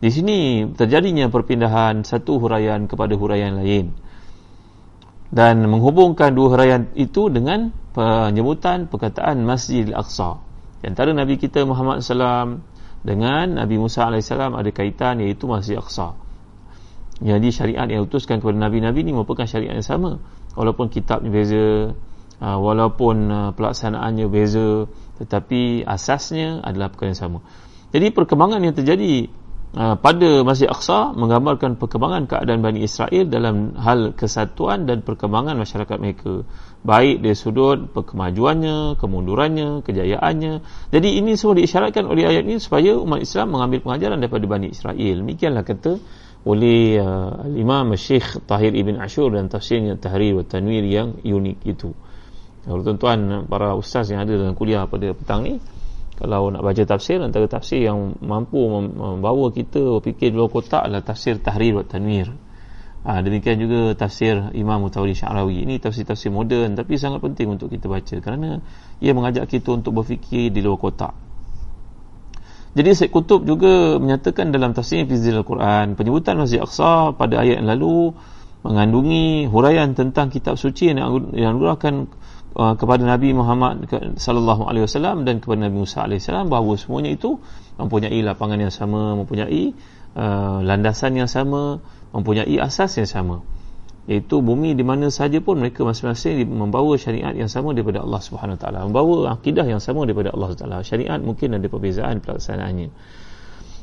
Di 0.00 0.08
sini 0.08 0.64
terjadinya 0.72 1.28
perpindahan 1.28 2.00
satu 2.00 2.40
huraian 2.40 2.88
kepada 2.88 3.12
huraian 3.12 3.60
lain. 3.60 3.92
Dan 5.28 5.68
menghubungkan 5.68 6.32
dua 6.32 6.56
huraian 6.56 6.88
itu 6.96 7.28
dengan 7.28 7.68
penyebutan 7.92 8.88
perkataan 8.88 9.44
Masjid 9.44 9.84
Al-Aqsa. 9.92 10.40
Antara 10.80 11.12
Nabi 11.12 11.36
kita 11.36 11.68
Muhammad 11.68 12.00
SAW 12.00 12.64
dengan 13.04 13.60
Nabi 13.60 13.76
Musa 13.76 14.08
AS 14.08 14.32
ada 14.32 14.70
kaitan 14.72 15.20
iaitu 15.20 15.44
Masjid 15.44 15.76
Al-Aqsa. 15.76 16.16
Jadi 17.18 17.50
syariat 17.50 17.84
yang 17.90 18.06
utuskan 18.06 18.38
kepada 18.38 18.56
Nabi-Nabi 18.56 19.02
ini 19.02 19.10
merupakan 19.10 19.42
syariat 19.42 19.74
yang 19.74 19.82
sama 19.82 20.22
Walaupun 20.54 20.86
kitabnya 20.86 21.34
beza 21.34 21.90
uh, 22.38 22.58
Walaupun 22.62 23.16
uh, 23.26 23.50
pelaksanaannya 23.58 24.26
beza 24.30 24.86
Tetapi 25.18 25.82
asasnya 25.82 26.62
adalah 26.62 26.88
perkara 26.94 27.10
yang 27.10 27.20
sama. 27.20 27.38
Jadi 27.90 28.12
perkembangan 28.12 28.60
yang 28.62 28.76
terjadi 28.76 29.26
uh, 29.74 29.96
pada 29.96 30.44
Masjid 30.44 30.68
Aqsa 30.68 31.16
Menggambarkan 31.16 31.80
perkembangan 31.80 32.28
keadaan 32.28 32.60
Bani 32.60 32.84
Israel 32.84 33.24
Dalam 33.26 33.72
hal 33.80 34.12
kesatuan 34.12 34.84
dan 34.84 35.00
perkembangan 35.02 35.56
masyarakat 35.56 35.96
mereka. 35.98 36.44
Baik 36.84 37.24
dari 37.24 37.34
sudut 37.34 37.90
kemajuannya, 37.90 38.94
kemundurannya, 39.02 39.82
kejayaannya. 39.82 40.54
Jadi 40.94 41.08
ini 41.18 41.34
semua 41.34 41.58
diisyaratkan 41.58 42.06
oleh 42.06 42.28
ayat 42.30 42.46
ini 42.46 42.62
Supaya 42.62 42.94
umat 42.94 43.18
Islam 43.18 43.58
mengambil 43.58 43.82
pengajaran 43.82 44.22
daripada 44.22 44.44
Bani 44.46 44.70
Israel. 44.70 45.16
Demikianlah 45.26 45.66
kata 45.66 45.98
oleh 46.46 47.02
uh, 47.02 47.50
Imam 47.50 47.90
Syekh 47.98 48.46
Tahir 48.46 48.70
Ibn 48.70 49.02
Ashur 49.02 49.34
dan 49.34 49.50
tafsirnya 49.50 49.98
Tahrir 49.98 50.38
wa 50.38 50.46
Tanwir 50.46 50.86
yang 50.86 51.18
unik 51.18 51.58
itu 51.66 51.90
kalau 52.68 52.84
tuan-tuan 52.84 53.48
para 53.48 53.72
ustaz 53.72 54.12
yang 54.12 54.28
ada 54.28 54.36
dalam 54.36 54.52
kuliah 54.52 54.84
pada 54.84 55.16
petang 55.16 55.40
ni 55.40 55.56
kalau 56.18 56.50
nak 56.50 56.66
baca 56.66 56.82
tafsir 56.82 57.22
antara 57.22 57.46
tafsir 57.46 57.86
yang 57.86 58.18
mampu 58.20 58.58
membawa 58.68 59.54
kita 59.54 60.02
berfikir 60.02 60.34
dua 60.34 60.50
kotak 60.50 60.82
adalah 60.82 61.06
tafsir 61.06 61.38
Tahrir 61.38 61.78
wa 61.78 61.86
Tanwir. 61.86 62.34
Ha, 63.06 63.22
demikian 63.22 63.62
juga 63.62 63.94
tafsir 63.94 64.50
Imam 64.58 64.82
Mutawri 64.82 65.14
Syarawi. 65.14 65.62
Ini 65.62 65.78
tafsir-tafsir 65.78 66.34
moden 66.34 66.74
tapi 66.74 66.98
sangat 66.98 67.22
penting 67.22 67.54
untuk 67.54 67.70
kita 67.70 67.86
baca 67.86 68.18
kerana 68.18 68.58
ia 68.98 69.14
mengajak 69.14 69.46
kita 69.46 69.78
untuk 69.78 70.02
berfikir 70.02 70.50
di 70.50 70.58
luar 70.58 70.82
kotak. 70.82 71.14
Jadi 72.74 72.90
Syed 72.98 73.10
Kutub 73.14 73.46
juga 73.46 73.96
menyatakan 74.02 74.50
dalam 74.50 74.74
tafsir 74.74 75.06
Fizil 75.06 75.38
Al-Quran 75.38 75.94
penyebutan 75.94 76.34
Masjid 76.36 76.58
Aqsa 76.58 77.14
pada 77.14 77.46
ayat 77.46 77.62
yang 77.62 77.70
lalu 77.70 78.12
mengandungi 78.66 79.46
huraian 79.46 79.94
tentang 79.94 80.34
kitab 80.34 80.58
suci 80.58 80.90
yang 80.90 80.98
dianugerahkan 81.30 82.10
uh, 82.56 82.74
kepada 82.78 83.04
Nabi 83.04 83.34
Muhammad 83.36 83.84
sallallahu 84.16 84.68
alaihi 84.68 84.88
wasallam 84.88 85.28
dan 85.28 85.42
kepada 85.42 85.68
Nabi 85.68 85.76
Musa 85.84 86.04
alaihi 86.04 86.22
salam 86.22 86.48
bahawa 86.48 86.78
semuanya 86.80 87.12
itu 87.12 87.36
mempunyai 87.76 88.18
lapangan 88.24 88.58
yang 88.62 88.72
sama, 88.72 89.18
mempunyai 89.18 89.74
uh, 90.16 90.60
landasan 90.64 91.18
yang 91.18 91.28
sama, 91.28 91.82
mempunyai 92.14 92.56
asas 92.62 92.96
yang 92.96 93.08
sama. 93.08 93.44
Iaitu 94.08 94.40
bumi 94.40 94.72
di 94.72 94.80
mana 94.80 95.12
saja 95.12 95.36
pun 95.44 95.60
mereka 95.60 95.84
masing-masing 95.84 96.48
membawa 96.48 96.96
syariat 96.96 97.36
yang 97.36 97.52
sama 97.52 97.76
daripada 97.76 98.00
Allah 98.00 98.24
Subhanahu 98.24 98.56
Wa 98.56 98.60
Taala 98.64 98.78
membawa 98.88 99.36
akidah 99.36 99.68
yang 99.68 99.84
sama 99.84 100.08
daripada 100.08 100.32
Allah 100.32 100.56
Taala. 100.56 100.80
Syariat 100.80 101.20
mungkin 101.20 101.60
ada 101.60 101.68
perbezaan 101.68 102.24
pelaksanaannya. 102.24 102.88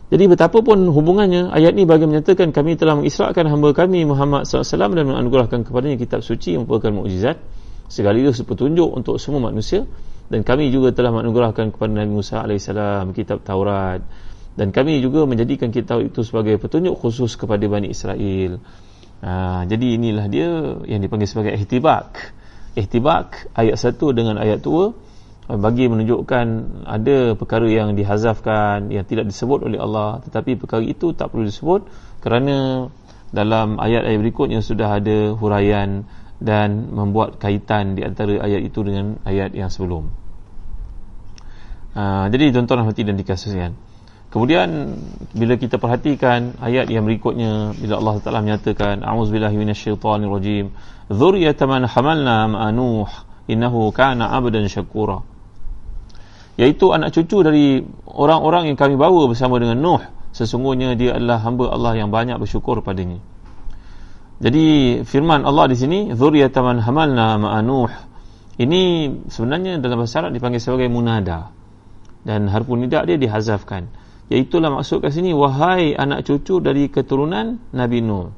Jadi 0.06 0.24
betapapun 0.30 0.86
hubungannya 0.90 1.50
ayat 1.50 1.74
ini 1.74 1.86
bagi 1.90 2.06
menyatakan 2.06 2.54
kami 2.54 2.78
telah 2.78 2.94
mengisrakan 2.98 3.50
hamba 3.50 3.74
kami 3.74 4.06
Muhammad 4.06 4.46
SAW 4.46 4.94
dan 4.94 5.06
menganugerahkan 5.10 5.66
kepadanya 5.66 5.98
kitab 5.98 6.22
suci 6.22 6.54
yang 6.58 6.70
merupakan 6.70 6.94
mukjizat 6.94 7.42
sekaligus 7.88 8.42
petunjuk 8.42 8.90
untuk 8.92 9.18
semua 9.22 9.52
manusia. 9.52 9.86
Dan 10.26 10.42
kami 10.42 10.74
juga 10.74 10.90
telah 10.90 11.14
menganugerahkan 11.14 11.70
kepada 11.70 11.92
Nabi 11.94 12.12
Musa 12.18 12.42
AS 12.42 12.66
kitab 13.14 13.46
Taurat. 13.46 14.02
Dan 14.56 14.72
kami 14.72 15.04
juga 15.04 15.28
menjadikan 15.28 15.70
kitab 15.70 16.02
itu 16.02 16.24
sebagai 16.24 16.58
petunjuk 16.58 16.96
khusus 16.98 17.36
kepada 17.36 17.62
Bani 17.68 17.92
Israel. 17.92 18.58
Ha, 19.22 19.64
jadi 19.68 20.00
inilah 20.00 20.26
dia 20.32 20.50
yang 20.88 21.04
dipanggil 21.04 21.28
sebagai 21.28 21.54
ihtibak. 21.60 22.34
Ihtibak 22.74 23.52
ayat 23.54 23.78
satu 23.80 24.12
dengan 24.12 24.40
ayat 24.40 24.64
dua 24.64 24.96
bagi 25.46 25.86
menunjukkan 25.86 26.48
ada 26.90 27.38
perkara 27.38 27.70
yang 27.70 27.94
dihazafkan 27.94 28.90
yang 28.90 29.06
tidak 29.06 29.30
disebut 29.30 29.62
oleh 29.62 29.78
Allah. 29.78 30.24
Tetapi 30.26 30.58
perkara 30.58 30.82
itu 30.82 31.14
tak 31.14 31.36
perlu 31.36 31.46
disebut 31.46 31.86
kerana 32.26 32.90
dalam 33.30 33.78
ayat-ayat 33.78 34.20
berikutnya 34.24 34.64
sudah 34.64 34.98
ada 34.98 35.36
huraian 35.36 36.08
dan 36.44 36.92
membuat 36.92 37.40
kaitan 37.40 37.96
di 37.96 38.04
antara 38.04 38.40
ayat 38.44 38.62
itu 38.64 38.84
dengan 38.84 39.20
ayat 39.24 39.56
yang 39.56 39.72
sebelum. 39.72 40.12
Ha, 41.96 42.28
jadi 42.28 42.52
tuan-tuan 42.52 42.84
hati 42.84 43.08
dan 43.08 43.16
dikasihkan. 43.16 43.72
Kemudian 44.36 45.00
bila 45.32 45.56
kita 45.56 45.80
perhatikan 45.80 46.60
ayat 46.60 46.92
yang 46.92 47.08
berikutnya 47.08 47.72
bila 47.80 48.04
Allah 48.04 48.16
Taala 48.20 48.44
menyatakan 48.44 49.00
a'udzubillahi 49.00 49.56
minasyaitonir 49.56 50.28
rajim 50.28 50.76
dzurriyyatan 51.08 51.68
man 51.72 51.82
hamalna 51.88 52.52
ma'a 52.52 52.68
nuh 52.76 53.08
innahu 53.48 53.96
kana 53.96 54.36
'abdan 54.36 54.68
syakura 54.68 55.24
iaitu 56.60 56.92
anak 56.92 57.16
cucu 57.16 57.44
dari 57.44 57.84
orang-orang 58.08 58.72
yang 58.72 58.78
kami 58.80 58.96
bawa 58.96 59.28
bersama 59.28 59.60
dengan 59.60 59.80
Nuh 59.80 60.04
sesungguhnya 60.36 61.00
dia 61.00 61.16
adalah 61.16 61.40
hamba 61.44 61.72
Allah 61.72 62.00
yang 62.00 62.12
banyak 62.12 62.40
bersyukur 62.40 62.80
padanya 62.84 63.24
jadi 64.36 64.66
firman 65.08 65.48
Allah 65.48 65.72
di 65.72 65.78
sini 65.80 66.12
dzurriyyatan 66.12 66.62
man 66.64 66.78
hamalna 66.84 67.40
ma'a 67.40 67.60
nuh. 67.64 67.92
Ini 68.60 68.82
sebenarnya 69.32 69.80
dalam 69.80 70.04
bahasa 70.04 70.24
Arab 70.24 70.36
dipanggil 70.36 70.60
sebagai 70.60 70.92
munada. 70.92 71.56
Dan 72.26 72.52
harfu 72.52 72.76
nida 72.76 73.08
dia 73.08 73.16
dihazafkan. 73.16 73.88
Iaitulah 74.28 74.74
maksud 74.74 75.06
kat 75.06 75.14
sini 75.14 75.32
Wahai 75.32 75.94
anak 75.94 76.26
cucu 76.26 76.60
dari 76.60 76.90
keturunan 76.90 77.62
Nabi 77.72 78.02
Nuh. 78.02 78.34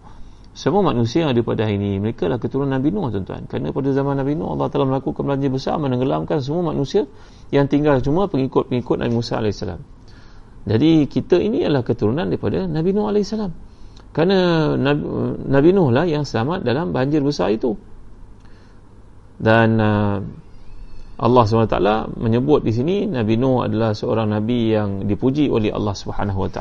Semua 0.58 0.84
manusia 0.84 1.22
yang 1.24 1.38
ada 1.38 1.42
pada 1.46 1.70
hari 1.70 1.78
ini 1.78 2.02
Mereka 2.02 2.26
lah 2.26 2.42
keturunan 2.42 2.82
Nabi 2.82 2.90
Nuh 2.90 3.14
tuan-tuan. 3.14 3.46
Kerana 3.46 3.70
pada 3.70 3.94
zaman 3.94 4.18
Nabi 4.18 4.34
Nuh 4.34 4.58
Allah 4.58 4.74
telah 4.74 4.90
melakukan 4.90 5.22
belanja 5.22 5.54
besar 5.54 5.78
Menenggelamkan 5.78 6.42
semua 6.42 6.74
manusia 6.74 7.06
Yang 7.54 7.78
tinggal 7.78 8.02
cuma 8.02 8.26
pengikut-pengikut 8.26 8.98
Nabi 8.98 9.14
Musa 9.14 9.38
AS 9.38 9.62
Jadi 10.66 10.92
kita 11.06 11.38
ini 11.38 11.62
adalah 11.62 11.86
keturunan 11.86 12.26
daripada 12.26 12.66
Nabi 12.66 12.90
Nuh 12.90 13.06
AS 13.06 13.38
Kerana 14.18 14.74
Nabi, 14.74 15.06
Nabi 15.46 15.70
Nuh 15.78 15.94
lah 15.94 16.10
yang 16.10 16.26
selamat 16.26 16.66
dalam 16.66 16.90
banjir 16.90 17.22
besar 17.22 17.54
itu. 17.54 17.78
Dan 19.38 19.78
uh, 19.78 20.18
Allah 21.22 21.44
SWT 21.46 21.78
menyebut 22.18 22.66
di 22.66 22.74
sini 22.74 23.06
Nabi 23.06 23.38
Nuh 23.38 23.62
adalah 23.62 23.94
seorang 23.94 24.34
Nabi 24.34 24.74
yang 24.74 25.06
dipuji 25.06 25.54
oleh 25.54 25.70
Allah 25.70 25.94
SWT 25.94 26.60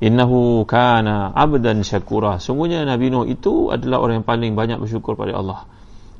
Innahu 0.00 0.64
kana 0.64 1.36
abdan 1.36 1.84
syakura. 1.84 2.40
Sungguhnya 2.40 2.88
Nabi 2.88 3.12
Nuh 3.12 3.28
itu 3.28 3.68
adalah 3.68 4.00
orang 4.00 4.24
yang 4.24 4.26
paling 4.26 4.56
banyak 4.56 4.80
bersyukur 4.80 5.20
pada 5.20 5.36
Allah. 5.36 5.68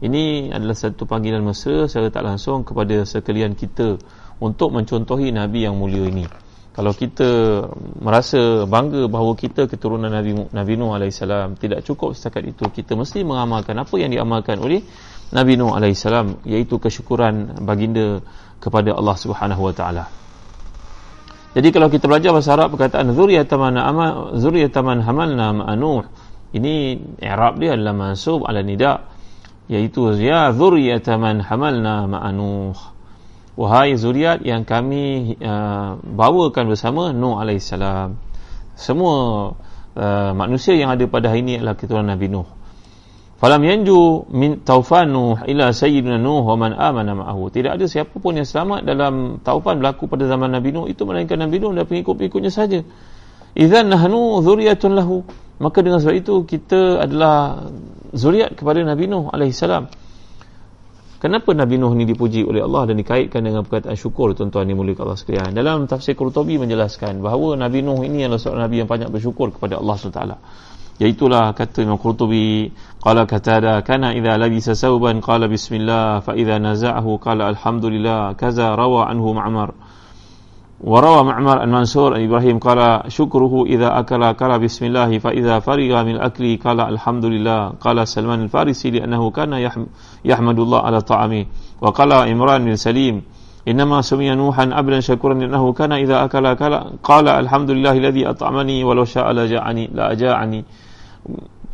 Ini 0.04 0.52
adalah 0.52 0.76
satu 0.76 1.08
panggilan 1.08 1.40
mesra 1.40 1.88
secara 1.88 2.12
tak 2.12 2.28
langsung 2.28 2.66
kepada 2.66 3.06
sekalian 3.08 3.56
kita 3.56 3.96
Untuk 4.42 4.74
mencontohi 4.76 5.32
Nabi 5.32 5.64
yang 5.64 5.80
mulia 5.80 6.04
ini 6.04 6.28
Kalau 6.74 6.90
kita 6.90 7.62
merasa 8.02 8.66
bangga 8.66 9.06
bahawa 9.06 9.38
kita 9.38 9.70
keturunan 9.70 10.10
Nabi, 10.10 10.34
Nabi 10.50 10.72
Nuh 10.74 10.90
AS 10.98 11.22
Tidak 11.22 11.86
cukup 11.86 12.18
setakat 12.18 12.50
itu 12.50 12.66
Kita 12.66 12.98
mesti 12.98 13.22
mengamalkan 13.22 13.78
apa 13.78 13.94
yang 13.94 14.10
diamalkan 14.10 14.58
oleh 14.58 14.82
Nabi 15.30 15.54
Nuh 15.54 15.74
AS 15.74 16.02
iaitu 16.42 16.82
kesyukuran 16.82 17.62
baginda 17.62 18.18
kepada 18.58 18.94
Allah 18.94 19.16
Subhanahu 19.18 19.70
Wa 19.70 19.74
Taala. 19.74 20.04
Jadi 21.54 21.68
kalau 21.70 21.86
kita 21.86 22.10
belajar 22.10 22.34
bahasa 22.34 22.50
Arab 22.58 22.74
perkataan 22.74 23.14
zuriyatan 23.14 23.78
ama 23.78 24.34
zuriyatan 24.34 25.06
hamalna 25.06 25.54
ma'nuh 25.54 26.02
ini 26.50 26.98
i'rab 27.22 27.62
dia 27.62 27.78
adalah 27.78 27.94
mansub 27.94 28.42
ala 28.42 28.58
nida 28.58 29.06
iaitu 29.70 30.18
ya 30.18 30.50
zuriyatan 30.50 31.38
hamalna 31.46 32.10
ma'nuh 32.10 32.93
wahai 33.54 33.94
zuriat 33.94 34.42
yang 34.42 34.66
kami 34.66 35.34
uh, 35.38 35.98
bawakan 36.02 36.74
bersama 36.74 37.14
Nuh 37.14 37.38
alaihissalam 37.38 38.18
semua 38.74 39.14
uh, 39.94 40.32
manusia 40.34 40.74
yang 40.74 40.90
ada 40.90 41.06
pada 41.06 41.30
hari 41.30 41.46
ini 41.46 41.62
adalah 41.62 41.78
keturunan 41.78 42.10
Nabi 42.10 42.26
Nuh. 42.26 42.46
Falam 43.38 43.62
yanju 43.62 44.30
min 44.34 44.62
taufan 44.66 45.10
Nuh 45.10 45.38
ila 45.46 45.70
sayyidina 45.70 46.18
Nuh 46.18 46.42
wa 46.42 46.56
man 46.58 46.74
amana 46.74 47.14
ma'ahu. 47.14 47.50
Tidak 47.54 47.78
ada 47.78 47.86
siapa 47.86 48.18
pun 48.18 48.34
yang 48.34 48.46
selamat 48.46 48.82
dalam 48.82 49.38
taufan 49.42 49.78
berlaku 49.78 50.10
pada 50.10 50.26
zaman 50.26 50.50
Nabi 50.50 50.74
Nuh. 50.74 50.86
Itu 50.90 51.06
melainkan 51.06 51.38
Nabi 51.38 51.62
Nuh 51.62 51.74
dan 51.74 51.86
pengikut-pengikutnya 51.86 52.50
saja. 52.50 52.82
Idzan 53.54 53.90
nahnu 53.90 54.42
zuriyatun 54.42 54.98
lahu. 54.98 55.22
Maka 55.62 55.86
dengan 55.86 56.02
sebab 56.02 56.18
itu 56.18 56.34
kita 56.50 57.06
adalah 57.06 57.70
zuriat 58.10 58.58
kepada 58.58 58.82
Nabi 58.82 59.06
Nuh 59.06 59.30
alaihissalam 59.30 59.86
Kenapa 61.24 61.56
Nabi 61.56 61.80
Nuh 61.80 61.96
ni 61.96 62.04
dipuji 62.04 62.44
oleh 62.44 62.60
Allah 62.60 62.92
dan 62.92 63.00
dikaitkan 63.00 63.40
dengan 63.40 63.64
perkataan 63.64 63.96
syukur 63.96 64.36
tuan-tuan 64.36 64.68
yang 64.68 64.76
mulia 64.76 64.92
Allah 65.00 65.16
sekalian. 65.16 65.56
Dalam 65.56 65.88
tafsir 65.88 66.12
Qurtubi 66.12 66.60
menjelaskan 66.60 67.24
bahawa 67.24 67.56
Nabi 67.56 67.80
Nuh 67.80 68.04
ini 68.04 68.28
adalah 68.28 68.36
seorang 68.36 68.68
Nabi 68.68 68.84
yang 68.84 68.88
banyak 68.92 69.08
bersyukur 69.08 69.48
kepada 69.56 69.80
Allah 69.80 69.96
SWT. 69.96 70.20
Iaitulah 71.00 71.56
kata 71.56 71.80
Imam 71.80 71.96
Qurtubi, 71.96 72.68
qala 73.00 73.24
katada 73.24 73.80
kana 73.80 74.12
idza 74.12 74.36
labisa 74.36 74.76
sauban 74.76 75.24
qala 75.24 75.48
bismillah 75.48 76.20
fa 76.20 76.36
idza 76.36 76.60
naza'ahu 76.60 77.16
qala 77.16 77.56
alhamdulillah 77.56 78.36
kaza 78.36 78.76
rawa 78.76 79.08
anhu 79.08 79.32
ma'mar. 79.32 79.72
وروى 80.83 81.23
معمر 81.23 81.63
المنصور 81.63 82.23
إبراهيم 82.23 82.59
قال 82.59 83.11
شكره 83.11 83.63
إذا 83.65 83.99
أكل 83.99 84.23
قال 84.33 84.59
بسم 84.59 84.85
الله 84.85 85.19
فإذا 85.19 85.59
فرغ 85.59 86.03
من 86.03 86.15
الأكل 86.15 86.57
قال 86.57 86.79
الحمد 86.79 87.25
لله 87.25 87.69
قال 87.69 88.07
سلمان 88.07 88.41
الفارسي 88.41 88.91
لأنه 88.91 89.31
كان 89.31 89.69
يحمد 90.25 90.59
الله 90.59 90.79
على 90.79 91.01
طعامه 91.01 91.45
وقال 91.81 92.11
إمران 92.13 92.65
بن 92.65 92.75
سليم 92.75 93.21
إنما 93.67 94.01
سمي 94.01 94.35
نوحا 94.35 94.69
عبدا 94.71 94.99
شكورا 94.99 95.33
لأنه 95.33 95.73
كان 95.73 95.91
إذا 95.91 96.23
أكل 96.25 96.55
قال 97.03 97.27
الحمد 97.27 97.71
لله 97.71 97.91
الذي 97.91 98.29
أطعمني 98.29 98.83
ولو 98.83 99.05
شاء 99.05 99.31
لجاعني 99.31 99.89
لأجاعني 99.93 100.65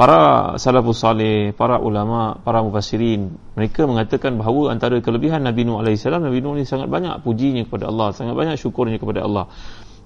para 0.00 0.56
salafus 0.56 1.04
salih, 1.04 1.52
para 1.52 1.76
ulama, 1.76 2.40
para 2.40 2.64
mufassirin, 2.64 3.36
mereka 3.52 3.84
mengatakan 3.84 4.40
bahawa 4.40 4.72
antara 4.72 4.96
kelebihan 5.04 5.44
Nabi 5.44 5.68
Nuh 5.68 5.84
AS, 5.84 6.08
Nabi 6.08 6.40
Nuh 6.40 6.56
ini 6.56 6.64
sangat 6.64 6.88
banyak 6.88 7.20
pujinya 7.20 7.60
kepada 7.68 7.92
Allah, 7.92 8.08
sangat 8.16 8.32
banyak 8.32 8.56
syukurnya 8.56 8.96
kepada 8.96 9.28
Allah. 9.28 9.52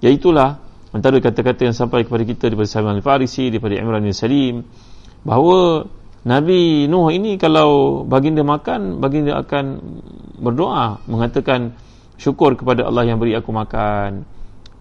Iaitulah 0.02 0.59
antara 0.90 1.22
kata-kata 1.22 1.70
yang 1.70 1.78
sampai 1.78 2.02
kepada 2.02 2.26
kita 2.26 2.50
daripada 2.50 2.66
Salman 2.66 2.98
Al-Farisi, 2.98 3.54
daripada 3.54 3.78
Imran 3.78 4.02
bin 4.02 4.11
Salim, 4.11 4.66
bahawa 5.22 5.87
Nabi 6.26 6.90
Nuh 6.90 7.14
ini 7.14 7.38
kalau 7.38 8.02
baginda 8.02 8.42
makan, 8.42 8.98
baginda 8.98 9.38
akan 9.46 9.78
berdoa, 10.42 11.07
mengatakan 11.07 11.70
syukur 12.18 12.59
kepada 12.59 12.83
Allah 12.90 13.07
yang 13.07 13.22
beri 13.22 13.38
aku 13.38 13.54
makan. 13.54 14.26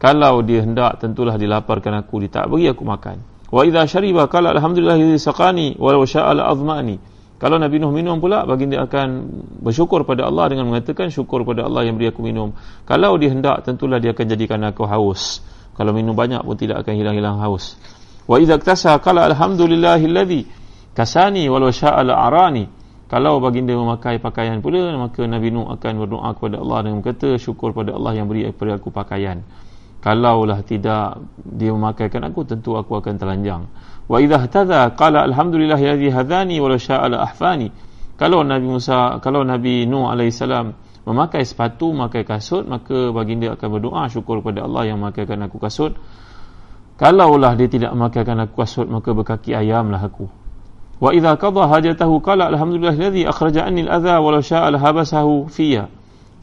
Kalau 0.02 0.42
dia 0.42 0.66
hendak, 0.66 1.06
tentulah 1.06 1.38
dilaparkan 1.38 2.02
aku, 2.02 2.26
dia 2.26 2.34
tak 2.34 2.50
beri 2.50 2.66
aku 2.66 2.82
makan. 2.82 3.33
Wa 3.54 3.62
idza 3.70 3.86
syariba 3.86 4.26
qala 4.26 4.50
alhamdulillah 4.50 4.98
alladhi 4.98 5.22
saqani 5.22 5.78
wa 5.78 5.94
law 5.94 6.02
syaa 6.10 6.34
la 6.34 6.50
azmani. 6.50 6.98
Kalau 7.38 7.62
Nabi 7.62 7.78
Nuh 7.78 7.94
minum 7.94 8.18
pula 8.18 8.50
baginda 8.50 8.82
akan 8.82 9.30
bersyukur 9.62 10.10
pada 10.10 10.26
Allah 10.26 10.50
dengan 10.50 10.74
mengatakan 10.74 11.14
syukur 11.14 11.46
pada 11.46 11.70
Allah 11.70 11.86
yang 11.86 12.02
beri 12.02 12.10
aku 12.10 12.26
minum. 12.26 12.58
Kalau 12.90 13.14
dia 13.22 13.30
hendak 13.30 13.62
tentulah 13.62 14.02
dia 14.02 14.18
akan 14.18 14.26
jadikan 14.26 14.58
aku 14.66 14.90
haus. 14.90 15.46
Kalau 15.78 15.94
minum 15.94 16.18
banyak 16.18 16.42
pun 16.42 16.58
tidak 16.58 16.82
akan 16.82 16.98
hilang-hilang 16.98 17.38
haus. 17.46 17.78
Wa 18.26 18.42
idza 18.42 18.58
iktasa 18.58 18.98
qala 18.98 19.30
alhamdulillahilladzi 19.30 20.50
kasani 20.98 21.46
wa 21.46 21.62
law 21.62 21.70
syaa 21.70 22.02
la 22.02 22.26
arani. 22.26 22.66
Kalau 23.06 23.38
baginda 23.38 23.78
memakai 23.78 24.18
pakaian 24.18 24.66
pula 24.66 24.98
maka 24.98 25.30
Nabi 25.30 25.54
Nuh 25.54 25.70
akan 25.70 25.94
berdoa 26.02 26.34
kepada 26.34 26.58
Allah 26.58 26.90
dengan 26.90 27.06
berkata 27.06 27.38
syukur 27.38 27.70
pada 27.70 27.94
Allah 27.94 28.18
yang 28.18 28.26
beri 28.26 28.50
kepada 28.50 28.82
aku 28.82 28.90
pakaian 28.90 29.46
kalaulah 30.04 30.60
tidak 30.68 31.24
dia 31.40 31.72
memakaikan 31.72 32.28
aku 32.28 32.44
tentu 32.44 32.76
aku 32.76 33.00
akan 33.00 33.16
telanjang. 33.16 33.72
Wa 34.12 34.20
idza 34.20 34.36
hataza 34.44 34.92
qala 35.00 35.24
alhamdulillah 35.24 35.80
alladhi 35.80 36.12
hadani 36.12 36.60
wa 36.60 36.76
la 36.76 37.18
ahfani 37.24 37.72
kalau 38.20 38.44
nabi 38.44 38.68
Musa 38.68 39.24
kalau 39.24 39.48
nabi 39.48 39.88
Nuh 39.88 40.12
alaihissalam 40.12 40.76
memakai 41.08 41.48
sepatu 41.48 41.96
memakai 41.96 42.28
kasut 42.28 42.68
maka 42.68 43.16
baginda 43.16 43.56
akan 43.56 43.68
berdoa 43.80 44.04
syukur 44.12 44.44
kepada 44.44 44.68
Allah 44.68 44.92
yang 44.92 45.00
memakaikan 45.00 45.40
aku 45.48 45.56
kasut. 45.64 45.96
Kalaulah 47.00 47.56
dia 47.56 47.72
tidak 47.72 47.96
memakaikan 47.96 48.44
aku 48.44 48.60
kasut 48.60 48.92
maka 48.92 49.16
berkaki 49.16 49.56
ayamlah 49.56 50.04
aku. 50.04 50.28
Wa 51.00 51.16
idza 51.16 51.40
qada 51.40 51.64
hajatahu 51.72 52.20
qala 52.20 52.52
alhamdulillah 52.52 52.92
alladhi 52.92 53.24
akhraja 53.24 53.64
anni 53.72 53.88
al-adha 53.88 54.20
wa 54.20 54.36
la 54.36 54.78
habasahu 54.78 55.48
fiyya 55.48 55.88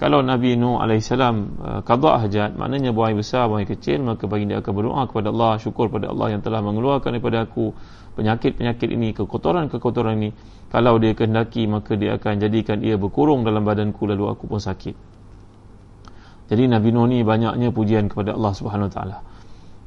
kalau 0.00 0.24
Nabi 0.24 0.56
Nuh 0.56 0.80
AS 0.80 1.12
uh, 1.12 1.84
kadak 1.84 2.16
hajat 2.24 2.56
maknanya 2.56 2.96
buang 2.96 3.12
air 3.12 3.20
besar 3.20 3.52
buang 3.52 3.60
air 3.60 3.68
kecil 3.68 4.00
maka 4.00 4.24
baginda 4.24 4.56
akan 4.64 4.72
berdoa 4.72 5.04
kepada 5.04 5.28
Allah 5.28 5.60
syukur 5.60 5.92
kepada 5.92 6.08
Allah 6.08 6.32
yang 6.32 6.40
telah 6.40 6.64
mengeluarkan 6.64 7.12
daripada 7.12 7.44
aku 7.44 7.76
penyakit-penyakit 8.16 8.88
ini 8.96 9.12
kekotoran-kekotoran 9.12 10.16
ini. 10.16 10.32
Kalau 10.72 10.96
dia 10.96 11.12
kehendaki 11.12 11.68
maka 11.68 12.00
dia 12.00 12.16
akan 12.16 12.40
jadikan 12.40 12.80
ia 12.80 12.96
berkurung 12.96 13.44
dalam 13.44 13.60
badanku 13.60 14.08
lalu 14.08 14.24
aku 14.32 14.48
pun 14.48 14.56
sakit. 14.56 14.96
Jadi 16.48 16.64
Nabi 16.64 16.88
Nuh 16.96 17.04
ni 17.04 17.20
banyaknya 17.20 17.68
pujian 17.68 18.08
kepada 18.08 18.32
Allah 18.32 18.52
Subhanahu 18.56 18.88
Wa 18.88 18.94
Taala. 18.96 19.16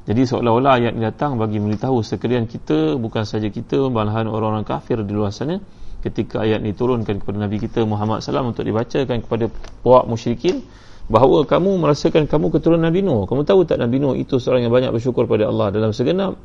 Jadi 0.06 0.22
seolah-olah 0.30 0.72
ayat 0.78 0.92
ini 0.94 1.10
datang 1.10 1.42
bagi 1.42 1.58
memberitahu 1.58 2.06
sekalian 2.06 2.46
kita 2.46 2.94
bukan 3.02 3.26
saja 3.26 3.50
kita 3.50 3.90
malahan 3.90 4.30
orang-orang 4.30 4.62
kafir 4.62 5.02
di 5.02 5.10
luar 5.10 5.34
sana 5.34 5.58
ketika 6.04 6.44
ayat 6.44 6.60
ini 6.60 6.76
turunkan 6.76 7.16
kepada 7.16 7.40
Nabi 7.40 7.56
kita 7.56 7.80
Muhammad 7.88 8.20
SAW 8.20 8.52
untuk 8.52 8.68
dibacakan 8.68 9.24
kepada 9.24 9.48
puak 9.80 10.04
musyrikin 10.04 10.60
bahawa 11.08 11.48
kamu 11.48 11.80
merasakan 11.80 12.28
kamu 12.28 12.52
keturunan 12.52 12.84
Nabi 12.84 13.00
Nuh 13.00 13.24
kamu 13.24 13.48
tahu 13.48 13.64
tak 13.64 13.80
Nabi 13.80 13.96
Nuh 14.04 14.12
itu 14.12 14.36
seorang 14.36 14.68
yang 14.68 14.72
banyak 14.72 14.92
bersyukur 14.92 15.24
pada 15.24 15.48
Allah 15.48 15.72
dalam 15.72 15.96
segenap 15.96 16.36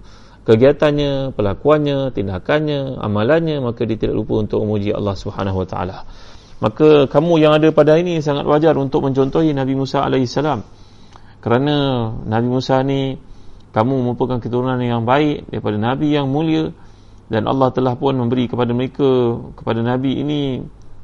kegiatannya, 0.47 1.35
pelakuannya, 1.35 2.15
tindakannya, 2.15 2.97
amalannya 2.97 3.59
maka 3.59 3.83
dia 3.83 3.99
tidak 3.99 4.23
lupa 4.23 4.39
untuk 4.39 4.63
memuji 4.63 4.95
Allah 4.95 5.13
Subhanahu 5.13 5.61
Wa 5.61 5.67
Taala. 5.67 5.97
Maka 6.59 7.05
kamu 7.07 7.39
yang 7.39 7.53
ada 7.55 7.69
pada 7.71 7.95
ini 7.99 8.19
sangat 8.19 8.49
wajar 8.49 8.75
untuk 8.75 9.05
mencontohi 9.05 9.53
Nabi 9.53 9.77
Musa 9.77 10.03
alaihissalam. 10.03 10.65
Kerana 11.39 11.75
Nabi 12.27 12.47
Musa 12.49 12.83
ni 12.83 13.15
kamu 13.69 14.11
merupakan 14.11 14.41
keturunan 14.41 14.81
yang 14.81 15.05
baik 15.05 15.45
daripada 15.53 15.77
nabi 15.77 16.17
yang 16.17 16.27
mulia 16.27 16.73
dan 17.29 17.45
Allah 17.45 17.69
telah 17.69 17.93
pun 17.93 18.17
memberi 18.17 18.49
kepada 18.49 18.73
mereka 18.73 19.37
kepada 19.53 19.85
Nabi 19.85 20.17
ini 20.17 20.41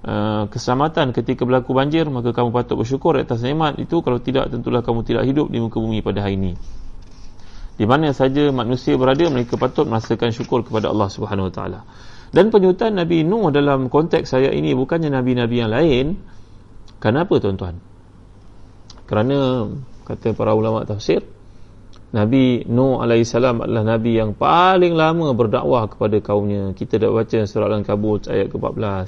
uh, 0.01 0.49
keselamatan 0.49 1.13
ketika 1.13 1.45
berlaku 1.45 1.77
banjir 1.77 2.09
maka 2.09 2.33
kamu 2.33 2.49
patut 2.49 2.81
bersyukur 2.81 3.13
atas 3.21 3.45
nikmat 3.45 3.77
itu. 3.77 4.01
Kalau 4.01 4.17
tidak 4.17 4.49
tentulah 4.49 4.81
kamu 4.81 5.05
tidak 5.05 5.23
hidup 5.29 5.53
di 5.53 5.61
muka 5.61 5.77
bumi 5.77 6.01
pada 6.01 6.25
hari 6.25 6.41
ini. 6.41 6.53
Di 7.77 7.85
mana 7.85 8.09
saja 8.09 8.49
manusia 8.49 8.97
berada 8.97 9.21
mereka 9.29 9.53
patut 9.61 9.85
merasakan 9.85 10.33
syukur 10.33 10.65
kepada 10.65 10.89
Allah 10.89 11.13
Subhanahu 11.13 11.53
Wa 11.53 11.53
Taala. 11.53 11.79
Dan 12.33 12.49
penyutan 12.49 12.97
Nabi 12.97 13.21
Nuh 13.21 13.53
dalam 13.53 13.87
konteks 13.93 14.33
saya 14.33 14.49
ini 14.49 14.73
bukannya 14.73 15.13
nabi-nabi 15.13 15.55
yang 15.61 15.71
lain. 15.71 16.05
Kenapa 16.97 17.37
tuan-tuan? 17.37 17.77
Kerana 19.05 19.69
kata 20.09 20.33
para 20.33 20.57
ulama 20.57 20.81
tafsir 20.89 21.34
Nabi 22.15 22.63
Nuh 22.71 23.03
AS 23.03 23.35
adalah 23.35 23.83
Nabi 23.83 24.15
yang 24.15 24.39
paling 24.39 24.95
lama 24.95 25.35
berdakwah 25.35 25.91
kepada 25.91 26.15
kaumnya. 26.23 26.71
Kita 26.71 26.95
dah 26.95 27.11
baca 27.11 27.43
surah 27.43 27.67
Al-Kabut 27.67 28.31
ayat 28.31 28.55
ke-14. 28.55 29.07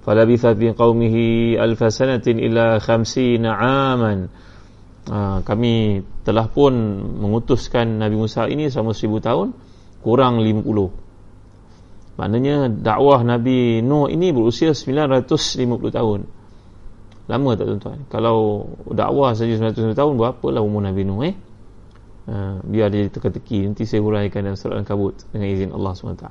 Falabitha 0.00 0.56
fi 0.56 0.72
qawmihi 0.72 1.60
alfasanatin 1.60 2.40
ila 2.40 2.80
khamsina 2.80 3.60
aman. 3.92 4.32
Ha, 5.06 5.44
kami 5.44 6.00
telah 6.24 6.48
pun 6.48 6.72
mengutuskan 7.20 8.00
Nabi 8.00 8.16
Musa 8.16 8.48
ini 8.48 8.72
selama 8.72 8.96
seribu 8.96 9.20
tahun 9.20 9.52
kurang 10.00 10.40
50. 10.40 10.64
Maknanya 12.16 12.72
dakwah 12.72 13.20
Nabi 13.20 13.84
Nuh 13.84 14.08
ini 14.08 14.32
berusia 14.32 14.72
950 14.72 15.92
tahun. 15.92 16.24
Lama 17.28 17.50
tak 17.52 17.68
tuan-tuan? 17.68 18.00
Kalau 18.08 18.64
dakwah 18.88 19.36
saja 19.36 19.60
950 19.60 19.92
tahun 19.92 20.12
berapa 20.16 20.46
lah 20.48 20.64
umur 20.64 20.80
Nabi 20.80 21.04
Nuh 21.04 21.20
eh? 21.20 21.36
Ha, 22.26 22.58
biar 22.58 22.90
dia 22.90 23.06
teka-teki 23.06 23.70
nanti 23.70 23.86
saya 23.86 24.02
huraikan 24.02 24.42
dalam 24.42 24.58
surat 24.58 24.82
Al-Kabut 24.82 25.14
dengan 25.30 25.46
izin 25.46 25.70
Allah 25.70 25.94
SWT. 25.94 26.26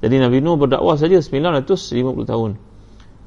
Jadi 0.00 0.16
Nabi 0.16 0.38
Nuh 0.40 0.56
berdakwah 0.56 0.96
saja 0.96 1.20
950 1.20 2.24
tahun. 2.24 2.56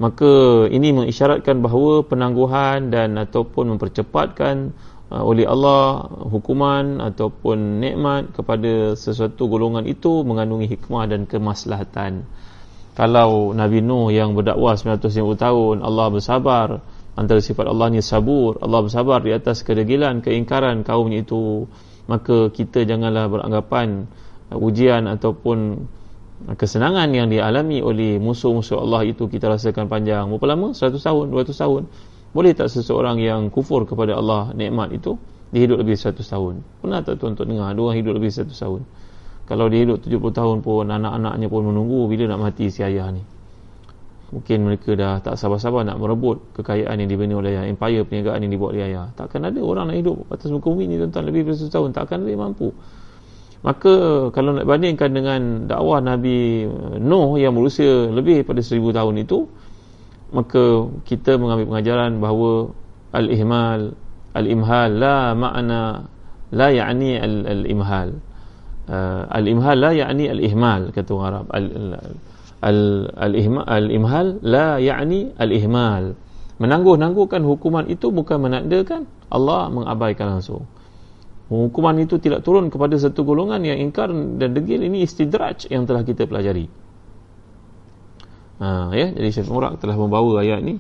Maka 0.02 0.66
ini 0.74 0.98
mengisyaratkan 0.98 1.62
bahawa 1.62 2.02
penangguhan 2.02 2.90
dan 2.90 3.22
ataupun 3.22 3.78
mempercepatkan 3.78 4.74
uh, 5.14 5.22
oleh 5.22 5.46
Allah 5.46 6.10
hukuman 6.26 6.98
ataupun 7.06 7.86
nikmat 7.86 8.34
kepada 8.34 8.98
sesuatu 8.98 9.46
golongan 9.46 9.86
itu 9.86 10.26
mengandungi 10.26 10.74
hikmah 10.74 11.06
dan 11.06 11.30
kemaslahatan. 11.30 12.26
Kalau 12.98 13.54
Nabi 13.54 13.86
Nuh 13.86 14.10
yang 14.10 14.34
berdakwah 14.34 14.74
950 14.74 15.38
tahun 15.38 15.76
Allah 15.86 16.08
bersabar 16.10 16.82
antara 17.14 17.40
sifat 17.44 17.68
Allah 17.68 17.92
ni 17.92 18.02
sabur 18.02 18.58
Allah 18.64 18.82
bersabar 18.84 19.20
di 19.22 19.32
atas 19.36 19.64
kedegilan 19.68 20.24
keingkaran 20.24 20.84
kaumnya 20.88 21.24
itu 21.24 21.68
maka 22.12 22.52
kita 22.52 22.84
janganlah 22.84 23.32
beranggapan 23.32 24.04
uh, 24.52 24.60
ujian 24.60 25.08
ataupun 25.08 25.88
uh, 26.52 26.56
kesenangan 26.60 27.08
yang 27.16 27.32
dialami 27.32 27.80
oleh 27.80 28.20
musuh-musuh 28.20 28.84
Allah 28.84 29.08
itu 29.08 29.32
kita 29.32 29.48
rasakan 29.48 29.88
panjang 29.88 30.28
berapa 30.28 30.52
lama? 30.52 30.76
100 30.76 30.92
tahun 31.00 31.26
200 31.32 31.56
tahun. 31.56 31.84
Boleh 32.36 32.52
tak 32.52 32.68
seseorang 32.68 33.20
yang 33.24 33.48
kufur 33.48 33.88
kepada 33.88 34.20
Allah 34.20 34.52
nikmat 34.52 34.92
itu 34.92 35.16
dia 35.56 35.64
hidup 35.64 35.80
lebih 35.80 35.96
100 35.96 36.20
tahun? 36.20 36.60
Pernah 36.84 37.00
tak 37.08 37.24
tuan-tuan 37.24 37.48
dengar? 37.48 37.72
Ada 37.72 37.80
orang 37.80 37.98
hidup 38.04 38.14
lebih 38.20 38.32
100 38.32 38.52
tahun. 38.52 38.82
Kalau 39.48 39.66
dia 39.72 39.80
hidup 39.84 40.04
70 40.04 40.20
tahun 40.32 40.58
pun 40.64 40.88
anak-anaknya 40.88 41.48
pun 41.48 41.64
menunggu 41.64 42.08
bila 42.12 42.36
nak 42.36 42.40
mati 42.52 42.68
si 42.68 42.84
ayah 42.84 43.08
ni 43.12 43.24
mungkin 44.32 44.64
mereka 44.64 44.96
dah 44.96 45.20
tak 45.20 45.36
sabar-sabar 45.36 45.84
nak 45.84 46.00
merebut 46.00 46.56
kekayaan 46.56 47.04
yang 47.04 47.10
dibina 47.12 47.36
oleh 47.36 47.52
ayah 47.52 47.68
empire 47.68 48.08
perniagaan 48.08 48.48
yang 48.48 48.52
dibuat 48.56 48.72
oleh 48.80 48.88
ayah. 48.88 49.12
Takkan 49.20 49.44
ada 49.44 49.60
orang 49.60 49.92
nak 49.92 49.98
hidup 50.00 50.24
atas 50.32 50.48
muka 50.48 50.72
bumi 50.72 50.88
ni 50.88 50.96
tuan-tuan 50.96 51.28
lebih 51.28 51.52
dari 51.52 51.60
100 51.60 51.68
tahun. 51.68 51.90
Takkan 51.92 52.24
dia 52.24 52.40
mampu. 52.40 52.72
Maka 53.62 53.94
kalau 54.34 54.58
nak 54.58 54.66
bandingkan 54.66 55.12
dengan 55.14 55.42
dakwah 55.70 56.02
Nabi 56.02 56.66
Nuh 56.98 57.38
yang 57.38 57.54
berusia 57.54 58.10
lebih 58.10 58.48
pada 58.48 58.64
1000 58.64 58.82
tahun 58.90 59.16
itu 59.22 59.46
maka 60.32 60.88
kita 61.04 61.36
mengambil 61.36 61.68
pengajaran 61.68 62.24
bahawa 62.24 62.72
al-ihmal 63.12 63.94
al-imhal 64.32 64.92
la 64.96 65.36
makna 65.36 66.08
la 66.56 66.68
ya'ni 66.72 67.20
al-imhal. 67.20 68.16
Uh, 68.88 69.28
al-imhal 69.28 69.76
la 69.76 69.92
ya'ni 69.92 70.32
al-ihmal 70.32 70.96
kata 70.96 71.12
orang 71.12 71.46
Arab 71.52 72.16
al-imhal 72.62 74.38
la 74.46 74.78
ya'ni 74.78 75.34
al-ihmal 75.36 76.14
menangguh-nangguhkan 76.62 77.42
hukuman 77.42 77.90
itu 77.90 78.14
bukan 78.14 78.38
menandakan 78.38 79.10
Allah 79.34 79.74
mengabaikan 79.74 80.38
langsung. 80.38 80.70
Hukuman 81.50 81.98
itu 82.00 82.22
tidak 82.22 82.46
turun 82.46 82.70
kepada 82.70 82.96
satu 82.96 83.26
golongan 83.26 83.60
yang 83.66 83.82
ingkar 83.82 84.08
dan 84.14 84.56
degil. 84.56 84.88
Ini 84.88 85.04
istidraj 85.04 85.68
yang 85.68 85.90
telah 85.90 86.06
kita 86.06 86.30
pelajari. 86.30 86.70
Ha, 88.62 88.94
ya 88.94 89.10
jadi 89.10 89.30
Syekh 89.34 89.50
Murak 89.50 89.82
telah 89.82 89.98
membawa 89.98 90.46
ayat 90.46 90.62
ni. 90.62 90.78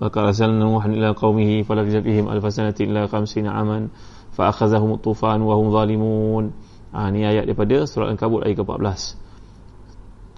Maka 0.00 0.24
rasulna 0.24 0.56
nuhan 0.56 0.96
ila 0.96 1.12
qaumihi 1.12 1.68
falabisa 1.68 2.00
bihim 2.00 2.30
alfasanati 2.32 2.86
illa 2.88 3.06
50 3.06 3.44
aman 3.44 3.92
fa 4.32 4.50
akhazahum 4.50 4.96
tufan 4.98 5.44
wa 5.44 5.54
hum 5.54 5.68
zalimun. 5.70 6.44
Ha, 6.96 7.12
ni 7.12 7.28
ayat 7.28 7.44
daripada 7.44 7.84
surah 7.84 8.08
al-kabut 8.08 8.48
ayat 8.48 8.64
ke-14 8.64 9.27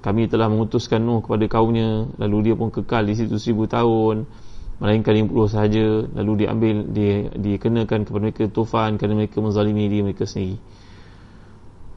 kami 0.01 0.29
telah 0.29 0.49
mengutuskan 0.49 1.05
Nuh 1.05 1.21
kepada 1.21 1.45
kaumnya 1.49 2.09
lalu 2.17 2.51
dia 2.51 2.55
pun 2.57 2.73
kekal 2.73 3.05
di 3.05 3.15
situ 3.17 3.37
seribu 3.37 3.69
tahun 3.69 4.25
melainkan 4.81 5.13
50 5.13 5.53
sahaja 5.53 5.85
lalu 6.17 6.33
diambil 6.45 6.77
dia 6.89 7.29
dikenakan 7.37 8.09
kepada 8.09 8.23
mereka 8.25 8.45
tufan 8.49 8.97
kerana 8.97 9.25
mereka 9.25 9.45
menzalimi 9.45 9.87
diri 9.87 10.01
mereka 10.05 10.25
sendiri 10.25 10.57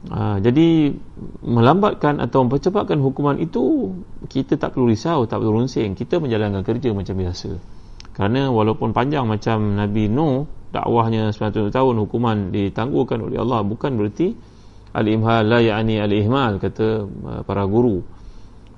Ha, 0.04 0.36
jadi 0.36 0.92
melambatkan 1.40 2.20
atau 2.20 2.44
mempercepatkan 2.44 3.00
hukuman 3.00 3.40
itu 3.40 3.96
kita 4.28 4.60
tak 4.60 4.76
perlu 4.76 4.92
risau, 4.92 5.24
tak 5.24 5.40
perlu 5.40 5.64
runsing. 5.64 5.96
Kita 5.96 6.20
menjalankan 6.20 6.60
kerja 6.60 6.92
macam 6.92 7.16
biasa. 7.16 7.56
Kerana 8.12 8.52
walaupun 8.52 8.92
panjang 8.92 9.24
macam 9.24 9.80
Nabi 9.80 10.12
Nuh, 10.12 10.44
dakwahnya 10.76 11.32
90 11.32 11.72
tahun 11.72 11.94
hukuman 12.04 12.52
ditangguhkan 12.52 13.22
oleh 13.22 13.40
Allah 13.40 13.64
bukan 13.64 13.96
bererti 13.96 14.36
al-imhal 14.94 15.44
la 15.44 15.58
ya'ni 15.60 15.98
al-ihmal 15.98 16.62
kata 16.62 17.04
uh, 17.04 17.40
para 17.42 17.66
guru. 17.66 18.00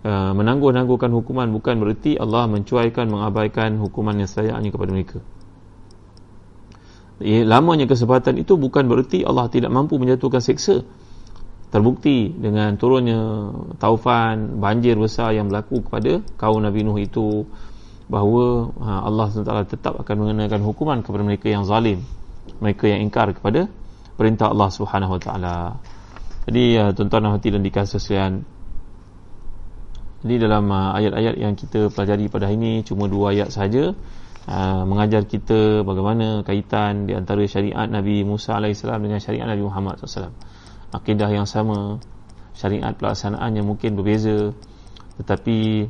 Uh, 0.07 0.31
menangguh-nangguhkan 0.38 1.11
hukuman 1.11 1.50
bukan 1.50 1.83
bererti 1.83 2.14
Allah 2.14 2.46
mencuaikan 2.46 3.11
mengabaikan 3.11 3.76
hukuman 3.83 4.14
yang 4.16 4.31
sayangnya 4.31 4.70
kepada 4.70 4.90
mereka. 4.94 5.18
Lamanya 7.22 7.88
kesempatan 7.88 8.37
itu 8.37 8.61
bukan 8.61 8.87
bererti 8.87 9.24
Allah 9.24 9.48
tidak 9.48 9.72
mampu 9.72 9.96
menjatuhkan 9.96 10.44
seksa 10.44 10.85
terbukti 11.72 12.29
dengan 12.29 12.76
turunnya 12.76 13.50
taufan 13.81 14.61
banjir 14.61 15.00
besar 15.00 15.33
yang 15.33 15.48
berlaku 15.48 15.81
kepada 15.83 16.20
kaum 16.37 16.61
Nabi 16.61 16.85
Nuh 16.85 17.00
itu 17.00 17.48
bahawa 18.07 18.70
ha, 18.79 18.90
Allah 19.02 19.26
SWT 19.33 19.74
tetap 19.74 19.98
akan 19.98 20.16
mengenakan 20.22 20.62
hukuman 20.62 21.02
kepada 21.02 21.26
mereka 21.26 21.50
yang 21.50 21.66
zalim 21.66 22.05
mereka 22.61 22.85
yang 22.88 23.05
ingkar 23.05 23.35
kepada 23.35 23.66
perintah 24.16 24.50
Allah 24.52 24.70
Subhanahu 24.72 25.18
Wa 25.18 25.20
Taala. 25.20 25.57
Jadi 26.46 26.78
ya, 26.78 26.94
tuan-tuan 26.94 27.26
dan 27.26 27.32
hati 27.35 27.48
dan 27.50 27.62
dikasih 27.66 27.98
sekalian 27.98 28.46
jadi 30.26 30.48
dalam 30.48 30.66
uh, 30.74 30.96
ayat-ayat 30.98 31.35
yang 31.38 31.54
kita 31.54 31.92
pelajari 31.94 32.26
pada 32.26 32.50
hari 32.50 32.59
ini 32.59 32.72
cuma 32.82 33.06
dua 33.06 33.30
ayat 33.30 33.54
sahaja 33.54 33.94
uh, 34.50 34.82
mengajar 34.82 35.22
kita 35.22 35.87
bagaimana 35.87 36.42
kaitan 36.42 37.06
di 37.06 37.14
antara 37.14 37.46
syariat 37.46 37.87
Nabi 37.87 38.26
Musa 38.26 38.59
AS 38.59 38.82
dengan 38.82 39.22
syariat 39.22 39.46
Nabi 39.46 39.62
Muhammad 39.62 40.02
SAW 40.02 40.35
akidah 40.90 41.30
yang 41.30 41.46
sama 41.46 42.02
syariat 42.56 42.90
pelaksanaannya 42.96 43.62
mungkin 43.62 43.94
berbeza 43.94 44.50
tetapi 45.22 45.87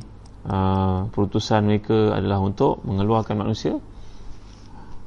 uh, 0.47 1.09
perutusan 1.11 1.65
mereka 1.65 2.15
adalah 2.15 2.39
untuk 2.39 2.79
mengeluarkan 2.87 3.35
manusia. 3.43 3.75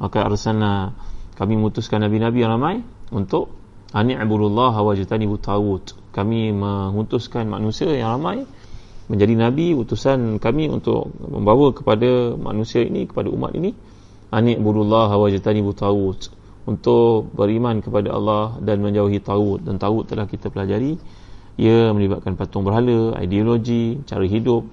Maka 0.00 0.24
arsalna 0.24 0.96
kami 1.36 1.60
mengutuskan 1.60 2.04
nabi-nabi 2.04 2.40
yang 2.40 2.56
ramai 2.56 2.80
untuk 3.12 3.52
ani 3.90 4.14
abudullah 4.14 4.74
wa 4.74 4.92
jatani 4.94 5.26
butawut 5.26 5.94
kami 6.14 6.50
mengutuskan 6.54 7.46
manusia 7.46 7.90
yang 7.90 8.18
ramai 8.18 8.46
menjadi 9.10 9.34
nabi. 9.34 9.74
Utusan 9.74 10.38
kami 10.38 10.70
untuk 10.70 11.10
membawa 11.18 11.74
kepada 11.74 12.34
manusia 12.38 12.86
ini 12.86 13.10
kepada 13.10 13.30
umat 13.30 13.54
ini 13.54 13.74
ani 14.30 14.54
abudullah 14.54 15.10
wa 15.10 15.26
jatani 15.26 15.62
butawut 15.62 16.30
untuk 16.66 17.34
beriman 17.34 17.82
kepada 17.82 18.14
Allah 18.14 18.58
dan 18.62 18.78
menjauhi 18.78 19.18
tauhid 19.18 19.66
dan 19.66 19.82
tauhid 19.82 20.06
telah 20.06 20.26
kita 20.30 20.50
pelajari. 20.50 20.94
Ia 21.60 21.92
melibatkan 21.92 22.38
patung 22.38 22.64
berhala 22.64 23.18
ideologi 23.20 24.00
cara 24.08 24.24
hidup 24.24 24.64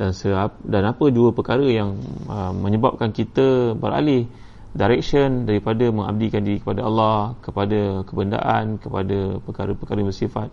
dan 0.00 0.10
seap, 0.16 0.58
dan 0.64 0.88
apa 0.88 1.12
dua 1.12 1.30
perkara 1.30 1.62
yang 1.62 2.00
uh, 2.26 2.50
menyebabkan 2.50 3.12
kita 3.12 3.76
beralih 3.76 4.26
direction 4.72 5.44
daripada 5.44 5.92
mengabdikan 5.92 6.40
diri 6.40 6.58
kepada 6.60 6.88
Allah 6.88 7.36
kepada 7.44 8.08
kebendaan 8.08 8.80
kepada 8.80 9.36
perkara-perkara 9.44 10.00
bersifat 10.00 10.48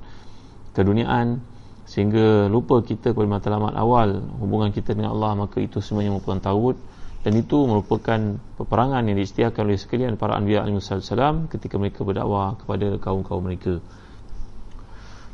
keduniaan 0.75 1.39
sehingga 1.88 2.51
lupa 2.51 2.84
kita 2.84 3.15
kepada 3.15 3.39
matlamat 3.39 3.73
awal 3.79 4.19
hubungan 4.43 4.75
kita 4.75 4.93
dengan 4.93 5.15
Allah 5.15 5.47
maka 5.47 5.63
itu 5.63 5.79
semuanya 5.79 6.13
merupakan 6.13 6.51
tauhid 6.51 6.77
dan 7.19 7.34
itu 7.36 7.58
merupakan 7.67 8.19
peperangan 8.60 9.03
yang 9.08 9.19
diistiakan 9.19 9.62
oleh 9.67 9.79
sekalian 9.79 10.15
para 10.15 10.39
anbiya 10.39 10.63
alaihi 10.63 10.79
wasallam 10.79 11.51
ketika 11.51 11.75
mereka 11.75 12.08
berdakwah 12.08 12.55
kepada 12.55 12.95
kaum-kaum 12.95 13.43
mereka. 13.43 13.84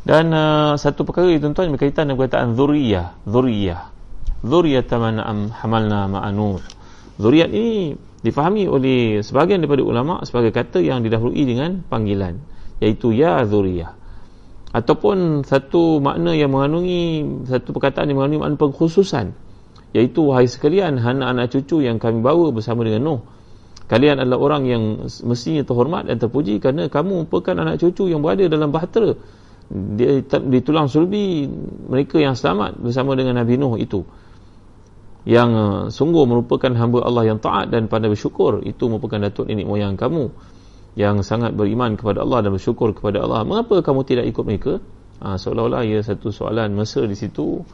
Dan 0.02 0.34
uh, 0.34 0.74
satu 0.82 1.06
perkara 1.06 1.30
itu 1.30 1.46
tuan-tuan 1.46 1.74
berkaitan 1.74 2.10
dengan 2.10 2.26
perkataan 2.26 2.58
zuriyah. 2.58 3.22
Zuriyah. 3.30 3.82
Zuriyah 4.42 4.86
man 4.98 5.18
am 5.22 5.40
hamalna 5.54 6.10
ma'anur 6.10 6.75
zuriyat 7.16 7.52
ini 7.52 7.96
difahami 8.26 8.66
oleh 8.66 9.22
sebahagian 9.22 9.62
daripada 9.62 9.86
ulama 9.86 10.26
sebagai 10.26 10.50
kata 10.52 10.82
yang 10.82 11.06
didahului 11.06 11.44
dengan 11.46 11.86
panggilan 11.86 12.42
iaitu 12.82 13.16
ya 13.16 13.46
zuriyah. 13.46 13.96
Ataupun 14.76 15.48
satu 15.48 16.04
makna 16.04 16.36
yang 16.36 16.52
mengandungi 16.52 17.24
satu 17.48 17.72
perkataan 17.72 18.12
yang 18.12 18.20
mengandungi 18.20 18.44
makna 18.44 18.58
pengkhususan 18.60 19.26
iaitu 19.96 20.28
wahai 20.28 20.52
sekalian 20.52 21.00
anak-anak 21.00 21.48
cucu 21.56 21.80
yang 21.88 21.96
kami 21.96 22.20
bawa 22.20 22.52
bersama 22.52 22.84
dengan 22.84 23.08
Nuh 23.08 23.22
kalian 23.86 24.20
adalah 24.20 24.42
orang 24.42 24.64
yang 24.66 24.84
mestinya 25.24 25.62
terhormat 25.62 26.10
dan 26.10 26.18
terpuji 26.18 26.58
kerana 26.58 26.90
kamu 26.90 27.24
merupakan 27.24 27.54
anak 27.54 27.78
cucu 27.80 28.10
yang 28.10 28.26
berada 28.26 28.50
dalam 28.50 28.74
bahtera. 28.74 29.14
Di, 29.66 30.22
di 30.26 30.60
tulang 30.62 30.86
sulbi 30.86 31.50
mereka 31.90 32.22
yang 32.22 32.38
selamat 32.38 32.78
bersama 32.78 33.18
dengan 33.18 33.42
Nabi 33.42 33.58
Nuh 33.58 33.82
itu 33.82 34.06
yang 35.26 35.50
uh, 35.58 35.84
sungguh 35.90 36.24
merupakan 36.30 36.70
hamba 36.70 37.02
Allah 37.02 37.34
yang 37.34 37.42
taat 37.42 37.74
dan 37.74 37.90
pandai 37.90 38.14
bersyukur. 38.14 38.62
Itu 38.62 38.94
merupakan 38.94 39.18
datuk 39.18 39.50
nenek 39.50 39.66
moyang 39.66 39.98
kamu 39.98 40.30
yang 40.96 41.26
sangat 41.26 41.58
beriman 41.58 41.98
kepada 41.98 42.22
Allah 42.22 42.46
dan 42.46 42.54
bersyukur 42.54 42.94
kepada 42.94 43.26
Allah. 43.26 43.42
Mengapa 43.42 43.82
kamu 43.82 44.06
tidak 44.06 44.26
ikut 44.30 44.44
mereka? 44.46 44.74
Ha, 45.26 45.42
seolah-olah 45.42 45.82
ia 45.82 46.00
satu 46.06 46.30
soalan 46.30 46.78
mesra 46.78 47.10
di 47.10 47.18
situ. 47.18 47.66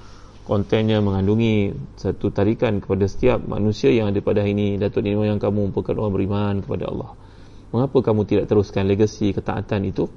Kontennya 0.41 1.03
mengandungi 1.05 1.69
satu 2.01 2.33
tarikan 2.33 2.81
kepada 2.81 3.05
setiap 3.05 3.45
manusia 3.45 3.93
yang 3.93 4.09
ada 4.09 4.17
pada 4.23 4.41
hari 4.41 4.57
ini. 4.57 4.79
Datuk 4.79 5.05
Nenek 5.05 5.19
Moyang 5.21 5.39
kamu 5.43 5.69
merupakan 5.69 5.93
orang 6.01 6.13
beriman 6.17 6.55
kepada 6.65 6.89
Allah. 6.89 7.11
Mengapa 7.71 7.97
kamu 7.99 8.21
tidak 8.25 8.45
teruskan 8.49 8.89
legasi 8.89 9.35
ketaatan 9.35 9.85
itu? 9.85 10.09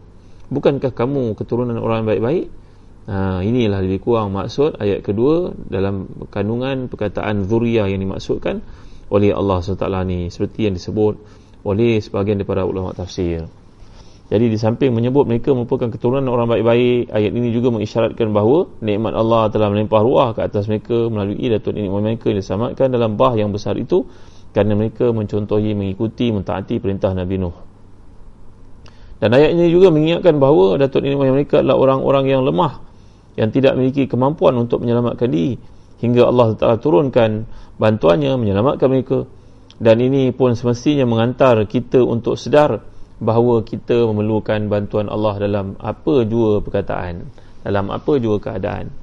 Bukankah 0.49 0.95
kamu 0.95 1.37
keturunan 1.37 1.77
orang 1.77 2.07
baik-baik 2.09 2.64
ha, 3.09 3.41
inilah 3.45 3.81
lebih 3.85 4.01
kurang 4.05 4.33
maksud 4.33 4.81
ayat 4.81 5.05
kedua 5.05 5.53
dalam 5.69 6.09
kandungan 6.29 6.89
perkataan 6.89 7.49
zuriyah 7.49 7.89
yang 7.89 8.01
dimaksudkan 8.01 8.65
oleh 9.13 9.31
Allah 9.31 9.61
SWT 9.61 9.85
ni 10.09 10.33
seperti 10.33 10.69
yang 10.69 10.75
disebut 10.75 11.15
oleh 11.65 12.01
sebahagian 12.01 12.41
daripada 12.41 12.65
ulama 12.65 12.97
tafsir 12.97 13.49
jadi 14.25 14.49
di 14.49 14.57
samping 14.57 14.97
menyebut 14.97 15.29
mereka 15.29 15.53
merupakan 15.53 15.93
keturunan 15.93 16.25
orang 16.33 16.49
baik-baik, 16.49 17.13
ayat 17.13 17.29
ini 17.29 17.53
juga 17.53 17.69
mengisyaratkan 17.77 18.33
bahawa 18.33 18.73
nikmat 18.81 19.13
Allah 19.13 19.53
telah 19.53 19.69
melimpah 19.69 20.01
ruah 20.01 20.29
ke 20.33 20.41
atas 20.49 20.65
mereka 20.65 21.13
melalui 21.13 21.45
datuk 21.53 21.77
nenek 21.77 21.93
moyang 21.93 22.17
mereka 22.17 22.33
yang 22.33 22.41
diselamatkan 22.41 22.89
dalam 22.89 23.21
bah 23.21 23.37
yang 23.37 23.53
besar 23.53 23.77
itu 23.77 24.09
kerana 24.57 24.81
mereka 24.81 25.13
mencontohi, 25.13 25.77
mengikuti, 25.77 26.33
mentaati 26.33 26.81
perintah 26.81 27.13
Nabi 27.13 27.37
Nuh. 27.37 27.57
Dan 29.21 29.29
ayat 29.37 29.53
ini 29.53 29.69
juga 29.69 29.93
mengingatkan 29.93 30.41
bahawa 30.41 30.81
datuk 30.81 31.05
nenek 31.05 31.21
moyang 31.21 31.37
mereka 31.37 31.61
adalah 31.61 31.77
orang-orang 31.77 32.25
yang 32.25 32.49
lemah 32.49 32.94
yang 33.35 33.51
tidak 33.51 33.75
memiliki 33.75 34.07
kemampuan 34.07 34.55
untuk 34.59 34.83
menyelamatkan 34.83 35.31
diri 35.31 35.59
hingga 36.03 36.29
Allah 36.29 36.55
Taala 36.59 36.77
turunkan 36.79 37.47
bantuannya 37.79 38.35
menyelamatkan 38.39 38.89
mereka. 38.91 39.27
Dan 39.75 39.99
ini 39.99 40.31
pun 40.31 40.55
semestinya 40.55 41.03
mengantar 41.03 41.59
kita 41.67 41.99
untuk 42.07 42.39
sedar 42.39 42.79
bahawa 43.19 43.67
kita 43.67 44.07
memerlukan 44.07 44.71
bantuan 44.71 45.11
Allah 45.11 45.35
dalam 45.43 45.75
apa 45.83 46.23
jua 46.23 46.63
perkataan 46.63 47.27
dalam 47.67 47.91
apa 47.91 48.13
jua 48.23 48.39
keadaan 48.39 48.95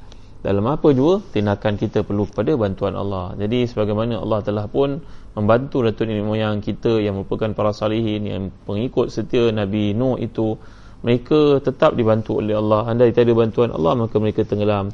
dalam 0.41 0.65
apa 0.71 0.89
jua 0.95 1.21
tindakan 1.21 1.77
kita 1.77 2.01
perlu 2.01 2.25
kepada 2.25 2.57
bantuan 2.57 2.97
Allah. 2.97 3.37
Jadi 3.37 3.69
sebagaimana 3.69 4.17
Allah 4.17 4.41
telah 4.41 4.65
pun 4.65 5.03
membantu 5.37 5.85
datuk 5.85 6.09
nenek 6.09 6.25
moyang 6.25 6.59
kita 6.59 6.97
yang 6.97 7.19
merupakan 7.19 7.53
para 7.53 7.71
salihin 7.71 8.21
yang 8.25 8.43
pengikut 8.65 9.13
setia 9.13 9.53
Nabi 9.53 9.93
Nuh 9.93 10.17
itu 10.17 10.57
mereka 11.01 11.57
tetap 11.61 11.97
dibantu 11.97 12.41
oleh 12.41 12.57
Allah. 12.57 12.89
Andai 12.89 13.13
tiada 13.13 13.33
bantuan 13.33 13.73
Allah 13.73 13.93
maka 13.97 14.15
mereka 14.21 14.45
tenggelam. 14.45 14.93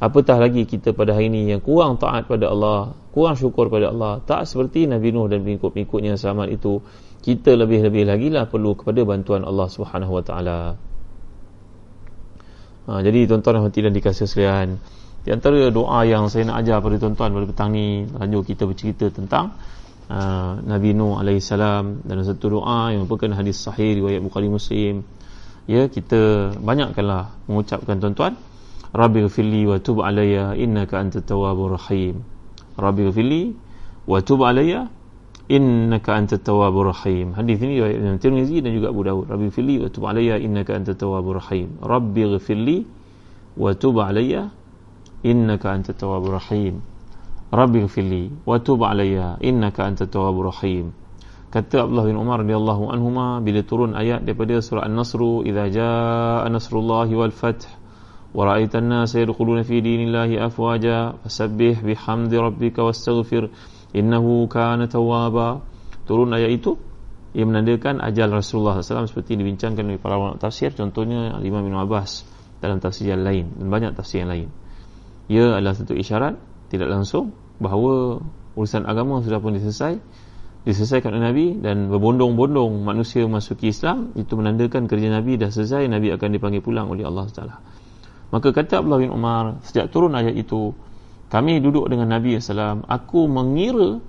Apatah 0.00 0.40
lagi 0.40 0.64
kita 0.64 0.96
pada 0.96 1.12
hari 1.12 1.28
ini 1.28 1.52
yang 1.52 1.60
kurang 1.60 2.00
taat 2.00 2.24
pada 2.24 2.48
Allah 2.48 2.96
kurang 3.12 3.36
syukur 3.36 3.68
pada 3.68 3.92
Allah 3.92 4.22
tak 4.24 4.48
seperti 4.48 4.88
Nabi 4.88 5.12
Nuh 5.12 5.28
dan 5.28 5.44
pengikut-pengikutnya 5.44 6.16
selamat 6.16 6.48
itu 6.54 6.80
kita 7.20 7.52
lebih-lebih 7.52 8.08
lagi 8.08 8.32
lah 8.32 8.48
perlu 8.48 8.72
kepada 8.80 9.04
bantuan 9.04 9.44
Allah 9.44 9.68
Subhanahu 9.68 10.16
Wa 10.16 10.24
Taala. 10.24 10.60
Ha, 12.88 12.90
jadi 13.04 13.28
tuan-tuan 13.28 13.60
dan 13.60 13.74
tidak 13.74 13.92
dikasih 13.92 14.24
sekalian 14.24 14.80
di 15.20 15.30
antara 15.36 15.68
doa 15.68 16.00
yang 16.08 16.32
saya 16.32 16.48
nak 16.48 16.64
ajar 16.64 16.80
pada 16.80 16.96
tuan-tuan 16.96 17.36
pada 17.36 17.44
petang 17.44 17.70
ni 17.76 18.08
lanjut 18.08 18.40
kita 18.48 18.64
bercerita 18.64 19.12
tentang 19.12 19.52
uh, 20.08 20.56
Nabi 20.64 20.96
Nuh 20.96 21.20
AS 21.20 21.52
dan 21.52 22.16
satu 22.24 22.56
doa 22.56 22.88
yang 22.88 23.04
merupakan 23.04 23.36
hadis 23.36 23.60
sahih 23.60 24.00
riwayat 24.00 24.24
Bukhari 24.24 24.48
Muslim 24.48 25.04
ya 25.70 25.86
kita 25.86 26.50
banyakkanlah 26.58 27.46
mengucapkan 27.46 28.02
tuan-tuan 28.02 28.34
ghafirli 28.90 29.70
wa 29.70 29.78
tub 29.78 30.02
alayya 30.02 30.58
innaka 30.58 30.98
antat 30.98 31.30
tawwabur 31.30 31.78
rahim. 31.78 32.26
Ghafirli 32.74 33.54
wa 34.10 34.18
tub 34.18 34.42
alayya 34.42 34.90
innaka 35.46 36.18
antat 36.18 36.42
tawwabur 36.42 36.90
rahim. 36.90 37.38
Hadis 37.38 37.62
ini 37.62 37.78
riwayat 37.78 38.18
Tirmizi 38.18 38.58
dan 38.58 38.74
juga 38.74 38.90
Abu 38.90 39.06
Dawud. 39.06 39.30
Rabbi 39.30 39.48
fili 39.54 39.78
wa 39.78 39.86
tub 39.86 40.10
alayya 40.10 40.42
innaka 40.42 40.74
antat 40.74 40.98
tawwabur 40.98 41.38
rahim. 41.38 41.78
Ghfirli 41.78 42.78
wa 43.54 43.70
tub 43.78 44.02
alayya 44.02 44.50
innaka 45.22 45.70
antat 45.70 46.02
tawwabur 46.02 46.34
rahim. 46.42 46.82
Ghfirli 47.54 48.42
wa 48.42 48.58
tub 48.58 48.82
alayya 48.82 49.38
innaka 49.38 49.86
antat 49.86 50.10
tawwabur 50.10 50.50
rahim 50.50 50.90
kata 51.50 51.82
Abdullah 51.82 52.06
bin 52.06 52.14
Umar 52.14 52.46
radhiyallahu 52.46 52.94
anhuma 52.94 53.42
bila 53.42 53.60
turun 53.66 53.98
ayat 53.98 54.22
daripada 54.22 54.62
surah 54.62 54.86
An-Nasr 54.86 55.18
idza 55.42 55.64
jaa 55.66 56.46
nasrullahi 56.46 57.10
wal 57.18 57.34
fath 57.34 57.66
wa 58.30 58.46
ra'aita 58.46 58.78
an-nasa 58.78 59.18
yadkhuluna 59.26 59.66
fi 59.66 59.82
dinillahi 59.82 60.38
afwaja 60.38 61.18
fasabbih 61.26 61.82
bihamdi 61.82 62.38
rabbika 62.38 62.86
wastaghfir 62.86 63.50
innahu 63.90 64.46
kana 64.46 64.86
tawwaba. 64.86 65.66
Turun 66.06 66.30
ayat 66.30 66.54
itu 66.54 66.78
ia 67.34 67.46
menandakan 67.46 68.02
ajal 68.02 68.30
Rasulullah 68.30 68.78
SAW 68.82 69.06
seperti 69.06 69.38
dibincangkan 69.38 69.86
oleh 69.86 69.98
para 70.02 70.18
ulama 70.18 70.38
tafsir 70.38 70.74
contohnya 70.74 71.38
Imam 71.42 71.62
Ibn 71.62 71.86
Abbas 71.86 72.26
dalam 72.58 72.82
tafsir 72.82 73.10
yang 73.10 73.22
lain 73.22 73.54
dan 73.58 73.66
banyak 73.70 73.90
tafsir 73.94 74.22
yang 74.22 74.30
lain. 74.30 74.48
Ia 75.30 75.58
adalah 75.58 75.78
satu 75.78 75.94
isyarat 75.94 76.34
tidak 76.70 76.90
langsung 76.90 77.34
bahawa 77.62 78.22
urusan 78.58 78.82
agama 78.86 79.22
sudah 79.22 79.38
pun 79.38 79.54
diselesai 79.54 80.02
diselesaikan 80.60 81.16
oleh 81.16 81.24
Nabi 81.24 81.46
dan 81.56 81.88
berbondong-bondong 81.88 82.84
manusia 82.84 83.24
masuki 83.24 83.72
Islam 83.72 84.12
itu 84.12 84.36
menandakan 84.36 84.84
kerja 84.84 85.08
Nabi 85.08 85.40
dah 85.40 85.48
selesai 85.48 85.88
Nabi 85.88 86.12
akan 86.12 86.28
dipanggil 86.36 86.60
pulang 86.60 86.92
oleh 86.92 87.08
Allah 87.08 87.24
SWT 87.28 87.48
maka 88.30 88.48
kata 88.52 88.84
Abdullah 88.84 89.00
bin 89.00 89.10
Umar 89.10 89.58
sejak 89.64 89.88
turun 89.88 90.12
ayat 90.12 90.36
itu 90.36 90.76
kami 91.32 91.64
duduk 91.64 91.88
dengan 91.88 92.12
Nabi 92.12 92.36
SAW 92.36 92.84
aku 92.84 93.24
mengira 93.24 94.04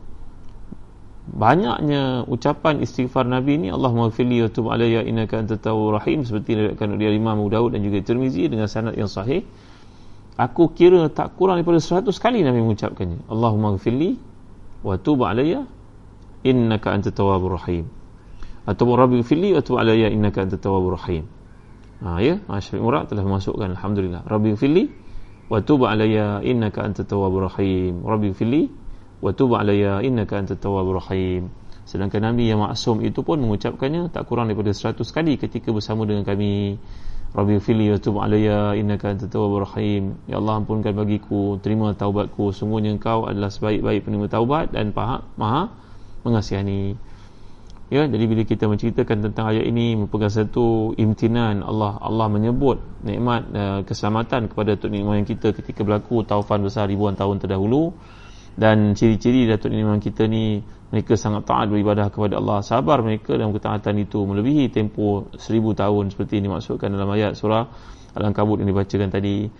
banyaknya 1.31 2.27
ucapan 2.27 2.83
istighfar 2.83 3.23
Nabi 3.23 3.55
ini 3.61 3.67
Allah 3.71 3.93
maghfirli 3.93 4.43
wa 4.43 4.49
tub 4.51 4.67
alayya 4.73 5.05
innaka 5.07 5.39
antat 5.39 5.63
tawwabur 5.63 6.01
rahim 6.01 6.27
seperti 6.27 6.57
diriwayatkan 6.57 6.87
oleh 6.97 7.15
Imam 7.15 7.39
Abu 7.39 7.49
Daud 7.53 7.71
dan 7.77 7.85
juga 7.85 8.03
Tirmizi 8.03 8.49
dengan 8.51 8.67
sanad 8.67 8.97
yang 8.99 9.07
sahih. 9.07 9.45
Aku 10.35 10.73
kira 10.73 11.05
tak 11.13 11.37
kurang 11.37 11.61
daripada 11.61 11.77
100 11.77 12.09
kali 12.17 12.41
Nabi 12.41 12.65
mengucapkannya 12.65 13.29
Allahumma 13.29 13.77
ghfirli 13.77 14.17
wa 14.81 14.97
tub 14.97 15.21
alayya 15.21 15.63
innaka 16.43 16.93
antat 16.93 17.13
tawwabur 17.17 17.57
rahim. 17.57 17.89
Atau 18.65 18.93
rabbi 18.93 19.25
ghfirli 19.25 19.57
wa 19.57 19.61
tub 19.65 19.81
alayya 19.81 20.13
innaka 20.13 20.45
antat 20.45 20.61
tawwabur 20.61 20.97
rahim. 20.97 21.25
Ha 22.01 22.17
ya? 22.17 22.41
Masya 22.49 22.81
Murad 22.81 23.09
telah 23.09 23.25
masukkan 23.25 23.69
alhamdulillah. 23.77 24.25
Rabbi 24.25 24.57
ghfirli 24.57 24.89
wa 25.51 25.59
tub 25.59 25.83
alayya 25.83 26.39
innaka 26.41 26.81
antat 26.87 27.11
tawwabur 27.11 27.51
rahim. 27.51 28.01
Rabbi 28.07 28.31
fili 28.31 28.71
wa 29.19 29.35
tub 29.35 29.51
alayya 29.53 29.99
innaka 29.99 30.39
antat 30.39 30.63
tawwabur 30.63 31.03
rahim. 31.03 31.51
Sedangkan 31.83 32.23
nabi 32.23 32.47
yang 32.47 32.63
maksum 32.63 33.03
itu 33.03 33.19
pun 33.19 33.43
mengucapkannya 33.43 34.09
tak 34.15 34.31
kurang 34.31 34.47
daripada 34.47 34.71
100 34.71 35.03
kali 35.03 35.35
ketika 35.35 35.75
bersama 35.75 36.07
dengan 36.07 36.23
kami. 36.23 36.79
Rabbi 37.35 37.59
fili 37.59 37.91
wa 37.91 37.99
tub 37.99 38.15
alayya 38.23 38.79
innaka 38.79 39.11
antat 39.11 39.27
tawwabur 39.27 39.67
rahim. 39.67 40.15
Ya 40.31 40.39
Allah 40.39 40.63
ampunkan 40.63 40.95
bagiku 40.95 41.59
terima 41.59 41.91
taubatku. 41.91 42.55
Sungguhnya 42.55 42.95
engkau 42.95 43.27
adalah 43.27 43.51
sebaik-baik 43.51 44.07
penerima 44.07 44.31
taubat 44.31 44.71
dan 44.71 44.95
paha, 44.95 45.27
maha 45.35 45.67
mengasihani. 46.23 46.97
Ya, 47.91 48.07
jadi 48.07 48.23
bila 48.23 48.47
kita 48.47 48.71
menceritakan 48.71 49.19
tentang 49.19 49.51
ayat 49.51 49.67
ini 49.67 49.99
merupakan 49.99 50.31
satu 50.31 50.95
imtinan 50.95 51.59
Allah. 51.59 51.99
Allah 51.99 52.31
menyebut 52.31 52.79
nikmat 53.03 53.51
uh, 53.51 53.79
keselamatan 53.83 54.47
kepada 54.47 54.79
Datuk 54.79 54.95
Nenek 54.95 55.03
Moyang 55.03 55.27
kita 55.27 55.51
ketika 55.51 55.83
berlaku 55.83 56.23
taufan 56.23 56.63
besar 56.63 56.87
ribuan 56.87 57.19
tahun 57.19 57.43
terdahulu. 57.43 57.91
Dan 58.55 58.95
ciri-ciri 58.95 59.43
Datuk 59.43 59.75
Moyang 59.75 59.99
kita 59.99 60.23
ni 60.23 60.63
mereka 60.87 61.19
sangat 61.19 61.43
taat 61.43 61.67
beribadah 61.67 62.07
kepada 62.07 62.39
Allah. 62.39 62.63
Sabar 62.63 63.03
mereka 63.03 63.35
dalam 63.35 63.51
ketaatan 63.51 63.99
itu 63.99 64.23
melebihi 64.23 64.71
tempoh 64.71 65.27
seribu 65.35 65.75
tahun 65.75 66.15
seperti 66.15 66.39
ini 66.39 66.47
maksudkan 66.47 66.95
dalam 66.95 67.11
ayat 67.11 67.35
surah 67.35 67.67
Al-Ankabut 68.15 68.63
yang 68.63 68.71
dibacakan 68.71 69.11
tadi. 69.11 69.51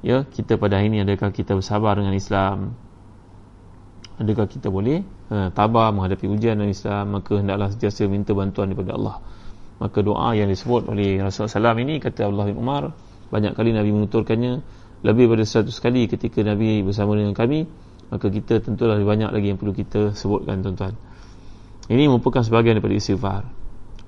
Ya 0.00 0.24
kita 0.24 0.56
pada 0.56 0.80
hari 0.80 0.88
ini 0.88 1.04
adakah 1.04 1.36
kita 1.36 1.52
bersabar 1.52 2.00
dengan 2.00 2.16
Islam 2.16 2.87
adakah 4.18 4.46
kita 4.50 4.68
boleh 4.68 5.06
uh, 5.30 5.48
tabah 5.54 5.94
menghadapi 5.94 6.26
ujian 6.26 6.58
dalam 6.58 6.70
Islam 6.70 7.18
maka 7.18 7.38
hendaklah 7.38 7.70
sentiasa 7.70 8.10
minta 8.10 8.34
bantuan 8.34 8.70
daripada 8.70 8.98
Allah. 8.98 9.16
Maka 9.78 10.02
doa 10.02 10.34
yang 10.34 10.50
disebut 10.50 10.90
oleh 10.90 11.22
Rasulullah 11.22 11.74
SAW 11.74 11.78
ini 11.78 12.02
kata 12.02 12.26
Allah 12.26 12.50
bin 12.50 12.58
Umar 12.58 12.90
banyak 13.30 13.54
kali 13.54 13.70
Nabi 13.70 13.94
menuturkannya 13.94 14.52
lebih 15.06 15.30
daripada 15.30 15.46
seratus 15.46 15.78
kali 15.78 16.10
ketika 16.10 16.42
Nabi 16.42 16.82
bersama 16.82 17.14
dengan 17.14 17.30
kami 17.30 17.62
maka 18.10 18.26
kita 18.26 18.58
tentulah 18.58 18.98
lebih 18.98 19.06
banyak 19.06 19.30
lagi 19.30 19.46
yang 19.54 19.58
perlu 19.60 19.76
kita 19.76 20.18
sebutkan 20.18 20.66
tuan-tuan. 20.66 20.98
Ini 21.88 22.10
merupakan 22.10 22.42
sebahagian 22.42 22.80
daripada 22.80 22.96
istighfar. 22.98 23.42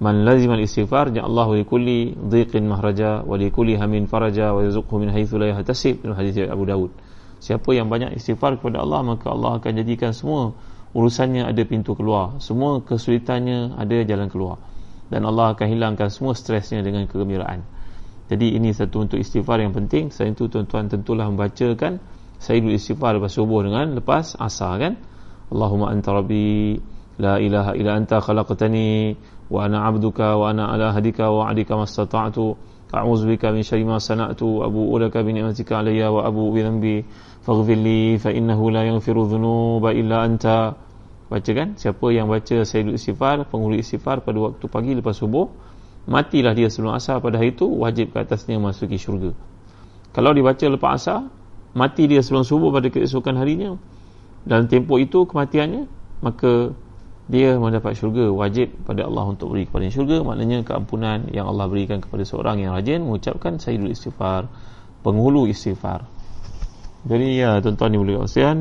Man 0.00 0.24
lazim 0.24 0.48
al-istighfar 0.48 1.12
ja'allahu 1.12 1.60
li 1.60 1.64
kulli 1.68 1.98
dhiqin 2.16 2.64
mahraja 2.64 3.20
wa 3.20 3.36
li 3.36 3.52
kulli 3.52 3.76
hamin 3.76 4.08
faraja 4.08 4.56
wa 4.56 4.64
yazuqhu 4.64 4.96
min 4.96 5.12
haythu 5.12 5.36
la 5.36 5.52
yahtasib 5.52 6.00
dalam 6.00 6.16
hadis 6.16 6.40
Abu 6.48 6.64
Dawud 6.64 6.90
Siapa 7.40 7.72
yang 7.72 7.88
banyak 7.88 8.20
istighfar 8.20 8.60
kepada 8.60 8.84
Allah 8.84 9.00
Maka 9.00 9.32
Allah 9.32 9.56
akan 9.56 9.72
jadikan 9.80 10.12
semua 10.12 10.52
Urusannya 10.90 11.46
ada 11.46 11.62
pintu 11.62 11.94
keluar. 11.94 12.42
Semua 12.42 12.82
kesulitannya 12.82 13.78
ada 13.78 14.02
jalan 14.02 14.26
keluar. 14.26 14.58
Dan 15.06 15.22
Allah 15.22 15.54
akan 15.54 15.66
hilangkan 15.70 16.10
semua 16.10 16.34
stresnya 16.34 16.82
dengan 16.82 17.06
kegembiraan. 17.06 17.62
Jadi 18.26 18.58
ini 18.58 18.74
satu 18.74 19.06
untuk 19.06 19.18
istighfar 19.22 19.62
yang 19.62 19.70
penting. 19.70 20.10
Selain 20.10 20.34
itu 20.34 20.50
tuan-tuan 20.50 20.90
tentulah 20.90 21.30
membacakan 21.30 22.02
Sayyidul 22.40 22.72
istighfar 22.72 23.20
lepas 23.20 23.36
subuh 23.36 23.60
dengan 23.60 24.00
lepas 24.00 24.32
asar 24.40 24.80
kan? 24.80 24.92
Allahumma 25.52 25.92
anta 25.92 26.16
rabbi 26.16 26.72
La 27.20 27.36
ilaha 27.36 27.76
ila 27.76 27.90
anta 28.00 28.16
khalaqtani 28.16 29.14
Wa 29.50 29.68
ana 29.68 29.84
abduka 29.84 30.40
wa 30.40 30.48
ana 30.48 30.72
ala 30.72 30.94
hadika 30.94 31.28
wa 31.28 31.50
adika 31.50 31.76
mastata'tu. 31.76 32.56
Syarri 32.90 33.86
ma 33.86 34.02
sana'tu 34.02 34.66
abu'u 34.66 34.98
laka 34.98 35.22
bi 35.22 35.30
ni'matika 35.30 35.78
alayya 35.78 36.10
wa 36.10 36.26
abu'u 36.26 36.50
bi 36.50 36.60
dhanbi 36.62 36.96
faghfir 37.50 37.74
li 37.74 38.14
fa 38.22 38.30
innahu 38.30 38.70
la 38.70 38.86
yaghfiru 38.86 39.26
dhunuba 39.26 39.90
illa 39.90 40.22
anta. 40.22 40.78
Baca 41.26 41.50
kan? 41.50 41.74
Siapa 41.74 42.06
yang 42.14 42.30
baca 42.30 42.62
sayyidul 42.62 42.94
istighfar, 42.94 43.46
penghulu 43.50 43.74
istighfar 43.74 44.22
pada 44.22 44.38
waktu 44.38 44.66
pagi 44.70 44.94
lepas 44.94 45.18
subuh, 45.18 45.50
matilah 46.06 46.54
dia 46.54 46.70
sebelum 46.70 46.94
asar 46.94 47.18
pada 47.18 47.42
hari 47.42 47.54
itu 47.54 47.66
wajib 47.66 48.14
ke 48.14 48.22
atasnya 48.22 48.58
masuki 48.62 48.98
syurga. 48.98 49.34
Kalau 50.14 50.30
dibaca 50.34 50.66
lepas 50.66 51.02
asar, 51.02 51.26
mati 51.74 52.06
dia 52.10 52.22
sebelum 52.22 52.46
subuh 52.46 52.70
pada 52.74 52.86
keesokan 52.90 53.38
harinya. 53.38 53.78
Dalam 54.42 54.66
tempoh 54.66 54.98
itu 54.98 55.26
kematiannya, 55.26 55.86
maka 56.22 56.74
dia 57.30 57.54
mendapat 57.54 57.94
syurga 57.94 58.26
wajib 58.34 58.74
pada 58.82 59.06
Allah 59.06 59.30
untuk 59.30 59.54
beri 59.54 59.70
kepada 59.70 59.86
syurga 59.86 60.26
maknanya 60.26 60.66
keampunan 60.66 61.30
yang 61.30 61.46
Allah 61.46 61.70
berikan 61.70 62.02
kepada 62.02 62.26
seorang 62.26 62.58
yang 62.58 62.74
rajin 62.74 63.06
mengucapkan 63.06 63.62
sayyidul 63.62 63.94
istighfar 63.94 64.50
penghulu 65.06 65.46
istighfar 65.46 66.10
jadi 67.00 67.26
ya 67.32 67.50
tuan-tuan 67.64 67.96
ibu 67.96 68.04
dan 68.04 68.28
sekalian 68.28 68.58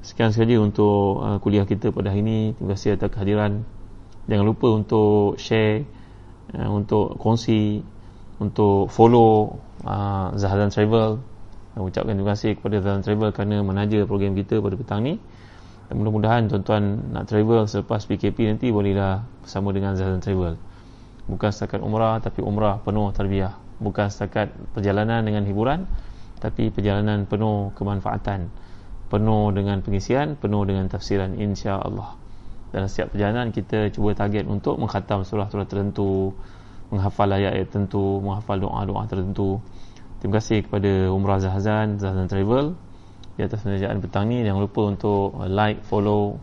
sekian 0.00 0.32
saja 0.32 0.56
untuk 0.64 1.20
uh, 1.20 1.36
kuliah 1.44 1.68
kita 1.68 1.92
pada 1.92 2.08
hari 2.08 2.24
ini. 2.24 2.38
Terima 2.56 2.72
kasih 2.72 2.96
atas 2.96 3.12
kehadiran. 3.12 3.68
Jangan 4.32 4.44
lupa 4.48 4.72
untuk 4.72 5.36
share 5.36 5.84
uh, 6.56 6.72
untuk 6.72 7.20
kongsi 7.20 7.84
untuk 8.40 8.88
follow 8.88 9.60
uh, 9.84 10.32
Zahran 10.40 10.72
Travel. 10.72 11.20
Ucapkan 11.76 12.16
terima 12.16 12.32
kasih 12.32 12.56
kepada 12.56 12.80
Zahran 12.80 13.04
Travel 13.04 13.28
kerana 13.36 13.60
menaja 13.60 14.08
program 14.08 14.32
kita 14.32 14.64
pada 14.64 14.74
petang 14.80 15.04
ni. 15.04 15.20
Dan 15.92 16.00
mudah-mudahan 16.00 16.48
tuan-tuan 16.48 17.12
nak 17.12 17.30
travel 17.30 17.68
selepas 17.68 18.08
PKP 18.08 18.56
nanti 18.56 18.72
bolehlah 18.72 19.22
bersama 19.44 19.70
dengan 19.70 19.94
Zazan 19.94 20.24
Travel. 20.24 20.56
Bukan 21.28 21.50
setakat 21.52 21.84
umrah 21.84 22.24
tapi 22.24 22.40
umrah 22.40 22.80
penuh 22.80 23.12
tarbiyah. 23.12 23.54
Bukan 23.78 24.08
setakat 24.08 24.50
perjalanan 24.72 25.22
dengan 25.22 25.44
hiburan 25.44 25.84
tapi 26.46 26.70
perjalanan 26.70 27.26
penuh 27.26 27.74
kemanfaatan 27.74 28.46
penuh 29.10 29.50
dengan 29.50 29.82
pengisian 29.82 30.38
penuh 30.38 30.62
dengan 30.62 30.86
tafsiran 30.86 31.34
insya-Allah. 31.34 32.14
Dalam 32.70 32.86
setiap 32.86 33.14
perjalanan 33.14 33.50
kita 33.50 33.90
cuba 33.90 34.14
target 34.14 34.46
untuk 34.46 34.78
mengkhatam 34.78 35.26
surah-surah 35.26 35.66
tertentu 35.66 36.34
menghafal 36.94 37.26
ayat-ayat 37.26 37.66
tertentu 37.66 38.22
menghafal 38.22 38.62
doa-doa 38.62 39.10
tertentu. 39.10 39.58
Terima 40.22 40.38
kasih 40.38 40.66
kepada 40.66 41.10
Umrah 41.10 41.42
Zahazan 41.42 41.98
Zahazan 41.98 42.30
Travel 42.30 42.78
di 43.34 43.42
atas 43.42 43.62
penjajahan 43.66 43.98
petang 43.98 44.30
ni. 44.30 44.46
Jangan 44.46 44.60
lupa 44.62 44.80
untuk 44.86 45.38
like, 45.50 45.82
follow 45.86 46.38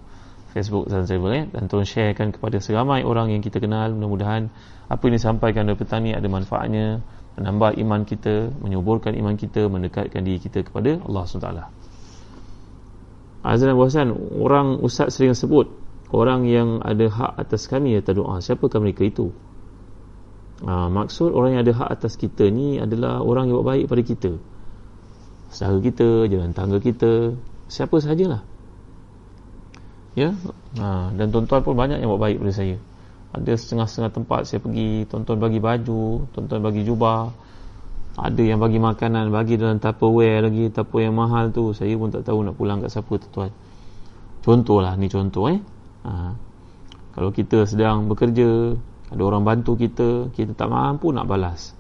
Facebook 0.51 0.91
Zahazan 0.91 1.07
Travel 1.07 1.31
eh? 1.31 1.43
dan 1.47 1.71
tolong 1.71 1.87
sharekan 1.87 2.35
kepada 2.35 2.59
seramai 2.59 3.07
orang 3.07 3.31
yang 3.31 3.39
kita 3.39 3.63
kenal. 3.63 3.91
Mudah-mudahan 3.95 4.51
apa 4.87 5.01
yang 5.07 5.15
disampaikan 5.15 5.63
pada 5.67 5.79
petang 5.79 6.01
ni 6.03 6.11
ada 6.11 6.27
manfaatnya 6.27 6.99
menambah 7.39 7.81
iman 7.81 8.01
kita 8.05 8.53
menyuburkan 8.61 9.17
iman 9.17 9.33
kita 9.33 9.65
mendekatkan 9.65 10.21
diri 10.21 10.37
kita 10.37 10.61
kepada 10.61 11.01
Allah 11.01 11.23
SWT 11.25 11.49
Azan 13.43 13.73
Abu 13.73 13.83
Hassan 13.83 14.13
orang 14.39 14.79
ustaz 14.79 15.19
sering 15.19 15.35
sebut 15.35 15.67
orang 16.13 16.45
yang 16.47 16.79
ada 16.79 17.09
hak 17.09 17.31
atas 17.41 17.67
kami 17.67 17.97
atas 17.97 18.15
doa 18.15 18.39
siapakah 18.39 18.79
mereka 18.79 19.03
itu? 19.03 19.35
Ha, 20.63 20.87
maksud 20.87 21.35
orang 21.35 21.59
yang 21.59 21.61
ada 21.67 21.73
hak 21.75 21.89
atas 21.99 22.15
kita 22.15 22.47
ni 22.47 22.79
adalah 22.79 23.19
orang 23.19 23.51
yang 23.51 23.59
buat 23.59 23.67
baik 23.75 23.85
pada 23.91 24.03
kita. 24.05 24.31
Saudara 25.51 25.83
kita 25.83 26.07
jalan 26.31 26.55
tangga 26.55 26.79
kita 26.79 27.35
siapa 27.67 27.99
sajalah 27.99 28.47
ya? 30.15 30.37
Ha, 30.79 31.11
dan 31.17 31.33
tuan-tuan 31.33 31.61
pun 31.65 31.75
banyak 31.75 31.99
yang 31.99 32.13
buat 32.15 32.21
baik 32.21 32.39
pada 32.39 32.53
saya 32.53 32.77
ada 33.33 33.51
setengah-setengah 33.57 34.11
tempat 34.13 34.45
saya 34.45 34.61
pergi 34.61 35.09
tuan-tuan 35.09 35.41
bagi 35.41 35.57
baju 35.57 36.29
tuan-tuan 36.31 36.61
bagi 36.61 36.85
jubah. 36.85 37.33
Ada 38.13 38.45
yang 38.45 38.61
bagi 38.61 38.77
makanan 38.77 39.33
bagi 39.33 39.57
dalam 39.57 39.81
tupperware 39.81 40.45
lagi 40.45 40.69
tupperware 40.69 41.09
yang 41.09 41.17
mahal 41.17 41.49
tu. 41.49 41.73
Saya 41.73 41.97
pun 41.97 42.13
tak 42.13 42.29
tahu 42.29 42.45
nak 42.45 42.53
pulang 42.53 42.77
kat 42.85 42.93
siapa 42.93 43.17
tuan-tuan 43.17 43.49
contohlah 44.43 44.93
ni 44.99 45.07
contoh 45.07 45.47
eh. 45.49 45.59
Ha. 46.03 46.35
kalau 47.15 47.31
kita 47.31 47.63
sedang 47.63 48.11
bekerja 48.11 48.75
ada 49.07 49.21
orang 49.23 49.47
bantu 49.47 49.79
kita 49.79 50.35
kita 50.35 50.51
tak 50.51 50.67
mampu 50.67 51.15
nak 51.15 51.25
balas. 51.25 51.71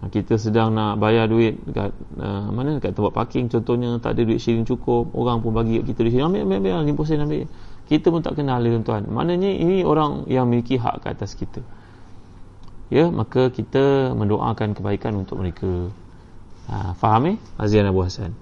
Ha. 0.00 0.08
kita 0.08 0.40
sedang 0.40 0.72
nak 0.72 0.96
bayar 0.96 1.28
duit 1.28 1.60
dekat 1.68 1.92
uh, 2.16 2.48
mana? 2.48 2.80
Dekat 2.80 2.96
tempat 2.96 3.12
parking 3.12 3.52
contohnya 3.52 4.00
tak 4.00 4.16
ada 4.16 4.24
duit 4.24 4.40
sharing 4.40 4.64
cukup. 4.64 5.12
Orang 5.12 5.44
pun 5.44 5.52
bagi 5.52 5.84
kita 5.84 6.00
duit 6.00 6.16
sharing. 6.16 6.32
Ambil 6.32 6.42
ambil 6.48 6.80
ambil 6.80 6.96
50 6.96 7.08
sen 7.12 7.20
ambil 7.22 7.44
kita 7.88 8.12
pun 8.12 8.20
tak 8.20 8.36
kenal 8.36 8.60
dia 8.60 8.76
tuan 8.84 9.08
maknanya 9.08 9.48
ini 9.48 9.80
orang 9.82 10.28
yang 10.28 10.46
memiliki 10.46 10.76
hak 10.76 11.00
ke 11.02 11.06
atas 11.08 11.32
kita. 11.32 11.64
Ya 12.88 13.08
maka 13.12 13.52
kita 13.52 14.16
mendoakan 14.16 14.72
kebaikan 14.72 15.12
untuk 15.16 15.40
mereka. 15.40 15.92
Ha, 16.68 16.92
faham 17.00 17.32
eh? 17.32 17.36
Azian 17.56 17.88
Abu 17.88 18.04
Hassan. 18.04 18.32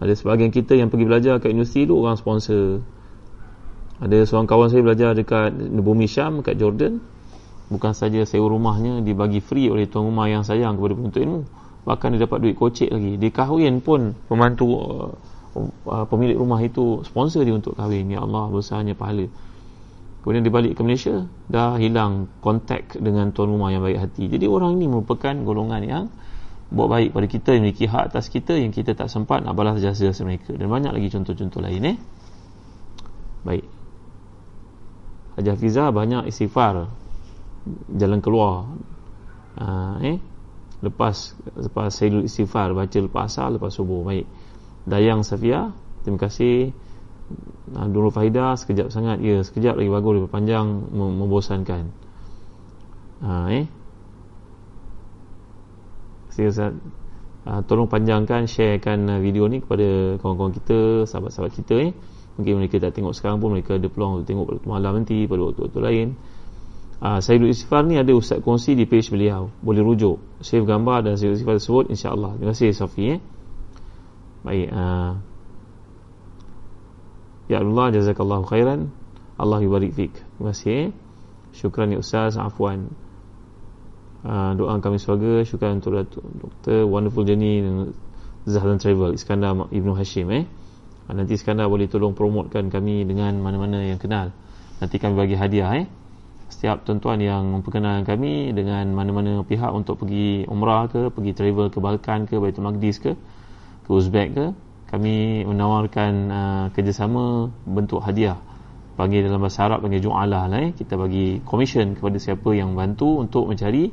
Ada 0.00 0.16
sebahagian 0.16 0.52
kita 0.52 0.76
yang 0.76 0.92
pergi 0.92 1.04
belajar 1.08 1.40
kat 1.40 1.52
universiti 1.52 1.88
tu 1.88 1.96
orang 2.00 2.16
sponsor. 2.16 2.80
Ada 4.00 4.28
seorang 4.28 4.48
kawan 4.48 4.68
saya 4.68 4.82
belajar 4.84 5.16
dekat 5.16 5.52
bumi 5.80 6.08
Syam 6.08 6.44
kat 6.44 6.60
Jordan. 6.60 7.00
Bukan 7.72 7.96
saja 7.96 8.20
sewa 8.28 8.52
rumahnya 8.52 9.00
dibagi 9.00 9.40
free 9.40 9.72
oleh 9.72 9.88
tuan 9.88 10.08
rumah 10.12 10.28
yang 10.28 10.44
sayang 10.44 10.76
kepada 10.76 10.92
penuntut 10.96 11.20
ilmu. 11.24 11.40
Bahkan 11.88 12.08
dia 12.16 12.20
dapat 12.28 12.38
duit 12.44 12.56
kocek 12.56 12.92
lagi. 12.92 13.16
Dia 13.16 13.30
kahwin 13.32 13.80
pun 13.80 14.12
pembantu 14.28 14.66
uh, 14.76 15.08
uh, 15.54 16.06
pemilik 16.10 16.36
rumah 16.36 16.58
itu 16.60 17.06
sponsor 17.06 17.46
dia 17.46 17.54
untuk 17.54 17.78
kahwin. 17.78 18.10
Ya 18.10 18.20
Allah 18.22 18.50
besarnya 18.50 18.98
pahala. 18.98 19.30
Kemudian 20.24 20.40
dia 20.40 20.56
balik 20.56 20.72
ke 20.72 20.80
Malaysia 20.80 21.28
Dah 21.52 21.76
hilang 21.76 22.32
kontak 22.40 22.96
dengan 22.96 23.28
tuan 23.36 23.52
rumah 23.52 23.68
yang 23.68 23.84
baik 23.84 24.00
hati. 24.08 24.32
Jadi 24.32 24.48
orang 24.48 24.80
ini 24.80 24.88
merupakan 24.88 25.36
golongan 25.36 25.84
yang 25.84 26.04
Buat 26.72 26.88
baik 26.96 27.10
pada 27.12 27.26
kita 27.28 27.48
Yang 27.52 27.60
memiliki 27.60 27.84
hak 27.84 28.04
atas 28.08 28.32
kita 28.32 28.56
Yang 28.56 28.80
kita 28.80 28.96
tak 28.96 29.12
sempat 29.12 29.44
nak 29.44 29.52
balas 29.52 29.84
jasa-jasa 29.84 30.24
mereka. 30.24 30.56
Dan 30.56 30.72
banyak 30.72 30.96
lagi 30.96 31.12
contoh-contoh 31.12 31.60
lain 31.60 31.82
eh. 31.92 31.96
Baik. 33.44 33.68
Haji 35.36 35.50
Fiza 35.60 35.92
banyak 35.92 36.24
istighfar 36.24 36.88
Jalan 37.92 38.24
keluar. 38.24 38.64
Uh, 39.60 40.00
eh. 40.00 40.16
Lepas 40.80 41.36
Lepas 41.52 42.00
saya 42.00 42.24
istighfar 42.24 42.72
Baca 42.72 42.96
lepas 42.96 43.28
asal 43.28 43.60
Lepas 43.60 43.76
subuh. 43.76 44.00
Baik 44.08 44.24
Dayang 44.84 45.24
Safia 45.24 45.72
Terima 46.04 46.20
kasih. 46.20 46.76
Uh, 47.72 47.88
Nurul 47.88 48.12
Fahidah 48.12 48.60
sekejap 48.60 48.92
sangat. 48.92 49.24
Ya 49.24 49.40
sekejap 49.40 49.80
lagi 49.80 49.88
bagus 49.88 50.12
lebih 50.20 50.30
panjang 50.30 50.84
membosankan. 50.92 51.88
Ha, 53.24 53.48
eh. 53.56 53.64
Saya 56.28 56.76
uh, 57.48 57.60
tolong 57.64 57.88
panjangkan 57.88 58.44
sharekan 58.44 59.08
video 59.24 59.48
ni 59.48 59.64
kepada 59.64 60.20
kawan-kawan 60.20 60.52
kita 60.52 61.08
sahabat-sahabat 61.08 61.52
kita 61.56 61.74
eh. 61.80 61.92
Mungkin 62.36 62.60
mereka 62.60 62.76
tak 62.82 62.92
tengok 63.00 63.16
sekarang 63.16 63.40
pun 63.40 63.56
mereka 63.56 63.80
ada 63.80 63.88
peluang 63.88 64.20
untuk 64.20 64.28
tengok 64.28 64.44
pada 64.44 64.60
malam 64.68 64.92
nanti 65.00 65.24
pada 65.24 65.40
waktu-waktu 65.40 65.80
lain. 65.80 66.08
Uh, 67.00 67.18
saya 67.24 67.40
duduk 67.40 67.56
istighfar 67.56 67.88
ni 67.88 67.96
ada 67.96 68.12
ustaz 68.12 68.44
kongsi 68.44 68.76
di 68.76 68.84
page 68.84 69.08
beliau. 69.08 69.48
Boleh 69.64 69.80
rujuk. 69.80 70.20
Save 70.44 70.68
gambar 70.68 71.08
dan 71.08 71.16
saya 71.16 71.32
istighfar 71.32 71.56
tersebut 71.56 71.84
insyaAllah. 71.88 72.36
Terima 72.36 72.52
kasih 72.52 72.76
Sofi 72.76 73.16
eh 73.16 73.20
baik 74.44 74.68
uh, 74.70 75.18
Ya 77.44 77.60
Allah 77.60 77.92
jazakallahu 77.92 78.48
khairan. 78.48 78.88
Allah 79.36 79.60
yubarik 79.60 79.92
fik 79.92 80.14
Terima 80.14 80.54
kasih 80.54 80.94
Syukran 81.52 81.90
ya 81.90 81.98
Ustaz 82.00 82.38
Afwan. 82.38 82.88
Uh, 84.24 84.56
Doa 84.56 84.80
kami 84.80 84.96
sebagai 84.96 85.44
Syukran 85.44 85.82
untuk 85.84 86.08
Doktor 86.40 86.88
Wonderful 86.88 87.28
Journey 87.28 87.60
Zahlan 88.48 88.80
Travel 88.80 89.18
Iskandar 89.18 89.68
Ibnu 89.68 89.92
Hashim 89.92 90.32
eh. 90.32 90.48
Uh, 91.10 91.12
Nanti 91.12 91.36
Iskandar 91.36 91.68
boleh 91.68 91.90
tolong 91.90 92.16
promotkan 92.16 92.72
kami 92.72 93.04
Dengan 93.04 93.36
mana-mana 93.44 93.84
yang 93.84 94.00
kenal. 94.00 94.32
Nanti 94.80 94.96
kami 94.96 95.12
bagi 95.12 95.36
hadiah 95.36 95.84
eh. 95.84 95.86
Setiap 96.48 96.88
tuan-tuan 96.88 97.20
yang 97.20 97.44
memperkenalkan 97.60 98.08
kami 98.08 98.56
Dengan 98.56 98.88
mana-mana 98.96 99.44
pihak 99.44 99.68
untuk 99.68 100.00
pergi 100.00 100.48
umrah 100.48 100.88
ke 100.88 101.12
Pergi 101.12 101.36
travel 101.36 101.68
ke 101.68 101.78
Balkan 101.82 102.24
ke 102.24 102.40
Baitul 102.40 102.64
Maqdis 102.64 103.02
ke 103.04 103.12
Ke 103.84 103.90
Uzbek 103.92 104.28
ke 104.32 104.46
kami 104.94 105.42
menawarkan 105.42 106.12
uh, 106.30 106.66
kerjasama 106.70 107.50
bentuk 107.66 107.98
hadiah. 107.98 108.38
Bagi 108.94 109.26
dalam 109.26 109.42
bahasa 109.42 109.66
Arab 109.66 109.82
panggil 109.82 109.98
ju'alah 109.98 110.46
lah 110.46 110.60
eh. 110.62 110.70
kita 110.70 110.94
bagi 110.94 111.42
commission 111.42 111.98
kepada 111.98 112.14
siapa 112.14 112.54
yang 112.54 112.78
bantu 112.78 113.26
untuk 113.26 113.50
mencari 113.50 113.90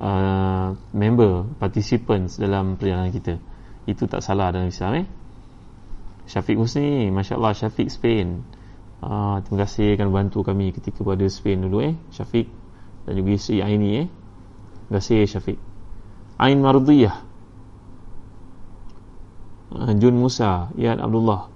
uh, 0.00 0.72
member 0.96 1.44
participants 1.60 2.40
dalam 2.40 2.80
perjalanan 2.80 3.12
kita. 3.12 3.36
Itu 3.84 4.08
tak 4.08 4.24
salah 4.24 4.48
dalam 4.48 4.72
Islam 4.72 5.04
eh. 5.04 5.06
Syafiq 6.24 6.56
Husni 6.56 7.12
Masya 7.12 7.36
Allah 7.36 7.52
Syafiq 7.52 7.92
Spain. 7.92 8.40
Uh, 9.04 9.44
terima 9.44 9.68
kasih 9.68 10.00
kerana 10.00 10.10
bantu 10.16 10.40
kami 10.40 10.72
ketika 10.72 11.04
pada 11.04 11.28
Spain 11.28 11.68
dulu 11.68 11.84
eh. 11.84 11.92
Syafiq 12.08 12.48
dan 13.04 13.20
juga 13.20 13.36
isteri 13.36 13.60
Aini 13.60 13.90
eh. 14.00 14.06
Terima 14.88 14.96
kasih 14.96 15.28
Syafiq. 15.28 15.60
Ain 16.40 16.64
Mardiyah 16.64 17.27
Ah, 19.68 19.92
Jun 19.92 20.16
Musa 20.16 20.72
Ian 20.80 20.96
Abdullah. 20.96 21.52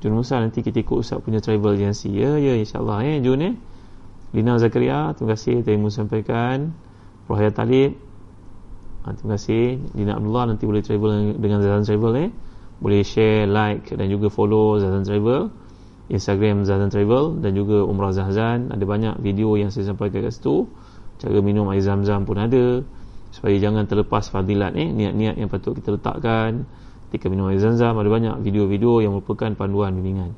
Jun 0.00 0.16
Musa 0.16 0.40
nanti 0.40 0.64
kita 0.64 0.80
ikut 0.80 1.04
Ustaz 1.04 1.20
punya 1.20 1.44
travel 1.44 1.76
agency. 1.76 2.08
Ya 2.08 2.40
ya 2.40 2.56
insyaAllah 2.56 3.04
eh 3.04 3.20
Jun 3.20 3.40
eh 3.44 3.54
Lina 4.32 4.56
Zakaria 4.56 5.12
terima 5.12 5.36
kasih 5.36 5.60
Taimu 5.60 5.92
sampaikan. 5.92 6.72
Rohaya 7.28 7.52
Talib 7.52 8.00
ha, 9.04 9.12
terima 9.12 9.36
kasih. 9.36 9.76
Lina 9.92 10.16
Abdullah 10.16 10.56
nanti 10.56 10.64
boleh 10.64 10.80
travel 10.80 11.36
dengan 11.36 11.60
Zazan 11.60 11.84
Travel 11.84 12.12
eh 12.16 12.30
boleh 12.82 13.04
share 13.04 13.46
like 13.46 13.92
dan 13.92 14.08
juga 14.08 14.32
follow 14.32 14.80
Zazan 14.80 15.04
Travel. 15.04 15.52
Instagram 16.08 16.64
Zazan 16.64 16.88
Travel 16.88 17.44
dan 17.44 17.52
juga 17.52 17.84
Umrah 17.84 18.16
Zazan 18.16 18.72
ada 18.72 18.84
banyak 18.88 19.20
video 19.20 19.52
yang 19.60 19.68
saya 19.68 19.92
sampaikan 19.92 20.24
kat 20.24 20.32
situ. 20.32 20.64
Cara 21.20 21.38
minum 21.44 21.68
air 21.70 21.84
zam-zam 21.84 22.24
pun 22.24 22.40
ada. 22.40 22.80
Supaya 23.36 23.54
jangan 23.60 23.84
terlepas 23.84 24.32
fadilat 24.32 24.72
eh 24.80 24.88
niat-niat 24.88 25.36
yang 25.36 25.52
patut 25.52 25.76
kita 25.76 26.00
letakkan 26.00 26.64
ketika 27.12 27.28
minum 27.28 27.52
air 27.52 27.60
zam-zam 27.60 27.92
ada 28.00 28.08
banyak 28.08 28.40
video-video 28.40 29.04
yang 29.04 29.12
merupakan 29.12 29.52
panduan 29.52 29.92
bimbingan. 29.92 30.32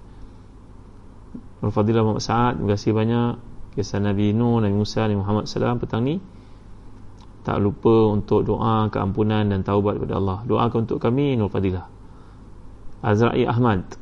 Al-Fadilah 1.62 2.02
Muhammad 2.02 2.26
Sa'ad 2.26 2.58
terima 2.58 2.74
kasih 2.74 2.90
banyak. 2.90 3.32
Kisah 3.78 4.02
Nabi 4.02 4.34
Nuh, 4.34 4.58
Nabi 4.58 4.74
Musa, 4.74 5.06
Nabi 5.06 5.22
Muhammad 5.22 5.46
SAW 5.46 5.78
petang 5.78 6.02
ni. 6.02 6.18
Tak 7.46 7.62
lupa 7.62 8.10
untuk 8.10 8.42
doa 8.42 8.90
keampunan 8.90 9.46
dan 9.46 9.62
taubat 9.62 10.02
kepada 10.02 10.18
Allah. 10.18 10.42
Doakan 10.50 10.90
untuk 10.90 10.98
kami 10.98 11.38
Nur 11.38 11.46
Fadilah. 11.46 11.86
Azra'i 13.06 13.46
Ahmad 13.46 13.94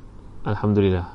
Alhamdulillah. 0.48 1.12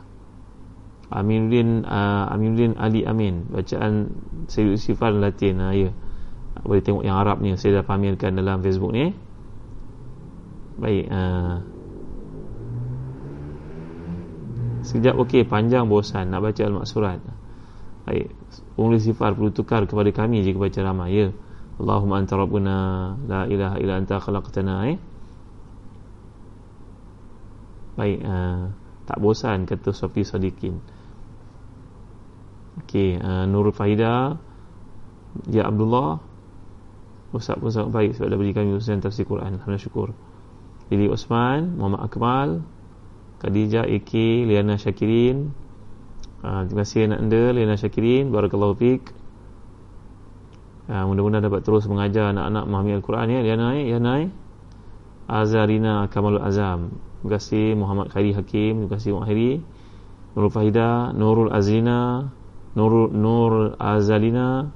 Aminuddin 1.10 1.90
uh, 1.90 2.30
Aminuddin 2.38 2.78
Ali 2.78 3.02
Amin. 3.02 3.50
Bacaan 3.50 4.14
Sayyid 4.46 4.78
Sifar 4.78 5.10
Latin. 5.10 5.58
Uh, 5.58 5.74
ya. 5.74 5.90
Boleh 6.62 6.86
tengok 6.86 7.02
yang 7.02 7.18
Arabnya. 7.18 7.58
Saya 7.58 7.82
dah 7.82 7.86
pamerkan 7.88 8.38
dalam 8.38 8.62
Facebook 8.62 8.94
ni 8.94 9.10
eh 9.10 9.14
Baik 10.78 11.06
uh, 11.10 11.58
sekejap 14.86 15.16
okey 15.26 15.44
panjang 15.44 15.90
bosan. 15.90 16.30
Nak 16.30 16.42
baca 16.42 16.62
al-maksurat 16.64 17.20
baik 18.08 18.32
umul 18.80 19.04
sifar 19.04 19.36
perlu 19.36 19.52
tukar 19.52 19.84
kepada 19.84 20.08
kami 20.16 20.40
jika 20.40 20.56
baca 20.56 20.80
ramai 20.80 21.12
ya. 21.12 21.28
Allahumma 21.78 22.24
anta 22.24 22.40
rabbuna 22.40 22.76
la 23.28 23.46
ilaha 23.46 23.76
illa 23.84 24.00
anta 24.00 24.18
khalaqtana 24.18 24.76
eh. 24.88 24.98
Baik 28.00 28.20
uh, 28.24 28.72
tak 29.04 29.18
bosan 29.20 29.68
kata 29.68 29.92
Sofi 29.92 30.24
Sadikin. 30.24 30.80
Okey 32.86 33.20
uh, 33.20 33.44
Nurul 33.44 33.76
Fahida 33.76 34.40
ya 35.52 35.68
Abdullah. 35.68 36.24
Ustaz 37.36 37.60
pun 37.60 37.68
sangat 37.68 37.92
baik 37.92 38.12
sebab 38.16 38.32
dah 38.32 38.38
beri 38.40 38.56
kami 38.56 38.72
usaha 38.80 38.96
tafsir 39.04 39.28
Quran. 39.28 39.60
Alhamdulillah 39.60 39.84
syukur 39.84 40.16
Lili 40.88 41.12
Osman 41.12 41.76
Muhammad 41.76 42.02
Akmal 42.08 42.50
Khadijah 43.44 43.86
AK 43.86 44.12
Liana 44.50 44.82
Syakirin. 44.82 45.54
Uh, 46.42 46.66
terima 46.66 46.82
kasih 46.86 47.06
anak 47.12 47.20
anda 47.22 47.44
Liana 47.54 47.76
Syakirin. 47.78 48.34
Barakallahu 48.34 48.74
Fik. 48.78 49.04
Uh, 50.88 51.04
mudah-mudahan 51.06 51.44
dapat 51.46 51.62
terus 51.62 51.86
mengajar 51.86 52.32
anak-anak 52.34 52.64
memahami 52.66 52.92
Al-Quran 52.98 53.28
ya. 53.30 53.40
Liana 53.46 53.68
eh? 53.78 53.84
Liana 53.94 54.14
eh? 54.26 54.30
Azarina 55.28 56.08
Kamalul 56.10 56.42
Azam. 56.42 56.98
Terima 57.22 57.30
kasih 57.38 57.76
Muhammad 57.76 58.08
Khairi 58.10 58.32
Hakim. 58.34 58.88
Terima 58.88 58.92
kasih 58.96 59.10
Muhammad 59.14 59.30
Khairi. 59.30 59.54
Nurul 60.34 60.54
Fahida 60.54 60.90
Nurul 61.14 61.52
Azrina 61.54 62.32
Nurul 62.78 63.10
Nur 63.10 63.74
Azalina. 63.82 64.70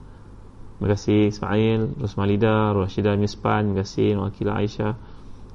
Terima 0.82 0.98
kasih 0.98 1.30
Ismail, 1.30 1.94
Rosmalida, 2.02 2.74
Rashidah 2.74 3.14
Mispan, 3.14 3.70
terima 3.70 3.86
kasih 3.86 4.18
Wakilah 4.18 4.66
Aisyah, 4.66 4.92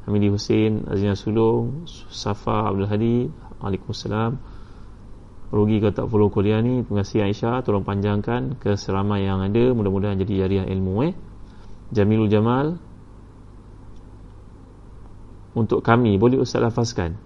Hamidi 0.07 0.31
Hussein, 0.31 0.87
Azina 0.87 1.19
Sulung, 1.19 1.83
Safa 1.91 2.71
Abdul 2.71 2.87
Hadi, 2.87 3.17
Waalaikumsalam. 3.59 4.39
Rugi 5.51 5.83
kalau 5.83 5.95
tak 5.95 6.07
follow 6.07 6.31
kuliah 6.31 6.63
ni, 6.63 6.87
terima 6.87 7.03
kasih 7.03 7.27
Aisyah, 7.27 7.63
tolong 7.67 7.83
panjangkan 7.83 8.59
ke 8.59 8.79
seramai 8.79 9.27
yang 9.27 9.43
ada, 9.43 9.75
mudah-mudahan 9.75 10.19
jadi 10.23 10.47
jariah 10.47 10.67
ilmu 10.67 10.95
eh. 11.11 11.15
Jamilul 11.91 12.31
Jamal. 12.31 12.79
Untuk 15.59 15.83
kami 15.83 16.19
boleh 16.19 16.43
ustaz 16.43 16.63
lafazkan? 16.63 17.17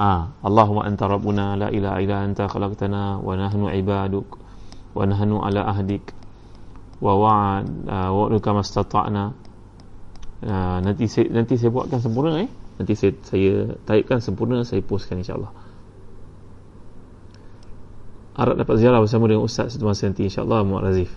Ah 0.00 0.32
Allahumma 0.40 0.88
anta 0.88 1.04
rabbuna 1.04 1.54
la 1.54 1.68
ilaha 1.68 2.00
illa 2.00 2.24
anta 2.24 2.48
khalaqtana 2.48 3.20
wa 3.20 3.36
nahnu 3.36 3.68
ibaduk 3.76 4.40
wa 4.96 5.04
nahnu 5.04 5.44
ala 5.44 5.68
ahdik 5.68 6.10
wa 6.98 7.12
wa'ad 7.12 7.66
uh, 7.86 8.10
wa'duka 8.10 8.56
mastata'na 8.56 9.36
uh, 10.46 10.78
nanti 10.82 11.06
saya, 11.06 11.30
nanti 11.30 11.54
saya 11.58 11.70
buatkan 11.70 12.02
sempurna 12.02 12.42
eh. 12.42 12.50
Nanti 12.78 12.92
saya 12.98 13.12
saya 13.22 13.78
taipkan 13.86 14.18
sempurna 14.18 14.66
saya 14.66 14.82
postkan 14.82 15.22
insyaallah. 15.22 15.52
Harap 18.32 18.56
dapat 18.56 18.80
ziarah 18.80 18.98
bersama 18.98 19.28
dengan 19.28 19.44
ustaz 19.44 19.76
satu 19.76 19.84
masa 19.86 20.08
nanti 20.08 20.24
insyaallah 20.26 20.64
Muhammad 20.64 20.92
Razif. 20.92 21.10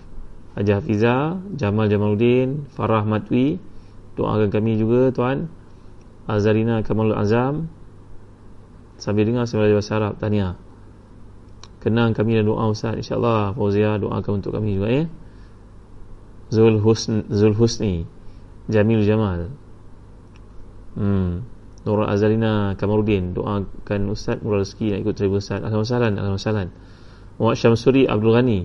Haji 0.56 0.72
Hafiza 0.72 1.36
Jamal 1.56 1.88
Jamaluddin 1.88 2.68
Farah 2.76 3.04
Matwi 3.04 3.56
doakan 4.16 4.48
kami 4.52 4.76
juga 4.76 5.12
tuan. 5.12 5.48
Azarina 6.26 6.82
Kamalul 6.82 7.16
Azam. 7.16 7.70
Sambil 8.96 9.28
dengar 9.28 9.44
belajar 9.44 9.76
bahasa 9.76 9.92
Arab 9.96 10.12
tahniah. 10.16 10.56
Kenang 11.84 12.16
kami 12.16 12.34
dan 12.36 12.48
doa 12.48 12.68
ustaz 12.68 12.96
insyaallah. 12.96 13.56
Fauzia 13.56 13.96
doakan 14.00 14.32
untuk 14.40 14.52
kami 14.52 14.76
juga 14.76 14.88
eh. 14.92 15.06
Zul 16.52 16.78
Husn 16.78 17.26
Zul 17.32 17.56
Husni 17.56 18.15
Jamil 18.66 19.02
Jamal. 19.06 19.50
Hmm. 20.98 21.46
Nurul 21.86 22.10
Azalina 22.10 22.74
Kamarudin 22.74 23.30
doakan 23.30 24.10
Ustaz 24.10 24.42
murah 24.42 24.66
rezeki 24.66 24.90
nak 24.90 24.98
ikut 25.06 25.14
travel 25.14 25.38
Ustaz. 25.38 25.62
Alhamdulillah 25.62 26.18
Alhamdulillah. 26.18 26.74
Muhammad 27.38 27.58
Syamsuri 27.62 28.10
Abdul 28.10 28.34
Ghani. 28.34 28.60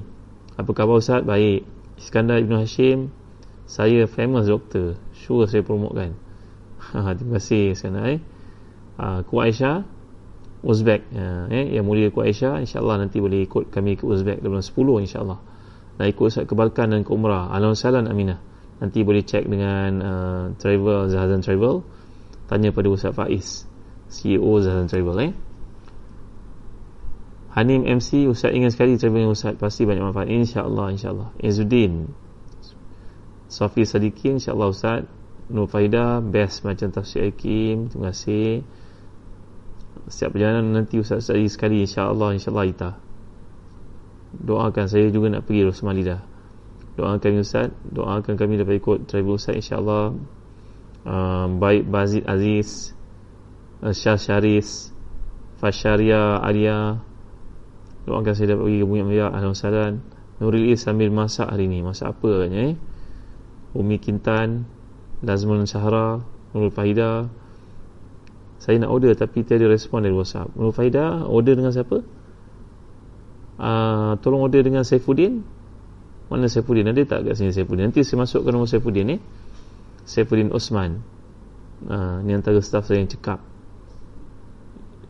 Apa 0.57 0.71
khabar 0.73 0.97
Ustaz? 0.97 1.21
Baik. 1.21 1.61
Iskandar 2.01 2.41
Ibn 2.41 2.65
Hashim 2.65 3.13
saya 3.69 4.09
famous 4.09 4.49
doktor. 4.49 4.97
Sure 5.13 5.45
saya 5.45 5.61
promotekan. 5.61 6.17
Ha, 6.81 7.13
terima 7.13 7.37
kasih 7.37 7.77
Iskandar 7.77 8.09
eh. 8.09 8.19
ha, 8.97 9.21
Ku 9.21 9.37
Aisyah 9.37 9.85
Uzbek. 10.65 11.13
Ha, 11.13 11.45
eh, 11.53 11.77
yang 11.77 11.85
mulia 11.85 12.09
Ku 12.09 12.25
Aisyah 12.25 12.57
insyaAllah 12.57 13.05
nanti 13.05 13.21
boleh 13.21 13.45
ikut 13.45 13.69
kami 13.69 14.01
ke 14.01 14.03
Uzbek 14.09 14.41
dalam 14.41 14.65
10 14.65 14.73
insyaAllah. 15.05 15.39
Nak 16.01 16.07
ikut 16.09 16.25
Ustaz 16.25 16.49
ke 16.49 16.57
Balkan 16.57 16.89
dan 16.89 17.05
ke 17.05 17.13
Umrah. 17.13 17.53
Alhamdulillah 17.53 18.09
Aminah 18.09 18.50
nanti 18.81 19.05
boleh 19.05 19.21
check 19.21 19.45
dengan 19.45 19.89
uh, 20.01 20.43
travel 20.57 21.07
Zahazan 21.13 21.45
Travel. 21.45 21.85
Tanya 22.49 22.73
pada 22.73 22.89
Ustaz 22.89 23.13
Faiz 23.13 23.69
CEO 24.09 24.57
Zahazan 24.59 24.89
Travel 24.89 25.17
eh. 25.21 25.33
Hanim 27.53 27.85
MC 27.85 28.25
Ustaz 28.25 28.51
ingat 28.57 28.73
sekali 28.73 28.97
travel 28.97 29.29
dengan 29.29 29.37
Ustaz. 29.37 29.53
Pasti 29.61 29.85
banyak 29.85 30.01
manfaat. 30.01 30.27
insyaAllah 30.27 30.89
insyaAllah. 30.97 31.29
Izzuddin 31.37 32.09
Safi 33.45 33.85
Sadiqin 33.85 34.41
insyaAllah 34.41 34.73
Ustaz. 34.73 35.05
Nur 35.51 35.69
Faidah 35.69 36.23
best 36.25 36.65
macam 36.65 36.89
tafsir 36.89 37.29
Hakim. 37.29 37.93
Terima 37.93 38.09
kasih. 38.09 38.65
Setiap 40.09 40.33
perjalanan 40.33 40.73
nanti 40.73 40.97
Ustaz 40.97 41.29
Ustaz 41.29 41.37
sekali. 41.53 41.85
insyaAllah 41.85 42.33
insyaAllah 42.33 42.65
kita 42.65 42.91
doakan 44.31 44.87
saya 44.87 45.11
juga 45.11 45.27
nak 45.27 45.43
pergi 45.43 45.67
Rosmalidah 45.67 46.30
doakan 47.01 47.41
Ustaz 47.41 47.73
doakan 47.89 48.37
kami 48.37 48.61
dapat 48.61 48.77
ikut 48.77 49.09
travel 49.09 49.41
Ustaz 49.41 49.57
insyaAllah. 49.57 50.13
Uh, 51.01 51.49
baik 51.57 51.89
Bazid 51.89 52.29
Aziz 52.29 52.93
uh, 53.81 53.89
Syah 53.89 54.21
Syaris 54.21 54.93
Fasharia 55.57 56.37
Alia. 56.37 57.01
Doakan 58.05 58.33
saya 58.37 58.53
dapat 58.53 58.69
pergi 58.69 58.79
ke 58.81 58.85
Bumi 58.85 59.01
Ambiya 59.01 59.33
Alhamdulillah 59.33 59.97
Nuril 60.41 60.73
Is 60.73 60.85
sambil 60.85 61.09
masak 61.09 61.49
hari 61.49 61.65
ni. 61.65 61.81
Masak 61.81 62.17
apa 62.17 62.45
katanya 62.45 62.73
eh? 62.73 62.75
Umi 63.73 63.97
Kintan 63.97 64.69
Lazmul 65.25 65.65
Sahara 65.65 66.21
Nurul 66.53 66.69
Fahida. 66.69 67.29
Saya 68.61 68.77
nak 68.77 68.93
order 68.93 69.17
tapi 69.17 69.41
tiada 69.41 69.65
respon 69.65 70.05
dari 70.05 70.13
WhatsApp. 70.13 70.53
Nurul 70.53 70.73
Fahida 70.73 71.25
order 71.25 71.57
dengan 71.57 71.73
siapa? 71.73 71.97
Uh, 73.61 74.17
tolong 74.21 74.45
order 74.45 74.61
dengan 74.61 74.81
Saifuddin 74.85 75.60
mana 76.31 76.47
Saifuddin 76.47 76.87
ada 76.87 77.03
tak 77.03 77.27
kat 77.27 77.35
sini 77.35 77.51
Saifuddin? 77.51 77.91
Nanti 77.91 78.07
saya 78.07 78.23
masukkan 78.23 78.55
nombor 78.55 78.71
Saifuddin 78.71 79.03
ni? 79.03 79.17
Saifuddin 80.07 80.55
Osman. 80.55 81.03
Uh, 81.83 82.23
ni 82.23 82.31
antara 82.31 82.63
staff 82.63 82.87
saya 82.87 83.03
yang 83.03 83.11
cekap. 83.11 83.43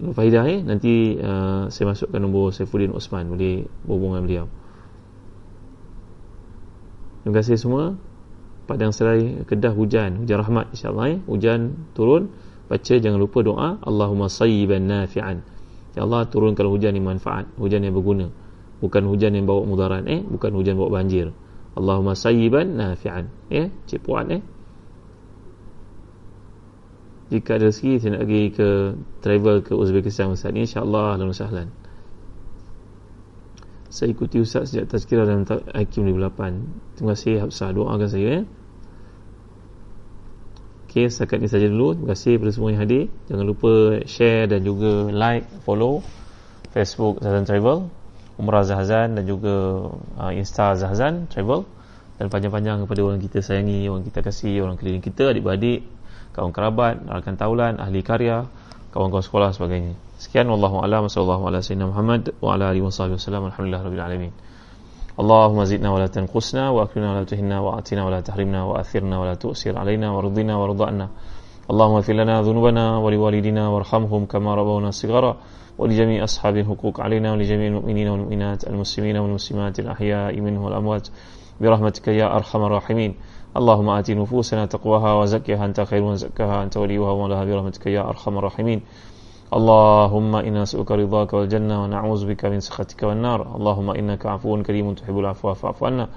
Nur 0.01 0.17
Fahidah 0.17 0.49
eh? 0.49 0.65
nanti 0.65 1.21
uh, 1.21 1.69
saya 1.69 1.93
masukkan 1.93 2.17
nombor 2.17 2.49
Saifuddin 2.57 2.89
Osman. 2.89 3.29
Boleh 3.29 3.69
berhubung 3.85 4.17
dengan 4.17 4.25
beliau. 4.25 4.45
Terima 7.21 7.33
kasih 7.37 7.61
semua. 7.61 7.93
Padang 8.65 8.89
Serai 8.89 9.45
Kedah 9.45 9.77
hujan. 9.77 10.25
Hujan 10.25 10.37
rahmat 10.41 10.73
insyaAllah 10.73 11.05
eh? 11.05 11.19
hujan 11.29 11.85
turun. 11.93 12.33
Baca 12.65 12.93
jangan 12.97 13.21
lupa 13.21 13.45
doa. 13.45 13.77
Allahumma 13.85 14.25
sayyiban 14.25 14.89
nafi'an. 14.89 15.45
Ya 15.93 16.01
Allah 16.01 16.25
turunkan 16.25 16.65
hujan 16.65 16.97
yang 16.97 17.05
manfaat. 17.05 17.45
Hujan 17.61 17.85
yang 17.85 17.93
berguna 17.93 18.33
Bukan 18.81 19.05
hujan 19.05 19.37
yang 19.37 19.45
bawa 19.45 19.61
mudarat 19.63 20.03
eh? 20.09 20.25
Bukan 20.25 20.57
hujan 20.57 20.75
bawa 20.75 21.01
banjir. 21.01 21.29
Allahumma 21.77 22.17
sayyiban 22.17 22.75
nafi'an. 22.75 23.29
Ya? 23.47 23.69
Cik 23.85 24.01
Puan 24.01 24.27
eh? 24.33 24.41
Jika 27.31 27.55
ada 27.55 27.71
rezeki 27.71 28.01
Saya 28.01 28.11
nak 28.19 28.27
pergi 28.27 28.43
ke 28.51 28.67
Travel 29.23 29.55
ke 29.63 29.71
Uzbekistan 29.71 30.35
Ustaz. 30.35 30.51
Ni 30.51 30.67
InsyaAllah 30.67 31.15
Alhamdulillah. 31.15 31.47
Sahlan 31.47 31.67
Saya 33.87 34.11
ikuti 34.11 34.43
Ustaz 34.43 34.73
Sejak 34.73 34.91
tazkirah 34.91 35.23
dalam 35.23 35.47
Hakim 35.47 36.11
58 36.11 36.99
Terima 36.99 37.15
kasih 37.15 37.33
Habsah 37.39 37.69
Doakan 37.71 38.09
saya 38.11 38.43
eh 38.43 38.45
Okey, 40.91 41.07
setakat 41.07 41.39
ini 41.39 41.47
saja 41.47 41.71
dulu. 41.71 41.95
Terima 41.95 42.11
kasih 42.11 42.35
kepada 42.35 42.51
semua 42.51 42.69
yang 42.75 42.83
hadir. 42.83 43.07
Jangan 43.31 43.45
lupa 43.47 44.03
share 44.03 44.51
dan 44.51 44.59
juga 44.67 45.07
like, 45.07 45.47
follow 45.63 46.03
Facebook 46.75 47.23
Zahazan 47.23 47.47
Travel, 47.47 47.87
Umrah 48.40 48.68
Zahazan 48.68 49.16
dan 49.16 49.24
juga 49.24 49.88
uh, 50.20 50.32
Insta 50.32 50.76
Zahazan 50.76 51.24
Travel 51.32 51.64
dan 52.20 52.28
panjang-panjang 52.28 52.84
kepada 52.84 53.00
orang 53.04 53.20
kita 53.20 53.40
sayangi, 53.40 53.88
orang 53.88 54.04
kita 54.04 54.20
kasih, 54.24 54.64
orang 54.64 54.76
keliling 54.80 55.04
kita, 55.04 55.32
adik-beradik, 55.32 55.84
kawan 56.36 56.52
kerabat, 56.52 57.00
rakan 57.04 57.34
taulan, 57.36 57.74
ahli 57.80 58.00
karya, 58.00 58.44
kawan-kawan 58.92 59.24
sekolah 59.24 59.48
sebagainya. 59.52 59.96
Sekian 60.16 60.48
wallahu 60.48 60.80
a'lam 60.80 61.12
sallallahu 61.12 61.48
ala 61.48 61.60
sayyidina 61.60 61.92
Muhammad 61.92 62.32
wa 62.40 62.56
ala 62.56 62.72
alihi 62.72 62.84
wasallam. 62.84 63.52
Alhamdulillah 63.52 63.82
rabbil 63.84 64.04
alamin. 64.04 64.32
اللهم 65.16 65.64
زدنا 65.64 65.88
ولا 65.88 66.12
تنقصنا 66.12 66.76
واكرمنا 66.76 67.08
ولا 67.12 67.24
تهنا 67.24 67.56
واعطنا 67.60 68.00
ولا 68.04 68.20
تحرمنا 68.20 68.60
واثرنا 68.68 69.16
ولا 69.16 69.34
تؤسر 69.34 69.72
علينا 69.72 70.12
وارضنا 70.12 70.52
وارضنا 70.56 71.06
اللهم 71.72 71.94
اغفر 71.94 72.12
لنا 72.12 72.34
ذنوبنا 72.42 72.84
ولوالدينا 72.98 73.64
وارحمهم 73.68 74.22
كما 74.28 74.50
ربونا 74.54 74.90
صغارا 74.92 75.32
ولجميع 75.77 76.23
أصحاب 76.23 76.57
الحقوق 76.57 77.01
علينا 77.01 77.31
ولجميع 77.31 77.67
المؤمنين 77.67 78.07
والمؤمنات 78.07 78.67
المسلمين 78.67 79.17
والمسلمات 79.17 79.79
الأحياء 79.79 80.41
منهم 80.41 80.63
والأموات 80.63 81.07
برحمتك 81.61 82.07
يا 82.07 82.35
أرحم 82.35 82.61
الراحمين. 82.63 83.15
اللهم 83.57 83.89
آت 83.89 84.11
نفوسنا 84.11 84.65
تقواها 84.65 85.13
وزكها 85.13 85.65
أنت 85.65 85.81
خير 85.81 86.03
من 86.03 86.15
زكاها 86.15 86.63
أنت 86.63 86.77
وليها 86.77 87.09
ومولاها 87.11 87.45
برحمتك 87.45 87.87
يا 87.87 88.01
أرحم 88.09 88.37
الراحمين. 88.37 88.81
اللهم 89.53 90.35
إنا 90.35 90.61
نسألك 90.61 90.91
رضاك 90.91 91.33
والجنة 91.33 91.83
ونعوذ 91.83 92.27
بك 92.27 92.45
من 92.45 92.59
سخطك 92.59 93.03
والنار. 93.03 93.55
اللهم 93.55 93.89
إنك 93.89 94.25
عفو 94.25 94.63
كريم 94.63 94.93
تحب 94.93 95.19
العفو 95.19 95.53
فاعف 95.53 95.83
عنا. 95.83 96.07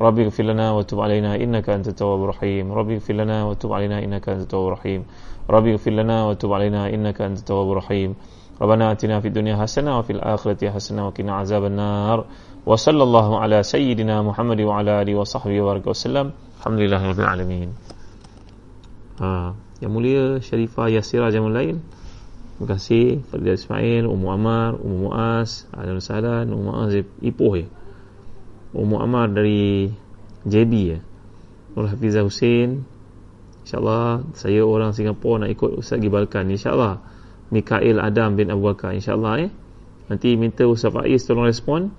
ربي 0.00 0.24
اغفر 0.24 0.44
لنا 0.44 0.72
وتب 0.72 1.00
علينا 1.00 1.36
إنك 1.36 1.70
أنت 1.70 1.88
التواب 1.88 2.24
الرحيم. 2.24 2.72
ربي 2.72 2.94
اغفر 2.94 3.14
لنا 3.14 3.44
وتب 3.44 3.72
علينا 3.72 4.04
إنك 4.04 4.28
أنت 4.28 4.40
التواب 4.40 4.66
الرحيم. 4.66 5.04
ربي 5.50 5.72
اغفر 5.72 5.90
لنا 5.90 6.26
وتب 6.28 6.52
علينا 6.52 6.94
إنك 6.94 7.20
أنت 7.20 7.38
التواب 7.38 7.72
الرحيم. 7.72 8.14
ربنا 8.61 8.91
آتنا 8.91 9.19
في 9.19 9.27
الدنيا 9.27 9.57
حسنة 9.57 9.99
وفي 9.99 10.13
الآخرة 10.13 10.69
حسنة 10.69 11.07
وقنا 11.07 11.33
عذاب 11.33 11.65
النار 11.65 12.25
وصلى 12.65 13.03
الله 13.03 13.39
على 13.39 13.63
سيدنا 13.63 14.21
محمد 14.21 14.61
وعلى 14.61 15.01
آله 15.01 15.15
وصحبه 15.15 15.61
وبارك 15.61 15.87
وسلم 15.87 16.31
الحمد 16.61 16.79
لله 16.79 17.01
رب 17.09 17.19
العالمين 17.19 17.69
ha. 19.17 19.57
Yang 19.81 19.91
mulia 19.93 20.25
Syarifah 20.37 20.93
Yasira 20.93 21.33
Jamal 21.33 21.53
Lain 21.57 21.81
Terima 22.61 22.77
kasih 22.77 23.25
Fadil 23.33 23.57
Ismail 23.57 24.05
Ummu 24.05 24.27
Amar 24.29 24.77
Ummu 24.77 25.09
Muaz 25.09 25.65
Ahlan 25.73 25.97
Salan 25.97 26.53
Ummu 26.53 26.69
Muaz 26.69 26.93
Ipoh 27.17 27.57
ya 27.57 27.65
Ummu 28.77 29.01
Amar 29.01 29.33
dari 29.33 29.89
JB 30.45 30.73
ya 30.85 30.99
Nur 31.73 31.89
Hafizah 31.89 32.21
Hussein 32.21 32.85
InsyaAllah 33.65 34.37
Saya 34.37 34.61
orang 34.61 34.93
Singapura 34.93 35.49
Nak 35.49 35.57
ikut 35.57 35.81
Ustaz 35.81 35.97
Gibalkan 35.97 36.45
InsyaAllah 36.53 37.01
Mikael 37.50 38.02
Adam 38.02 38.34
bin 38.34 38.50
Abu 38.50 38.66
Bakar. 38.66 38.94
InsyaAllah 38.96 39.46
eh? 39.46 39.50
Nanti 40.06 40.34
minta 40.38 40.66
Ustaz 40.66 40.94
Faiz 40.94 41.22
Tolong 41.26 41.46
respon. 41.46 41.90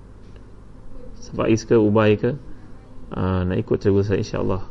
Ustaz 1.16 1.34
Faiz 1.36 1.60
ke 1.64 1.76
Ubay 1.76 2.16
ke? 2.20 2.36
Uh, 3.08 3.42
Nak 3.48 3.56
ikut 3.64 3.80
travel 3.80 4.04
saya 4.04 4.20
InsyaAllah. 4.20 4.62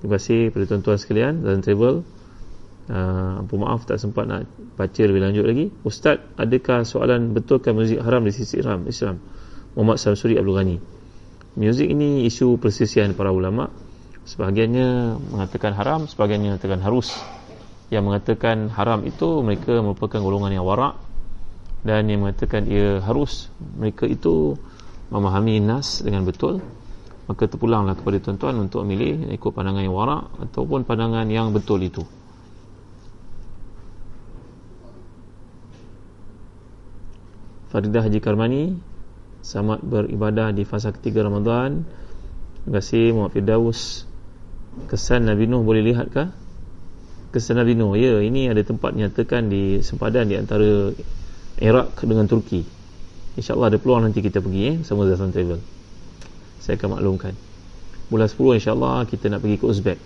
Terima 0.00 0.16
kasih 0.16 0.48
kepada 0.48 0.64
tuan-tuan 0.64 0.98
sekalian 0.98 1.44
Dan 1.44 1.62
travel. 1.62 2.02
Uh, 2.90 3.42
Ampun 3.46 3.62
maaf 3.62 3.86
tak 3.86 4.02
sempat 4.02 4.26
nak 4.26 4.50
baca 4.74 5.02
lebih 5.06 5.22
lanjut 5.22 5.46
lagi. 5.46 5.66
Ustaz, 5.86 6.18
adakah 6.34 6.82
soalan 6.82 7.30
betulkan 7.30 7.78
muzik 7.78 8.02
haram 8.02 8.26
di 8.26 8.34
sisi 8.34 8.58
Islam? 8.58 8.90
Islam? 8.90 9.22
Muhammad 9.78 10.02
Samsuri 10.02 10.34
Abdul 10.34 10.56
Ghani. 10.58 10.76
Muzik 11.54 11.86
ini 11.86 12.26
isu 12.26 12.58
persisian 12.58 13.14
para 13.14 13.30
ulama. 13.30 13.70
Sebahagiannya 14.20 15.16
mengatakan 15.32 15.72
haram 15.74 16.04
Sebahagiannya 16.04 16.54
mengatakan 16.54 16.80
harus 16.84 17.16
Yang 17.90 18.04
mengatakan 18.06 18.70
haram 18.70 19.02
itu 19.04 19.42
Mereka 19.42 19.82
merupakan 19.82 20.22
golongan 20.22 20.54
yang 20.54 20.64
warak 20.64 20.96
Dan 21.82 22.06
yang 22.06 22.22
mengatakan 22.24 22.70
ia 22.70 23.02
harus 23.02 23.50
Mereka 23.58 24.06
itu 24.06 24.54
memahami 25.10 25.58
nas 25.58 26.00
dengan 26.00 26.22
betul 26.22 26.62
Maka 27.26 27.50
terpulanglah 27.50 27.98
kepada 27.98 28.22
tuan-tuan 28.22 28.56
untuk 28.62 28.86
memilih 28.86 29.34
Ikut 29.34 29.50
pandangan 29.50 29.82
yang 29.82 29.94
warak 29.94 30.30
Ataupun 30.38 30.86
pandangan 30.86 31.26
yang 31.26 31.50
betul 31.50 31.82
itu. 31.82 32.06
Faridah 37.70 38.06
Haji 38.06 38.18
Karmani 38.18 38.90
Selamat 39.40 39.80
beribadah 39.80 40.52
di 40.52 40.68
fasa 40.68 40.92
ketiga 40.92 41.24
Ramadan. 41.24 41.88
Terima 42.60 42.76
kasih 42.76 43.16
Muhammad 43.16 43.32
Firdaus. 43.32 44.04
Kesan 44.84 45.24
Nabi 45.24 45.48
Nuh 45.48 45.64
boleh 45.64 45.80
lihat 45.80 46.12
Kesan 47.30 47.62
Nabi 47.62 47.78
Nuh 47.78 47.94
Ya 47.94 48.18
ini 48.18 48.50
ada 48.50 48.58
tempat 48.66 48.90
nyatakan 48.90 49.46
di 49.46 49.78
sempadan 49.86 50.26
di 50.26 50.34
antara 50.34 50.90
Iraq 51.62 52.02
dengan 52.02 52.26
Turki. 52.26 52.66
InsyaAllah 53.38 53.70
ada 53.70 53.78
peluang 53.78 54.10
nanti 54.10 54.18
kita 54.18 54.42
pergi 54.42 54.62
eh, 54.66 54.76
Sama 54.82 55.06
Zafran 55.06 55.30
Travel. 55.30 55.62
Saya 56.58 56.74
akan 56.74 56.98
maklumkan. 56.98 57.34
Bulan 58.10 58.26
10 58.26 58.58
insyaAllah 58.58 59.06
kita 59.06 59.30
nak 59.30 59.46
pergi 59.46 59.56
ke 59.62 59.64
Uzbek. 59.70 60.00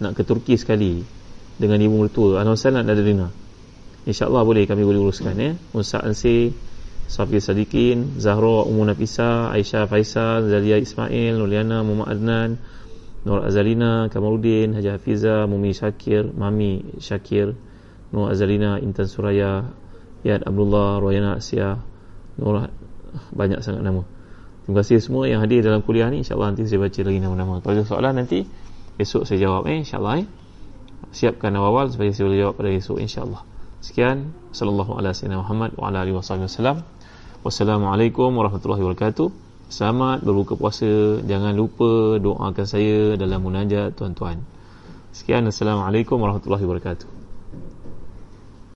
Nak 0.00 0.12
ke 0.16 0.24
Turki 0.24 0.56
sekali 0.56 1.04
Dengan 1.60 1.76
ibu 1.76 2.00
mertua. 2.00 2.40
Anwar 2.40 2.56
Salat 2.56 2.88
dan 2.88 2.96
Adelina 2.96 3.28
InsyaAllah 4.08 4.40
boleh 4.40 4.64
kami 4.64 4.80
boleh 4.80 5.00
uruskan 5.04 5.36
eh. 5.36 5.52
Musa 5.76 6.00
Ansih 6.00 6.56
Safi 7.06 7.38
Sadikin, 7.38 8.18
Zahra 8.18 8.66
Ummu 8.66 8.82
Nafisa, 8.82 9.54
Aisyah 9.54 9.86
Faisal, 9.86 10.50
Zalia 10.50 10.74
Ismail, 10.74 11.38
Nuliana 11.38 11.86
Muhammad 11.86 12.18
Adnan, 12.18 12.50
Nur 13.26 13.42
Azalina, 13.42 14.06
Kamarudin, 14.06 14.70
Haji 14.70 14.94
Hafiza, 14.94 15.50
Mumi 15.50 15.74
Syakir, 15.74 16.30
Mami 16.30 17.02
Syakir, 17.02 17.58
Nur 18.14 18.30
Azalina, 18.30 18.78
Intan 18.78 19.10
Suraya, 19.10 19.66
Yad 20.22 20.46
Abdullah, 20.46 21.02
Royana 21.02 21.42
Asia, 21.42 21.82
Nur 22.38 22.70
banyak 23.34 23.66
sangat 23.66 23.82
nama. 23.82 24.06
Terima 24.62 24.82
kasih 24.82 25.02
semua 25.02 25.26
yang 25.26 25.42
hadir 25.42 25.62
dalam 25.62 25.82
kuliah 25.82 26.06
ni. 26.06 26.22
InsyaAllah 26.22 26.54
nanti 26.54 26.70
saya 26.70 26.82
baca 26.82 27.00
lagi 27.02 27.18
nama-nama. 27.22 27.54
Kalau 27.62 27.74
ada 27.74 27.82
soalan 27.86 28.14
nanti, 28.18 28.46
esok 28.98 29.26
saya 29.26 29.42
jawab 29.42 29.66
eh. 29.70 29.82
InsyaAllah 29.82 30.14
eh. 30.22 30.26
Siapkan 31.14 31.54
awal 31.54 31.90
supaya 31.90 32.10
saya 32.10 32.30
boleh 32.30 32.38
jawab 32.46 32.54
pada 32.58 32.70
esok. 32.74 32.98
InsyaAllah. 32.98 33.42
Sekian. 33.82 34.34
Sallallahu 34.50 34.98
alaihi 34.98 36.14
wasallam. 36.14 36.82
Wassalamualaikum 37.46 38.34
warahmatullahi 38.34 38.82
wabarakatuh. 38.86 39.45
Selamat 39.66 40.22
berbuka 40.22 40.54
puasa. 40.54 41.18
Jangan 41.26 41.50
lupa 41.50 42.22
doakan 42.22 42.66
saya 42.66 43.18
dalam 43.18 43.42
munajat 43.42 43.98
tuan-tuan. 43.98 44.38
Sekian. 45.10 45.42
Assalamualaikum 45.50 46.22
warahmatullahi 46.22 46.62
wabarakatuh. 46.62 47.15